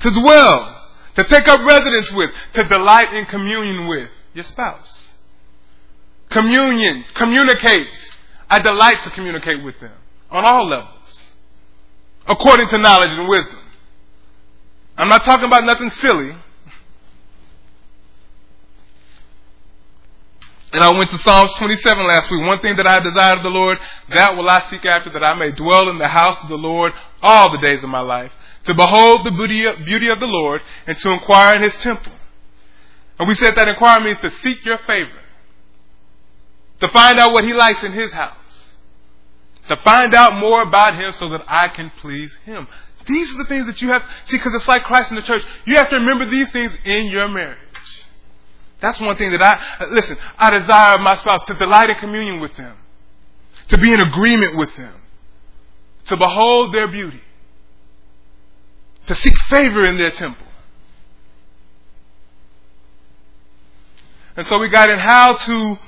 To 0.00 0.10
dwell, 0.10 0.90
to 1.16 1.24
take 1.24 1.48
up 1.48 1.60
residence 1.66 2.12
with, 2.12 2.30
to 2.54 2.64
delight 2.64 3.12
in 3.14 3.24
communion 3.26 3.88
with 3.88 4.10
your 4.34 4.44
spouse. 4.44 5.12
Communion, 6.30 7.04
communicate. 7.14 7.88
I 8.48 8.60
delight 8.60 9.02
to 9.04 9.10
communicate 9.10 9.64
with 9.64 9.80
them 9.80 9.94
on 10.30 10.44
all 10.44 10.66
levels, 10.66 11.32
according 12.26 12.68
to 12.68 12.78
knowledge 12.78 13.10
and 13.10 13.28
wisdom. 13.28 13.58
I'm 14.96 15.08
not 15.08 15.24
talking 15.24 15.46
about 15.46 15.64
nothing 15.64 15.90
silly. 15.90 16.34
And 20.72 20.82
I 20.82 20.90
went 20.90 21.10
to 21.10 21.18
Psalms 21.18 21.54
27 21.54 22.06
last 22.06 22.30
week. 22.30 22.44
One 22.44 22.58
thing 22.60 22.76
that 22.76 22.86
I 22.86 23.00
desire 23.00 23.36
of 23.36 23.42
the 23.42 23.50
Lord, 23.50 23.78
that 24.10 24.36
will 24.36 24.48
I 24.48 24.60
seek 24.68 24.84
after, 24.84 25.10
that 25.10 25.22
I 25.22 25.34
may 25.34 25.52
dwell 25.52 25.88
in 25.88 25.98
the 25.98 26.08
house 26.08 26.42
of 26.42 26.48
the 26.48 26.58
Lord 26.58 26.92
all 27.22 27.50
the 27.50 27.58
days 27.58 27.84
of 27.84 27.90
my 27.90 28.00
life, 28.00 28.32
to 28.64 28.74
behold 28.74 29.24
the 29.24 29.30
beauty 29.30 30.08
of 30.08 30.20
the 30.20 30.26
Lord, 30.26 30.60
and 30.86 30.96
to 30.98 31.12
inquire 31.12 31.56
in 31.56 31.62
his 31.62 31.76
temple. 31.76 32.12
And 33.18 33.28
we 33.28 33.36
said 33.36 33.54
that 33.54 33.68
inquire 33.68 34.00
means 34.00 34.18
to 34.18 34.28
seek 34.28 34.64
your 34.64 34.78
favor, 34.78 35.20
to 36.80 36.88
find 36.88 37.18
out 37.18 37.32
what 37.32 37.44
he 37.44 37.54
likes 37.54 37.82
in 37.82 37.92
his 37.92 38.12
house, 38.12 38.72
to 39.68 39.76
find 39.76 40.14
out 40.14 40.34
more 40.34 40.62
about 40.62 41.00
him 41.00 41.12
so 41.12 41.28
that 41.30 41.42
I 41.46 41.68
can 41.68 41.90
please 42.00 42.34
him. 42.44 42.66
These 43.06 43.32
are 43.32 43.38
the 43.38 43.44
things 43.44 43.66
that 43.66 43.80
you 43.80 43.90
have, 43.90 44.02
see, 44.24 44.36
because 44.36 44.52
it's 44.52 44.66
like 44.66 44.82
Christ 44.82 45.10
in 45.10 45.16
the 45.16 45.22
church. 45.22 45.44
You 45.64 45.76
have 45.76 45.88
to 45.90 45.96
remember 45.96 46.26
these 46.26 46.50
things 46.50 46.76
in 46.84 47.06
your 47.06 47.28
marriage. 47.28 47.58
That's 48.80 49.00
one 49.00 49.16
thing 49.16 49.30
that 49.30 49.42
I, 49.42 49.86
listen, 49.86 50.16
I 50.36 50.50
desire 50.58 50.98
my 50.98 51.14
spouse 51.16 51.40
to 51.46 51.54
delight 51.54 51.90
in 51.90 51.96
communion 51.96 52.40
with 52.40 52.54
them, 52.56 52.76
to 53.68 53.78
be 53.78 53.92
in 53.92 54.00
agreement 54.00 54.56
with 54.56 54.74
them, 54.76 54.94
to 56.06 56.16
behold 56.16 56.74
their 56.74 56.88
beauty, 56.88 57.20
to 59.06 59.14
seek 59.14 59.34
favor 59.48 59.86
in 59.86 59.96
their 59.96 60.10
temple. 60.10 60.46
And 64.36 64.46
so 64.46 64.58
we 64.58 64.68
got 64.68 64.90
in 64.90 64.98
how 64.98 65.36
to 65.36 65.78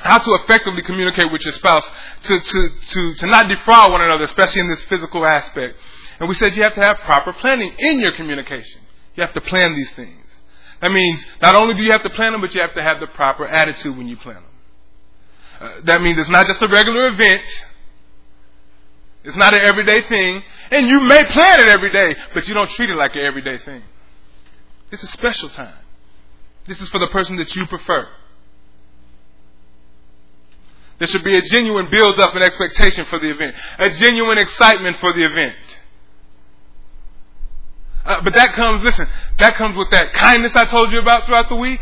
how 0.00 0.18
to 0.18 0.38
effectively 0.42 0.82
communicate 0.82 1.30
with 1.30 1.44
your 1.44 1.52
spouse, 1.52 1.88
to, 2.22 2.40
to, 2.40 2.68
to, 2.88 3.14
to 3.14 3.26
not 3.26 3.48
defraud 3.48 3.92
one 3.92 4.00
another, 4.00 4.24
especially 4.24 4.62
in 4.62 4.68
this 4.68 4.82
physical 4.84 5.26
aspect. 5.26 5.76
And 6.18 6.28
we 6.28 6.34
said 6.34 6.56
you 6.56 6.62
have 6.62 6.74
to 6.74 6.80
have 6.80 6.96
proper 7.00 7.34
planning 7.34 7.70
in 7.78 8.00
your 8.00 8.12
communication. 8.12 8.80
You 9.14 9.24
have 9.24 9.34
to 9.34 9.40
plan 9.42 9.74
these 9.74 9.92
things. 9.92 10.19
That 10.80 10.92
means 10.92 11.24
not 11.42 11.54
only 11.54 11.74
do 11.74 11.82
you 11.82 11.92
have 11.92 12.02
to 12.02 12.10
plan 12.10 12.32
them, 12.32 12.40
but 12.40 12.54
you 12.54 12.60
have 12.60 12.74
to 12.74 12.82
have 12.82 13.00
the 13.00 13.06
proper 13.08 13.46
attitude 13.46 13.96
when 13.96 14.08
you 14.08 14.16
plan 14.16 14.36
them. 14.36 14.44
Uh, 15.60 15.80
that 15.84 16.00
means 16.00 16.16
it's 16.18 16.30
not 16.30 16.46
just 16.46 16.62
a 16.62 16.68
regular 16.68 17.08
event. 17.08 17.42
It's 19.24 19.36
not 19.36 19.52
an 19.52 19.60
everyday 19.60 20.00
thing. 20.02 20.42
And 20.70 20.86
you 20.86 21.00
may 21.00 21.24
plan 21.26 21.60
it 21.60 21.68
every 21.68 21.90
day, 21.90 22.14
but 22.32 22.48
you 22.48 22.54
don't 22.54 22.70
treat 22.70 22.88
it 22.88 22.96
like 22.96 23.14
an 23.14 23.22
everyday 23.22 23.58
thing. 23.58 23.82
It's 24.90 25.02
a 25.02 25.08
special 25.08 25.50
time. 25.50 25.74
This 26.66 26.80
is 26.80 26.88
for 26.88 26.98
the 26.98 27.08
person 27.08 27.36
that 27.36 27.54
you 27.54 27.66
prefer. 27.66 28.08
There 30.98 31.08
should 31.08 31.24
be 31.24 31.36
a 31.36 31.42
genuine 31.42 31.90
build 31.90 32.20
up 32.20 32.34
and 32.34 32.44
expectation 32.44 33.04
for 33.06 33.18
the 33.18 33.30
event, 33.30 33.54
a 33.78 33.90
genuine 33.90 34.38
excitement 34.38 34.98
for 34.98 35.12
the 35.12 35.24
event. 35.24 35.56
Uh, 38.04 38.22
but 38.22 38.32
that 38.34 38.54
comes, 38.54 38.82
listen, 38.82 39.06
that 39.38 39.56
comes 39.56 39.76
with 39.76 39.90
that 39.90 40.12
kindness 40.14 40.56
I 40.56 40.64
told 40.64 40.90
you 40.92 41.00
about 41.00 41.26
throughout 41.26 41.48
the 41.48 41.56
week. 41.56 41.80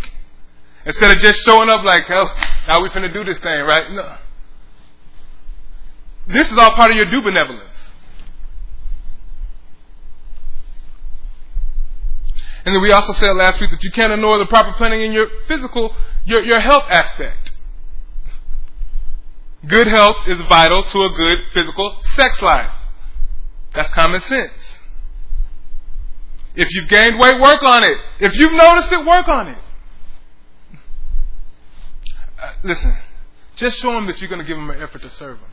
Instead 0.84 1.10
of 1.10 1.18
just 1.18 1.40
showing 1.40 1.68
up 1.68 1.84
like, 1.84 2.10
oh, 2.10 2.26
now 2.66 2.80
going 2.80 3.02
to 3.02 3.12
do 3.12 3.24
this 3.24 3.38
thing, 3.38 3.60
right? 3.60 3.90
No. 3.92 4.16
This 6.26 6.50
is 6.50 6.58
all 6.58 6.70
part 6.72 6.90
of 6.90 6.96
your 6.96 7.06
due 7.06 7.22
benevolence. 7.22 7.64
And 12.64 12.74
then 12.74 12.82
we 12.82 12.92
also 12.92 13.12
said 13.14 13.32
last 13.32 13.60
week 13.60 13.70
that 13.70 13.82
you 13.82 13.90
can't 13.90 14.12
ignore 14.12 14.38
the 14.38 14.46
proper 14.46 14.72
planning 14.72 15.00
in 15.00 15.12
your 15.12 15.26
physical, 15.46 15.94
your, 16.24 16.42
your 16.42 16.60
health 16.60 16.84
aspect. 16.90 17.52
Good 19.66 19.86
health 19.86 20.16
is 20.26 20.40
vital 20.42 20.82
to 20.82 21.02
a 21.02 21.10
good 21.10 21.38
physical 21.52 21.98
sex 22.14 22.40
life. 22.42 22.72
That's 23.74 23.90
common 23.90 24.20
sense. 24.20 24.77
If 26.58 26.74
you've 26.74 26.88
gained 26.88 27.20
weight, 27.20 27.40
work 27.40 27.62
on 27.62 27.84
it. 27.84 27.96
If 28.18 28.36
you've 28.36 28.52
noticed 28.52 28.90
it, 28.90 29.06
work 29.06 29.28
on 29.28 29.46
it. 29.46 29.58
Uh, 32.36 32.52
listen, 32.64 32.96
just 33.54 33.78
show 33.78 33.92
them 33.92 34.06
that 34.08 34.20
you're 34.20 34.28
going 34.28 34.40
to 34.40 34.44
give 34.44 34.56
them 34.56 34.68
an 34.68 34.82
effort 34.82 35.02
to 35.02 35.10
serve 35.10 35.38
them. 35.38 35.48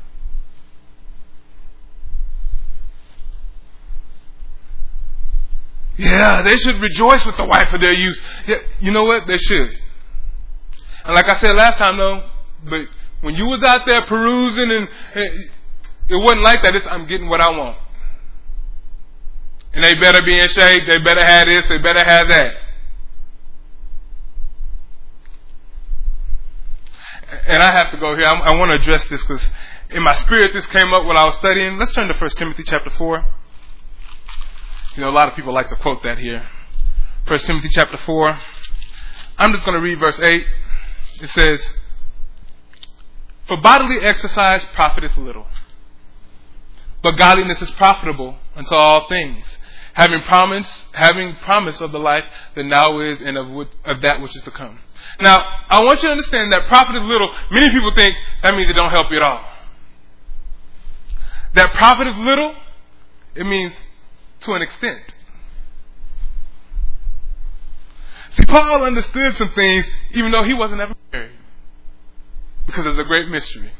Yeah, 5.96 6.42
they 6.42 6.58
should 6.58 6.82
rejoice 6.82 7.24
with 7.24 7.38
the 7.38 7.46
wife 7.46 7.72
of 7.72 7.82
their 7.82 7.94
youth. 7.94 8.20
Yeah, 8.48 8.58
you 8.80 8.92
know 8.92 9.04
what? 9.04 9.28
They 9.28 9.38
should. 9.38 9.70
And 11.06 11.14
like 11.14 11.28
I 11.28 11.36
said 11.36 11.56
last 11.56 11.78
time, 11.78 11.98
though, 11.98 12.28
but 12.68 12.88
when 13.22 13.36
you 13.36 13.46
was 13.46 13.62
out 13.62 13.86
there 13.86 14.02
perusing 14.08 14.72
and 14.72 14.90
it 16.10 16.24
wasn't 16.24 16.42
like 16.42 16.64
that. 16.64 16.76
It's, 16.76 16.88
I'm 16.90 17.06
getting 17.06 17.30
what 17.30 17.42
I 17.42 17.50
want. 17.50 17.78
And 19.76 19.84
they 19.84 19.94
better 19.96 20.22
be 20.22 20.40
in 20.40 20.48
shape. 20.48 20.84
They 20.88 21.00
better 21.00 21.24
have 21.24 21.48
this. 21.48 21.66
They 21.68 21.78
better 21.80 22.04
have 22.04 22.30
that. 22.30 22.56
And 27.48 27.62
I 27.62 27.72
have 27.72 27.92
to 27.92 27.98
go 27.98 28.16
here. 28.16 28.26
I, 28.26 28.40
I 28.40 28.58
want 28.58 28.72
to 28.72 28.78
address 28.78 29.08
this 29.10 29.22
because 29.22 29.48
in 29.90 30.02
my 30.02 30.16
spirit 30.16 30.54
this 30.54 30.66
came 30.68 30.94
up 30.94 31.06
when 31.06 31.18
I 31.18 31.26
was 31.26 31.36
studying. 31.36 31.78
Let's 31.78 31.92
turn 31.92 32.08
to 32.08 32.18
1 32.18 32.30
Timothy 32.32 32.64
chapter 32.64 32.90
4. 32.90 33.26
You 34.96 35.04
know, 35.04 35.10
a 35.10 35.12
lot 35.12 35.28
of 35.28 35.36
people 35.36 35.54
like 35.54 35.68
to 35.68 35.76
quote 35.76 36.02
that 36.04 36.18
here. 36.18 36.48
1 37.28 37.40
Timothy 37.40 37.70
chapter 37.70 37.98
4. 37.98 38.40
I'm 39.38 39.52
just 39.52 39.66
going 39.66 39.76
to 39.76 39.82
read 39.82 40.00
verse 40.00 40.20
8. 40.22 40.46
It 41.22 41.30
says, 41.30 41.70
For 43.48 43.60
bodily 43.62 43.98
exercise 43.98 44.64
profiteth 44.74 45.18
little, 45.18 45.48
but 47.04 47.18
godliness 47.18 47.62
is 47.62 47.72
profitable 47.72 48.38
unto 48.56 48.74
all 48.74 49.08
things, 49.08 49.58
having 49.96 50.22
promise, 50.24 50.86
having 50.92 51.36
promise 51.38 51.82
of 51.82 51.92
the 51.92 52.00
life 52.00 52.26
that 52.54 52.64
now 52.64 53.00
is 53.00 53.22
and 53.22 53.38
of, 53.38 53.68
of 53.86 54.02
that 54.02 54.22
which 54.22 54.36
is 54.36 54.44
to 54.44 54.52
come. 54.52 54.78
Now, 55.22 55.38
I 55.70 55.84
want 55.84 56.04
you 56.04 56.10
to 56.10 56.12
understand 56.12 56.52
that 56.52 56.68
profit 56.68 56.98
is 56.98 57.08
little. 57.08 57.34
Many 57.50 57.72
people 57.72 57.94
think 57.96 58.16
that 58.44 58.54
means 58.56 58.70
it 58.70 58.74
don't 58.74 58.92
help 58.92 59.10
you 59.10 59.18
at 59.18 59.24
all. 59.24 59.46
That 61.54 61.72
profit 61.72 62.08
is 62.08 62.18
little, 62.18 62.54
it 63.36 63.46
means 63.46 63.74
to 64.42 64.52
an 64.54 64.62
extent. 64.62 65.16
See, 68.32 68.46
Paul 68.46 68.84
understood 68.84 69.36
some 69.36 69.52
things 69.52 69.90
even 70.12 70.32
though 70.32 70.44
he 70.44 70.54
wasn't 70.54 70.82
ever 70.82 70.94
married. 71.14 71.32
Because 72.66 72.86
it's 72.86 72.98
a 72.98 73.06
great 73.06 73.30
mystery. 73.30 73.72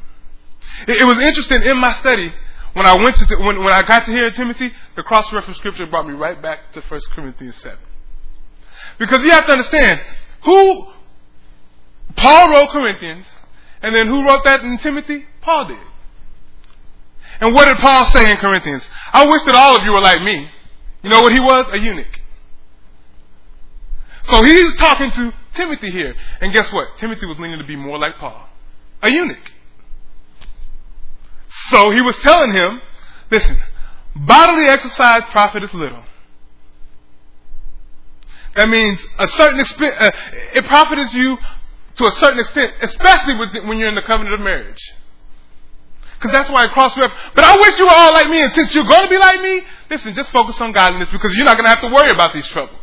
It, 0.88 1.02
it 1.02 1.04
was 1.04 1.22
interesting 1.22 1.60
in 1.62 1.78
my 1.78 1.92
study 1.92 2.32
when 2.72 2.86
I 2.86 2.94
went 2.94 3.16
to, 3.16 3.36
when, 3.36 3.58
when 3.58 3.74
I 3.74 3.82
got 3.82 4.06
to 4.06 4.12
hear 4.12 4.30
Timothy, 4.30 4.72
the 4.96 5.02
cross-reference 5.02 5.58
scripture 5.58 5.86
brought 5.86 6.06
me 6.06 6.14
right 6.14 6.40
back 6.40 6.72
to 6.72 6.80
1 6.80 7.00
Corinthians 7.12 7.56
7. 7.56 7.78
Because 8.98 9.22
you 9.22 9.30
have 9.30 9.46
to 9.46 9.52
understand, 9.52 10.00
who, 10.44 10.86
Paul 12.16 12.50
wrote 12.50 12.70
Corinthians, 12.70 13.26
and 13.82 13.94
then 13.94 14.06
who 14.06 14.24
wrote 14.26 14.42
that 14.44 14.62
in 14.62 14.78
Timothy? 14.78 15.26
Paul 15.42 15.66
did. 15.66 15.78
And 17.40 17.54
what 17.54 17.66
did 17.66 17.76
Paul 17.76 18.06
say 18.06 18.30
in 18.30 18.38
Corinthians? 18.38 18.88
I 19.12 19.26
wish 19.26 19.42
that 19.42 19.54
all 19.54 19.76
of 19.76 19.84
you 19.84 19.92
were 19.92 20.00
like 20.00 20.22
me. 20.22 20.48
You 21.02 21.10
know 21.10 21.22
what 21.22 21.32
he 21.32 21.40
was? 21.40 21.70
A 21.72 21.78
eunuch. 21.78 22.20
So 24.24 24.42
he's 24.42 24.76
talking 24.76 25.10
to 25.10 25.32
Timothy 25.54 25.90
here. 25.90 26.14
And 26.40 26.52
guess 26.52 26.72
what? 26.72 26.88
Timothy 26.98 27.26
was 27.26 27.38
leaning 27.38 27.58
to 27.58 27.64
be 27.64 27.76
more 27.76 27.98
like 27.98 28.16
Paul. 28.16 28.48
A 29.02 29.10
eunuch. 29.10 29.52
So 31.70 31.90
he 31.90 32.00
was 32.00 32.16
telling 32.18 32.52
him, 32.52 32.80
listen, 33.30 33.60
bodily 34.24 34.66
exercise 34.66 35.22
profiteth 35.30 35.74
little. 35.74 36.02
That 38.54 38.68
means 38.68 39.04
a 39.18 39.28
certain 39.28 39.60
extent, 39.60 39.94
uh, 40.00 40.10
it 40.54 40.64
profits 40.64 41.12
you 41.12 41.36
to 41.96 42.06
a 42.06 42.10
certain 42.12 42.40
extent, 42.40 42.72
especially 42.80 43.36
when 43.66 43.78
you're 43.78 43.88
in 43.88 43.94
the 43.94 44.02
covenant 44.02 44.34
of 44.34 44.40
marriage. 44.40 44.80
Because 46.14 46.32
that's 46.32 46.50
why 46.50 46.64
I 46.64 46.68
cross 46.68 46.96
ref. 46.96 47.12
But 47.34 47.44
I 47.44 47.60
wish 47.60 47.78
you 47.78 47.84
were 47.84 47.92
all 47.92 48.12
like 48.12 48.28
me, 48.28 48.40
and 48.40 48.50
since 48.52 48.74
you're 48.74 48.84
going 48.84 49.04
to 49.04 49.10
be 49.10 49.18
like 49.18 49.42
me, 49.42 49.60
listen, 49.90 50.14
just 50.14 50.30
focus 50.30 50.58
on 50.60 50.72
godliness 50.72 51.10
because 51.10 51.34
you're 51.36 51.44
not 51.44 51.58
going 51.58 51.64
to 51.64 51.70
have 51.70 51.82
to 51.82 51.94
worry 51.94 52.10
about 52.10 52.32
these 52.32 52.48
troubles. 52.48 52.80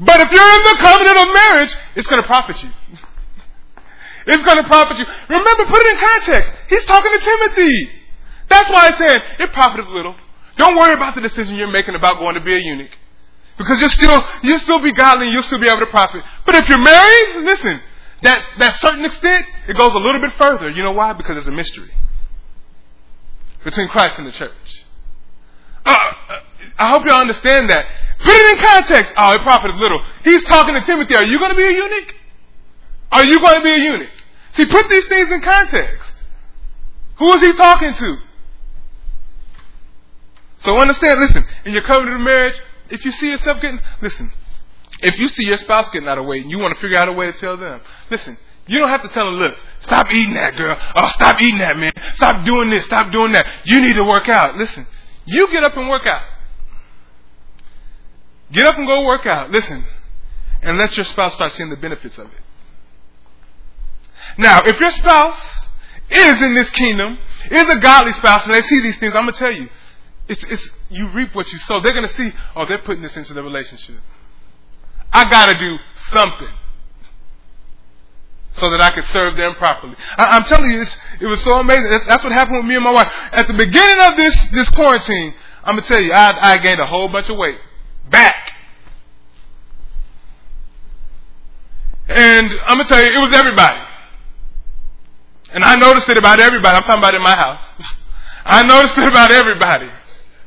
But 0.00 0.20
if 0.20 0.32
you're 0.32 0.40
in 0.40 0.62
the 0.64 0.76
covenant 0.80 1.18
of 1.18 1.34
marriage, 1.34 1.76
it's 1.94 2.06
going 2.08 2.22
to 2.22 2.26
profit 2.26 2.62
you. 2.62 2.70
It's 4.26 4.42
going 4.42 4.56
to 4.56 4.64
profit 4.64 4.96
you. 4.96 5.04
Remember, 5.28 5.66
put 5.66 5.82
it 5.82 5.94
in 5.94 6.00
context. 6.00 6.56
He's 6.70 6.84
talking 6.86 7.12
to 7.12 7.18
Timothy. 7.18 7.90
That's 8.48 8.70
why 8.70 8.88
I 8.88 8.92
said 8.92 9.22
it 9.40 9.52
profiteth 9.52 9.88
little. 9.88 10.14
Don't 10.56 10.76
worry 10.76 10.92
about 10.92 11.14
the 11.14 11.20
decision 11.20 11.56
you're 11.56 11.66
making 11.70 11.94
about 11.94 12.20
going 12.20 12.34
to 12.34 12.40
be 12.40 12.54
a 12.54 12.58
eunuch. 12.58 12.96
Because 13.56 13.80
you'll 13.80 13.90
still, 13.90 14.24
you'll 14.42 14.58
still 14.58 14.80
be 14.80 14.92
godly 14.92 15.26
and 15.26 15.32
you'll 15.32 15.42
still 15.42 15.60
be 15.60 15.68
able 15.68 15.80
to 15.80 15.86
profit. 15.86 16.22
But 16.44 16.56
if 16.56 16.68
you're 16.68 16.78
married, 16.78 17.44
listen, 17.44 17.80
that, 18.22 18.44
that 18.58 18.80
certain 18.80 19.04
extent, 19.04 19.46
it 19.68 19.76
goes 19.76 19.94
a 19.94 19.98
little 19.98 20.20
bit 20.20 20.32
further. 20.34 20.68
You 20.70 20.82
know 20.82 20.92
why? 20.92 21.12
Because 21.12 21.36
it's 21.36 21.46
a 21.46 21.52
mystery. 21.52 21.90
Between 23.64 23.88
Christ 23.88 24.18
and 24.18 24.28
the 24.28 24.32
church. 24.32 24.84
Uh, 25.86 26.12
I 26.78 26.90
hope 26.90 27.06
y'all 27.06 27.20
understand 27.20 27.70
that. 27.70 27.84
Put 28.24 28.34
it 28.34 28.56
in 28.56 28.64
context. 28.64 29.12
Oh, 29.16 29.34
it 29.34 29.40
profits 29.42 29.78
little. 29.78 30.02
He's 30.24 30.44
talking 30.44 30.74
to 30.74 30.80
Timothy. 30.80 31.14
Are 31.14 31.24
you 31.24 31.38
going 31.38 31.50
to 31.50 31.56
be 31.56 31.64
a 31.64 31.70
eunuch? 31.70 32.14
Are 33.12 33.24
you 33.24 33.38
going 33.38 33.56
to 33.56 33.62
be 33.62 33.70
a 33.70 33.78
eunuch? 33.78 34.10
See, 34.52 34.66
put 34.66 34.88
these 34.88 35.06
things 35.06 35.30
in 35.30 35.40
context. 35.40 36.14
Who 37.18 37.32
is 37.32 37.40
he 37.40 37.52
talking 37.52 37.94
to? 37.94 38.18
So 40.64 40.78
understand, 40.78 41.20
listen, 41.20 41.44
in 41.66 41.72
your 41.72 41.82
covenant 41.82 42.16
of 42.16 42.22
marriage, 42.22 42.60
if 42.88 43.04
you 43.04 43.12
see 43.12 43.30
yourself 43.30 43.60
getting, 43.60 43.80
listen, 44.00 44.32
if 45.00 45.18
you 45.18 45.28
see 45.28 45.44
your 45.46 45.58
spouse 45.58 45.90
getting 45.90 46.08
out 46.08 46.18
of 46.18 46.24
weight 46.24 46.42
and 46.42 46.50
you 46.50 46.58
want 46.58 46.74
to 46.74 46.80
figure 46.80 46.96
out 46.96 47.08
a 47.08 47.12
way 47.12 47.30
to 47.30 47.38
tell 47.38 47.56
them, 47.56 47.80
listen, 48.10 48.38
you 48.66 48.78
don't 48.78 48.88
have 48.88 49.02
to 49.02 49.08
tell 49.08 49.26
them, 49.26 49.34
look, 49.34 49.54
stop 49.80 50.10
eating 50.10 50.34
that 50.34 50.56
girl. 50.56 50.76
Oh, 50.96 51.08
stop 51.08 51.40
eating 51.42 51.58
that 51.58 51.76
man. 51.76 51.92
Stop 52.14 52.46
doing 52.46 52.70
this. 52.70 52.86
Stop 52.86 53.12
doing 53.12 53.32
that. 53.32 53.46
You 53.64 53.82
need 53.82 53.94
to 53.96 54.04
work 54.04 54.28
out. 54.28 54.56
Listen, 54.56 54.86
you 55.26 55.50
get 55.52 55.62
up 55.64 55.76
and 55.76 55.88
work 55.90 56.06
out. 56.06 56.22
Get 58.52 58.66
up 58.66 58.78
and 58.78 58.86
go 58.86 59.04
work 59.04 59.26
out. 59.26 59.50
Listen, 59.50 59.84
and 60.62 60.78
let 60.78 60.96
your 60.96 61.04
spouse 61.04 61.34
start 61.34 61.52
seeing 61.52 61.68
the 61.68 61.76
benefits 61.76 62.16
of 62.16 62.26
it. 62.26 62.40
Now, 64.38 64.62
if 64.64 64.80
your 64.80 64.92
spouse 64.92 65.68
is 66.10 66.40
in 66.40 66.54
this 66.54 66.70
kingdom, 66.70 67.18
is 67.50 67.68
a 67.68 67.78
godly 67.80 68.12
spouse, 68.12 68.44
and 68.44 68.54
they 68.54 68.62
see 68.62 68.80
these 68.80 68.98
things, 68.98 69.14
I'm 69.14 69.24
going 69.24 69.34
to 69.34 69.38
tell 69.38 69.52
you, 69.52 69.68
it's, 70.28 70.42
it's, 70.44 70.70
you 70.88 71.08
reap 71.10 71.34
what 71.34 71.52
you 71.52 71.58
sow. 71.58 71.80
They're 71.80 71.92
going 71.92 72.08
to 72.08 72.14
see, 72.14 72.32
oh, 72.56 72.64
they're 72.66 72.78
putting 72.78 73.02
this 73.02 73.16
into 73.16 73.34
the 73.34 73.42
relationship. 73.42 73.96
I 75.12 75.28
got 75.28 75.46
to 75.46 75.54
do 75.54 75.78
something 76.10 76.52
so 78.52 78.70
that 78.70 78.80
I 78.80 78.94
could 78.94 79.04
serve 79.06 79.36
them 79.36 79.54
properly. 79.56 79.96
I, 80.16 80.36
am 80.36 80.44
telling 80.44 80.70
you, 80.70 80.82
it 81.20 81.26
was 81.26 81.42
so 81.42 81.58
amazing. 81.58 81.90
That's, 81.90 82.06
that's, 82.06 82.24
what 82.24 82.32
happened 82.32 82.58
with 82.58 82.66
me 82.66 82.76
and 82.76 82.84
my 82.84 82.92
wife. 82.92 83.10
At 83.32 83.48
the 83.48 83.54
beginning 83.54 84.00
of 84.00 84.16
this, 84.16 84.48
this 84.50 84.70
quarantine, 84.70 85.34
I'm 85.62 85.74
going 85.74 85.82
to 85.82 85.88
tell 85.88 86.00
you, 86.00 86.12
I, 86.12 86.54
I 86.54 86.58
gained 86.58 86.80
a 86.80 86.86
whole 86.86 87.08
bunch 87.08 87.28
of 87.28 87.36
weight. 87.36 87.58
Back. 88.10 88.52
And 92.08 92.50
I'm 92.64 92.76
going 92.76 92.86
to 92.86 92.94
tell 92.94 93.04
you, 93.04 93.12
it 93.12 93.18
was 93.18 93.32
everybody. 93.32 93.82
And 95.52 95.64
I 95.64 95.76
noticed 95.76 96.08
it 96.08 96.16
about 96.16 96.40
everybody. 96.40 96.76
I'm 96.76 96.82
talking 96.82 96.98
about 96.98 97.14
in 97.14 97.22
my 97.22 97.36
house. 97.36 97.60
I 98.44 98.62
noticed 98.62 98.98
it 98.98 99.08
about 99.08 99.30
everybody. 99.30 99.90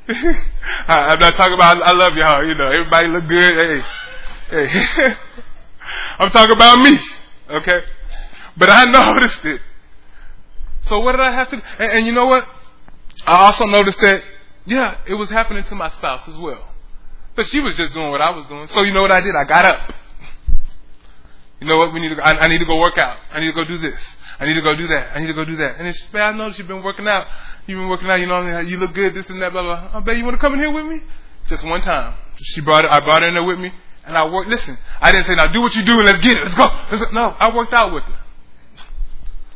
I'm 0.10 1.20
not 1.20 1.36
talking 1.36 1.54
about 1.54 1.82
I 1.82 1.92
love 1.92 2.14
y'all, 2.16 2.46
you 2.46 2.56
know, 2.56 2.66
everybody 2.66 3.08
look 3.10 3.28
good. 3.28 3.84
Hey. 4.50 4.68
Hey. 4.68 5.14
I'm 6.20 6.32
talking 6.32 6.56
about 6.56 6.80
me. 6.80 6.98
Okay? 7.50 7.82
But 8.56 8.70
I 8.70 8.86
noticed 9.16 9.44
it. 9.46 9.62
So 10.84 11.00
what 11.00 11.12
did 11.12 11.22
I 11.22 11.32
have 11.32 11.50
to 11.50 11.58
do? 11.58 11.62
And, 11.80 11.92
and 11.92 12.08
you 12.08 12.14
know 12.14 12.28
what? 12.28 12.44
I 13.26 13.46
also 13.46 13.66
noticed 13.66 14.00
that, 14.00 14.22
yeah, 14.66 14.98
it 15.08 15.16
was 15.16 15.30
happening 15.30 15.64
to 15.66 15.76
my 15.76 15.90
spouse 15.90 16.28
as 16.28 16.38
well. 16.38 16.74
But 17.36 17.46
she 17.48 17.60
was 17.60 17.76
just 17.76 17.94
doing 17.94 18.10
what 18.10 18.22
I 18.22 18.32
was 18.32 18.46
doing. 18.48 18.68
So 18.68 18.82
you 18.82 18.94
know 18.94 19.02
what 19.02 19.12
I 19.12 19.22
did? 19.22 19.36
I 19.36 19.44
got 19.44 19.66
up. 19.66 19.94
You 21.60 21.68
know 21.68 21.78
what? 21.78 21.94
We 21.94 22.00
need 22.00 22.16
to. 22.16 22.26
I, 22.26 22.40
I 22.40 22.48
need 22.48 22.60
to 22.60 22.66
go 22.66 22.80
work 22.80 22.98
out. 22.98 23.18
I 23.32 23.40
need 23.40 23.48
to 23.48 23.54
go 23.54 23.66
do 23.66 23.78
this. 23.78 24.00
I 24.40 24.46
need 24.46 24.54
to 24.54 24.62
go 24.62 24.76
do 24.76 24.88
that. 24.88 25.16
I 25.16 25.20
need 25.20 25.28
to 25.28 25.34
go 25.34 25.44
do 25.44 25.56
that. 25.58 25.78
And 25.78 25.88
it's, 25.88 26.12
man, 26.14 26.34
I 26.34 26.38
noticed 26.38 26.60
you've 26.60 26.68
been 26.68 26.84
working 26.84 27.08
out. 27.08 27.28
You've 27.68 27.78
been 27.78 27.90
working 27.90 28.10
out. 28.10 28.20
You 28.20 28.28
know, 28.28 28.60
you 28.60 28.78
look 28.78 28.94
good. 28.94 29.14
This 29.14 29.30
and 29.30 29.42
that. 29.42 29.52
Blah 29.52 29.62
blah. 29.62 29.92
I 29.94 30.00
bet 30.00 30.18
you 30.18 30.24
want 30.24 30.36
to 30.36 30.40
come 30.40 30.54
in 30.54 30.60
here 30.60 30.72
with 30.72 30.86
me. 30.86 31.02
Just 31.48 31.66
one 31.66 31.82
time. 31.82 32.16
She 32.42 32.62
brought 32.62 32.86
it. 32.86 32.92
I 32.92 33.02
brought 33.02 33.22
her 33.22 33.28
in 33.28 33.34
there 33.34 33.44
with 33.44 33.60
me, 33.60 33.72
and 34.06 34.16
I 34.16 34.28
worked. 34.30 34.50
Listen, 34.50 34.78
I 35.02 35.12
didn't 35.12 35.26
say 35.26 35.36
now 35.36 35.48
do 35.48 35.62
what 35.62 35.76
you 35.76 35.84
do 35.84 35.98
and 35.98 36.06
let's 36.06 36.20
get 36.20 36.38
it. 36.38 36.44
Let's 36.44 36.56
go. 36.56 36.70
Let's. 36.92 37.12
No, 37.12 37.36
I 37.40 37.54
worked 37.54 37.74
out 37.74 37.94
with 37.94 38.04
her. 38.04 38.20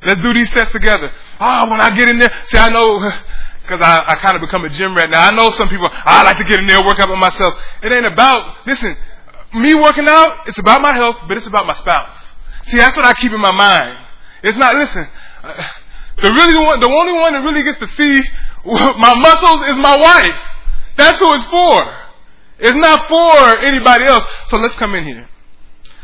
Let's 0.03 0.21
do 0.21 0.33
these 0.33 0.51
sets 0.51 0.71
together. 0.71 1.11
Ah, 1.39 1.65
oh, 1.65 1.71
when 1.71 1.79
I 1.79 1.95
get 1.95 2.09
in 2.09 2.19
there, 2.19 2.31
see, 2.45 2.57
I 2.57 2.69
know 2.69 2.99
because 3.61 3.81
I, 3.81 4.03
I 4.07 4.15
kind 4.15 4.35
of 4.35 4.41
become 4.41 4.65
a 4.65 4.69
gym 4.69 4.95
rat 4.95 5.09
now. 5.09 5.21
I 5.21 5.31
know 5.33 5.49
some 5.51 5.69
people. 5.69 5.87
I 5.91 6.23
like 6.23 6.37
to 6.37 6.43
get 6.43 6.59
in 6.59 6.67
there, 6.67 6.83
work 6.85 6.99
out 6.99 7.07
by 7.07 7.19
myself. 7.19 7.53
It 7.81 7.91
ain't 7.91 8.05
about 8.05 8.67
listen. 8.67 8.95
Me 9.53 9.75
working 9.75 10.07
out, 10.07 10.47
it's 10.47 10.59
about 10.59 10.81
my 10.81 10.93
health, 10.93 11.17
but 11.27 11.37
it's 11.37 11.47
about 11.47 11.65
my 11.65 11.73
spouse. 11.73 12.17
See, 12.65 12.77
that's 12.77 12.95
what 12.95 13.05
I 13.05 13.13
keep 13.13 13.33
in 13.33 13.39
my 13.39 13.51
mind. 13.51 13.97
It's 14.43 14.57
not, 14.57 14.75
listen, 14.75 15.07
the 16.21 16.31
really 16.31 16.57
one, 16.57 16.79
the 16.79 16.89
only 16.89 17.13
one 17.13 17.33
that 17.33 17.43
really 17.43 17.63
gets 17.63 17.79
to 17.79 17.87
see 17.87 18.21
my 18.65 19.13
muscles 19.15 19.69
is 19.69 19.77
my 19.77 19.97
wife. 19.97 20.39
That's 20.97 21.19
who 21.19 21.33
it's 21.33 21.45
for. 21.45 21.97
It's 22.59 22.77
not 22.77 23.07
for 23.07 23.65
anybody 23.65 24.05
else. 24.05 24.23
So 24.47 24.57
let's 24.57 24.75
come 24.75 24.93
in 24.93 25.03
here. 25.03 25.27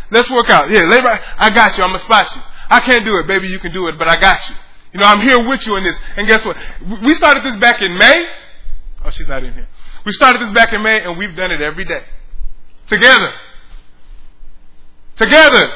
Let's 0.10 0.30
work 0.32 0.50
out. 0.50 0.70
Yeah, 0.70 0.84
labor, 0.84 1.20
I 1.38 1.50
got 1.52 1.78
you. 1.78 1.84
I'm 1.84 1.92
gonna 1.92 2.00
spot 2.00 2.34
you. 2.36 2.42
I 2.70 2.80
can't 2.80 3.06
do 3.06 3.18
it, 3.20 3.28
baby. 3.28 3.48
You 3.48 3.60
can 3.60 3.72
do 3.72 3.88
it, 3.88 3.98
but 4.00 4.08
I 4.08 4.20
got 4.20 4.50
you. 4.50 4.56
You 4.94 5.00
know, 5.00 5.06
I'm 5.06 5.22
here 5.22 5.48
with 5.48 5.66
you 5.68 5.76
in 5.76 5.84
this. 5.84 6.00
And 6.16 6.28
guess 6.28 6.44
what? 6.46 6.58
We 7.04 7.14
started 7.14 7.44
this 7.44 7.56
back 7.58 7.82
in 7.82 7.98
May. 7.98 8.28
Oh, 9.06 9.12
she's 9.12 9.28
not 9.28 9.44
in 9.44 9.54
here. 9.54 9.68
We 10.06 10.12
started 10.14 10.42
this 10.42 10.54
back 10.54 10.74
in 10.74 10.82
May, 10.82 11.02
and 11.02 11.18
we've 11.18 11.36
done 11.36 11.52
it 11.52 11.62
every 11.62 11.86
day. 11.86 12.04
Together. 12.88 13.34
Together. 15.18 15.70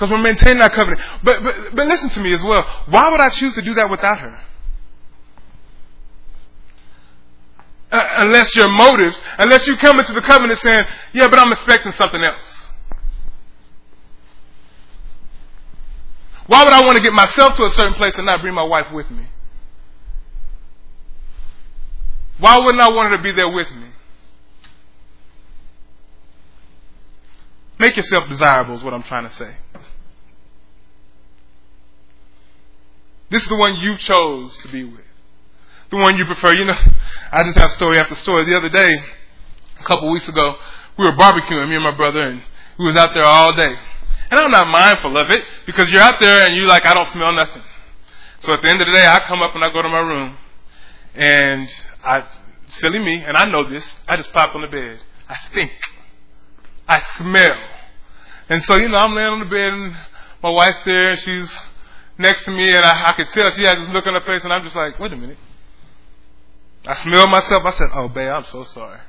Because 0.00 0.12
we're 0.12 0.22
maintaining 0.22 0.62
our 0.62 0.70
covenant. 0.70 1.02
But, 1.22 1.42
but, 1.42 1.54
but 1.74 1.86
listen 1.86 2.08
to 2.08 2.20
me 2.20 2.32
as 2.32 2.42
well. 2.42 2.62
Why 2.88 3.10
would 3.10 3.20
I 3.20 3.28
choose 3.28 3.52
to 3.56 3.60
do 3.60 3.74
that 3.74 3.90
without 3.90 4.18
her? 4.20 4.40
Uh, 7.92 7.98
unless 8.20 8.56
your 8.56 8.68
motives, 8.68 9.20
unless 9.36 9.66
you 9.66 9.76
come 9.76 9.98
into 9.98 10.14
the 10.14 10.22
covenant 10.22 10.58
saying, 10.60 10.86
yeah, 11.12 11.28
but 11.28 11.38
I'm 11.38 11.52
expecting 11.52 11.92
something 11.92 12.24
else. 12.24 12.68
Why 16.46 16.64
would 16.64 16.72
I 16.72 16.86
want 16.86 16.96
to 16.96 17.02
get 17.02 17.12
myself 17.12 17.56
to 17.58 17.66
a 17.66 17.70
certain 17.70 17.92
place 17.92 18.16
and 18.16 18.24
not 18.24 18.40
bring 18.40 18.54
my 18.54 18.64
wife 18.64 18.90
with 18.94 19.10
me? 19.10 19.26
Why 22.38 22.56
wouldn't 22.56 22.80
I 22.80 22.88
want 22.88 23.10
her 23.10 23.18
to 23.18 23.22
be 23.22 23.32
there 23.32 23.52
with 23.52 23.70
me? 23.70 23.90
Make 27.78 27.98
yourself 27.98 28.28
desirable 28.30 28.76
is 28.76 28.82
what 28.82 28.94
I'm 28.94 29.02
trying 29.02 29.24
to 29.24 29.34
say. 29.34 29.54
This 33.30 33.42
is 33.42 33.48
the 33.48 33.56
one 33.56 33.76
you 33.76 33.96
chose 33.96 34.56
to 34.58 34.68
be 34.68 34.84
with. 34.84 35.04
The 35.90 35.96
one 35.96 36.16
you 36.16 36.24
prefer. 36.24 36.52
You 36.52 36.64
know, 36.64 36.76
I 37.32 37.44
just 37.44 37.56
have 37.56 37.70
story 37.70 37.98
after 37.98 38.14
story. 38.16 38.44
The 38.44 38.56
other 38.56 38.68
day, 38.68 38.92
a 39.78 39.84
couple 39.84 40.10
weeks 40.10 40.28
ago, 40.28 40.56
we 40.98 41.04
were 41.04 41.16
barbecuing, 41.16 41.68
me 41.68 41.76
and 41.76 41.84
my 41.84 41.96
brother, 41.96 42.22
and 42.22 42.42
we 42.78 42.86
was 42.86 42.96
out 42.96 43.14
there 43.14 43.24
all 43.24 43.54
day. 43.54 43.74
And 44.30 44.38
I'm 44.38 44.50
not 44.50 44.68
mindful 44.68 45.16
of 45.16 45.30
it 45.30 45.44
because 45.66 45.90
you're 45.90 46.00
out 46.00 46.20
there 46.20 46.46
and 46.46 46.54
you're 46.54 46.66
like, 46.66 46.86
I 46.86 46.94
don't 46.94 47.08
smell 47.08 47.32
nothing. 47.32 47.62
So 48.40 48.52
at 48.52 48.62
the 48.62 48.68
end 48.68 48.80
of 48.80 48.86
the 48.86 48.92
day, 48.92 49.04
I 49.04 49.20
come 49.26 49.42
up 49.42 49.54
and 49.54 49.64
I 49.64 49.72
go 49.72 49.82
to 49.82 49.88
my 49.88 50.00
room 50.00 50.36
and 51.14 51.68
I, 52.04 52.24
silly 52.68 53.00
me, 53.00 53.22
and 53.22 53.36
I 53.36 53.50
know 53.50 53.64
this, 53.64 53.92
I 54.06 54.16
just 54.16 54.32
pop 54.32 54.54
on 54.54 54.62
the 54.62 54.68
bed. 54.68 55.00
I 55.28 55.34
stink. 55.50 55.72
I 56.86 57.00
smell. 57.16 57.58
And 58.48 58.62
so, 58.62 58.76
you 58.76 58.88
know, 58.88 58.98
I'm 58.98 59.14
laying 59.14 59.28
on 59.28 59.38
the 59.40 59.46
bed 59.46 59.72
and 59.72 59.96
my 60.42 60.50
wife's 60.50 60.80
there 60.84 61.10
and 61.10 61.20
she's 61.20 61.58
next 62.20 62.44
to 62.44 62.50
me 62.50 62.70
and 62.74 62.84
I, 62.84 63.10
I 63.10 63.12
could 63.12 63.28
tell 63.28 63.50
she 63.50 63.64
had 63.64 63.78
this 63.78 63.88
look 63.88 64.06
on 64.06 64.14
her 64.14 64.20
face 64.20 64.44
and 64.44 64.52
I'm 64.52 64.62
just 64.62 64.76
like, 64.76 64.98
wait 64.98 65.12
a 65.12 65.16
minute. 65.16 65.38
I 66.86 66.94
smelled 66.94 67.30
myself. 67.30 67.64
I 67.64 67.70
said, 67.72 67.88
oh, 67.94 68.08
babe, 68.08 68.32
I'm 68.32 68.44
so 68.44 68.64
sorry. 68.64 69.00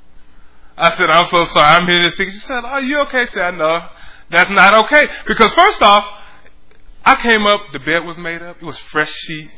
I 0.77 0.95
said, 0.95 1.09
I'm 1.09 1.25
so 1.25 1.45
sorry. 1.45 1.75
I'm 1.75 1.87
here 1.87 2.01
to 2.01 2.11
speak. 2.11 2.31
She 2.31 2.39
said, 2.39 2.63
are 2.63 2.81
you 2.81 2.99
okay? 3.01 3.21
I 3.21 3.25
said, 3.27 3.57
no, 3.57 3.87
that's 4.29 4.49
not 4.49 4.85
okay. 4.85 5.07
Because 5.27 5.51
first 5.51 5.81
off, 5.81 6.05
I 7.05 7.15
came 7.15 7.45
up, 7.45 7.71
the 7.71 7.79
bed 7.79 8.05
was 8.05 8.17
made 8.17 8.41
up. 8.41 8.57
It 8.61 8.65
was 8.65 8.77
fresh 8.77 9.11
sheets. 9.11 9.51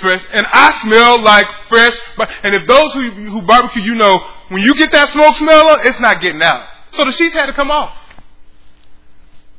Fresh, 0.00 0.24
and 0.32 0.46
I 0.50 0.72
smelled 0.82 1.22
like 1.22 1.46
fresh. 1.68 1.98
And 2.42 2.54
if 2.54 2.66
those 2.66 2.92
who, 2.92 3.10
who 3.10 3.42
barbecue, 3.42 3.82
you 3.82 3.94
know, 3.94 4.18
when 4.48 4.62
you 4.62 4.74
get 4.74 4.92
that 4.92 5.10
smoke 5.10 5.36
smell, 5.36 5.78
it's 5.80 6.00
not 6.00 6.20
getting 6.20 6.42
out. 6.42 6.66
So 6.92 7.04
the 7.04 7.12
sheets 7.12 7.34
had 7.34 7.46
to 7.46 7.52
come 7.52 7.70
off. 7.70 7.94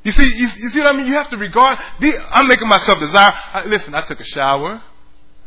You 0.07 0.13
see, 0.13 0.37
you, 0.37 0.47
you, 0.55 0.69
see 0.69 0.79
what 0.79 0.95
I 0.95 0.97
mean? 0.97 1.05
You 1.05 1.15
have 1.15 1.29
to 1.31 1.35
regard. 1.37 1.77
The, 1.99 2.17
I'm 2.31 2.47
making 2.47 2.69
myself 2.69 2.97
desire. 2.97 3.33
I, 3.51 3.65
listen, 3.65 3.93
I 3.93 3.99
took 3.99 4.21
a 4.21 4.23
shower. 4.23 4.81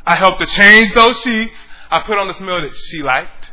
I 0.05 0.15
helped 0.17 0.39
to 0.41 0.47
change 0.47 0.93
those 0.93 1.19
sheets. 1.23 1.55
I 1.91 2.01
put 2.01 2.19
on 2.19 2.29
the 2.29 2.35
smell 2.35 2.61
that 2.61 2.77
she 2.77 3.03
liked. 3.03 3.53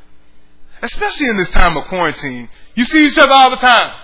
Especially 0.82 1.30
in 1.30 1.38
this 1.38 1.50
time 1.52 1.78
of 1.78 1.86
quarantine. 1.86 2.50
You 2.76 2.84
see 2.84 3.08
each 3.08 3.18
other 3.18 3.32
all 3.32 3.50
the 3.50 3.56
time. 3.56 3.96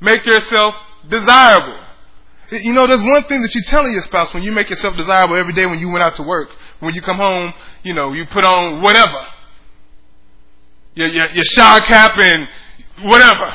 Make 0.00 0.26
yourself 0.26 0.74
desirable. 1.08 1.78
You 2.50 2.72
know, 2.72 2.88
there's 2.88 3.02
one 3.02 3.22
thing 3.22 3.40
that 3.42 3.54
you're 3.54 3.62
telling 3.68 3.92
your 3.92 4.02
spouse 4.02 4.34
when 4.34 4.42
you 4.42 4.50
make 4.50 4.68
yourself 4.68 4.96
desirable 4.96 5.36
every 5.36 5.52
day 5.52 5.64
when 5.64 5.78
you 5.78 5.90
went 5.90 6.02
out 6.02 6.16
to 6.16 6.24
work. 6.24 6.48
When 6.80 6.92
you 6.96 7.02
come 7.02 7.18
home, 7.18 7.54
you 7.84 7.94
know, 7.94 8.14
you 8.14 8.26
put 8.26 8.44
on 8.44 8.82
whatever. 8.82 9.28
Your, 10.96 11.06
your, 11.06 11.30
your 11.30 11.44
shower 11.44 11.80
cap 11.82 12.18
and 12.18 12.48
whatever. 13.02 13.54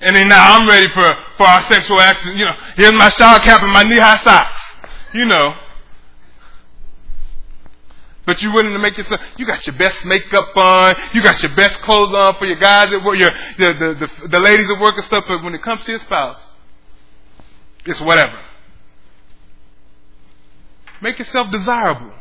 And 0.00 0.14
then 0.14 0.28
now 0.28 0.56
I'm 0.56 0.68
ready 0.68 0.88
for, 0.88 1.08
for 1.36 1.44
our 1.44 1.62
sexual 1.62 2.00
action. 2.00 2.36
You 2.36 2.44
know, 2.44 2.54
here's 2.76 2.92
my 2.92 3.08
shower 3.08 3.38
cap 3.38 3.62
and 3.62 3.72
my 3.72 3.82
knee 3.82 3.98
high 3.98 4.18
socks. 4.18 4.60
You 5.14 5.24
know. 5.24 5.54
But 8.26 8.42
you're 8.42 8.52
willing 8.52 8.72
to 8.72 8.78
make 8.80 8.98
yourself, 8.98 9.20
you 9.36 9.46
got 9.46 9.66
your 9.68 9.76
best 9.76 10.04
makeup 10.04 10.54
on, 10.56 10.96
you 11.14 11.22
got 11.22 11.42
your 11.42 11.54
best 11.54 11.80
clothes 11.82 12.12
on 12.12 12.34
for 12.34 12.44
your 12.44 12.58
guys 12.58 12.92
at 12.92 13.04
work, 13.04 13.16
your, 13.16 13.30
your 13.56 13.72
the, 13.72 13.94
the, 13.94 14.28
the 14.28 14.40
ladies 14.40 14.68
at 14.68 14.80
work 14.80 14.96
and 14.96 15.04
stuff, 15.04 15.24
but 15.28 15.44
when 15.44 15.54
it 15.54 15.62
comes 15.62 15.84
to 15.84 15.92
your 15.92 16.00
spouse, 16.00 16.42
it's 17.84 18.00
whatever. 18.00 18.36
Make 21.00 21.20
yourself 21.20 21.52
desirable. 21.52 22.12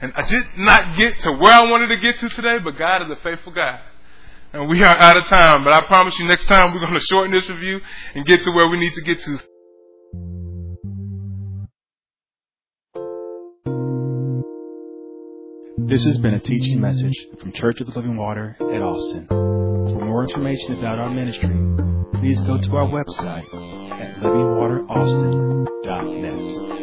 And 0.00 0.14
I 0.16 0.26
did 0.26 0.44
not 0.56 0.96
get 0.96 1.18
to 1.20 1.32
where 1.32 1.52
I 1.52 1.70
wanted 1.70 1.88
to 1.88 1.98
get 1.98 2.16
to 2.20 2.30
today, 2.30 2.58
but 2.58 2.78
God 2.78 3.02
is 3.02 3.10
a 3.10 3.16
faithful 3.16 3.52
God. 3.52 3.80
And 4.52 4.68
we 4.68 4.82
are 4.82 4.98
out 4.98 5.16
of 5.16 5.26
time, 5.26 5.62
but 5.62 5.72
I 5.72 5.82
promise 5.86 6.18
you 6.18 6.26
next 6.26 6.46
time 6.46 6.74
we're 6.74 6.80
going 6.80 6.94
to 6.94 7.00
shorten 7.00 7.30
this 7.32 7.48
review 7.48 7.80
and 8.14 8.26
get 8.26 8.42
to 8.44 8.50
where 8.50 8.66
we 8.66 8.78
need 8.78 8.92
to 8.94 9.02
get 9.02 9.20
to. 9.20 9.38
This 15.86 16.04
has 16.04 16.18
been 16.18 16.34
a 16.34 16.40
teaching 16.40 16.80
message 16.80 17.14
from 17.40 17.52
Church 17.52 17.80
of 17.80 17.86
the 17.86 17.92
Living 17.94 18.16
Water 18.16 18.56
at 18.60 18.82
Austin. 18.82 19.28
For 19.28 20.04
more 20.04 20.24
information 20.24 20.76
about 20.78 20.98
our 20.98 21.10
ministry, 21.10 21.48
please 22.14 22.40
go 22.40 22.60
to 22.60 22.76
our 22.76 22.88
website 22.88 23.44
at 24.00 24.16
livingwateraustin.net. 24.16 26.79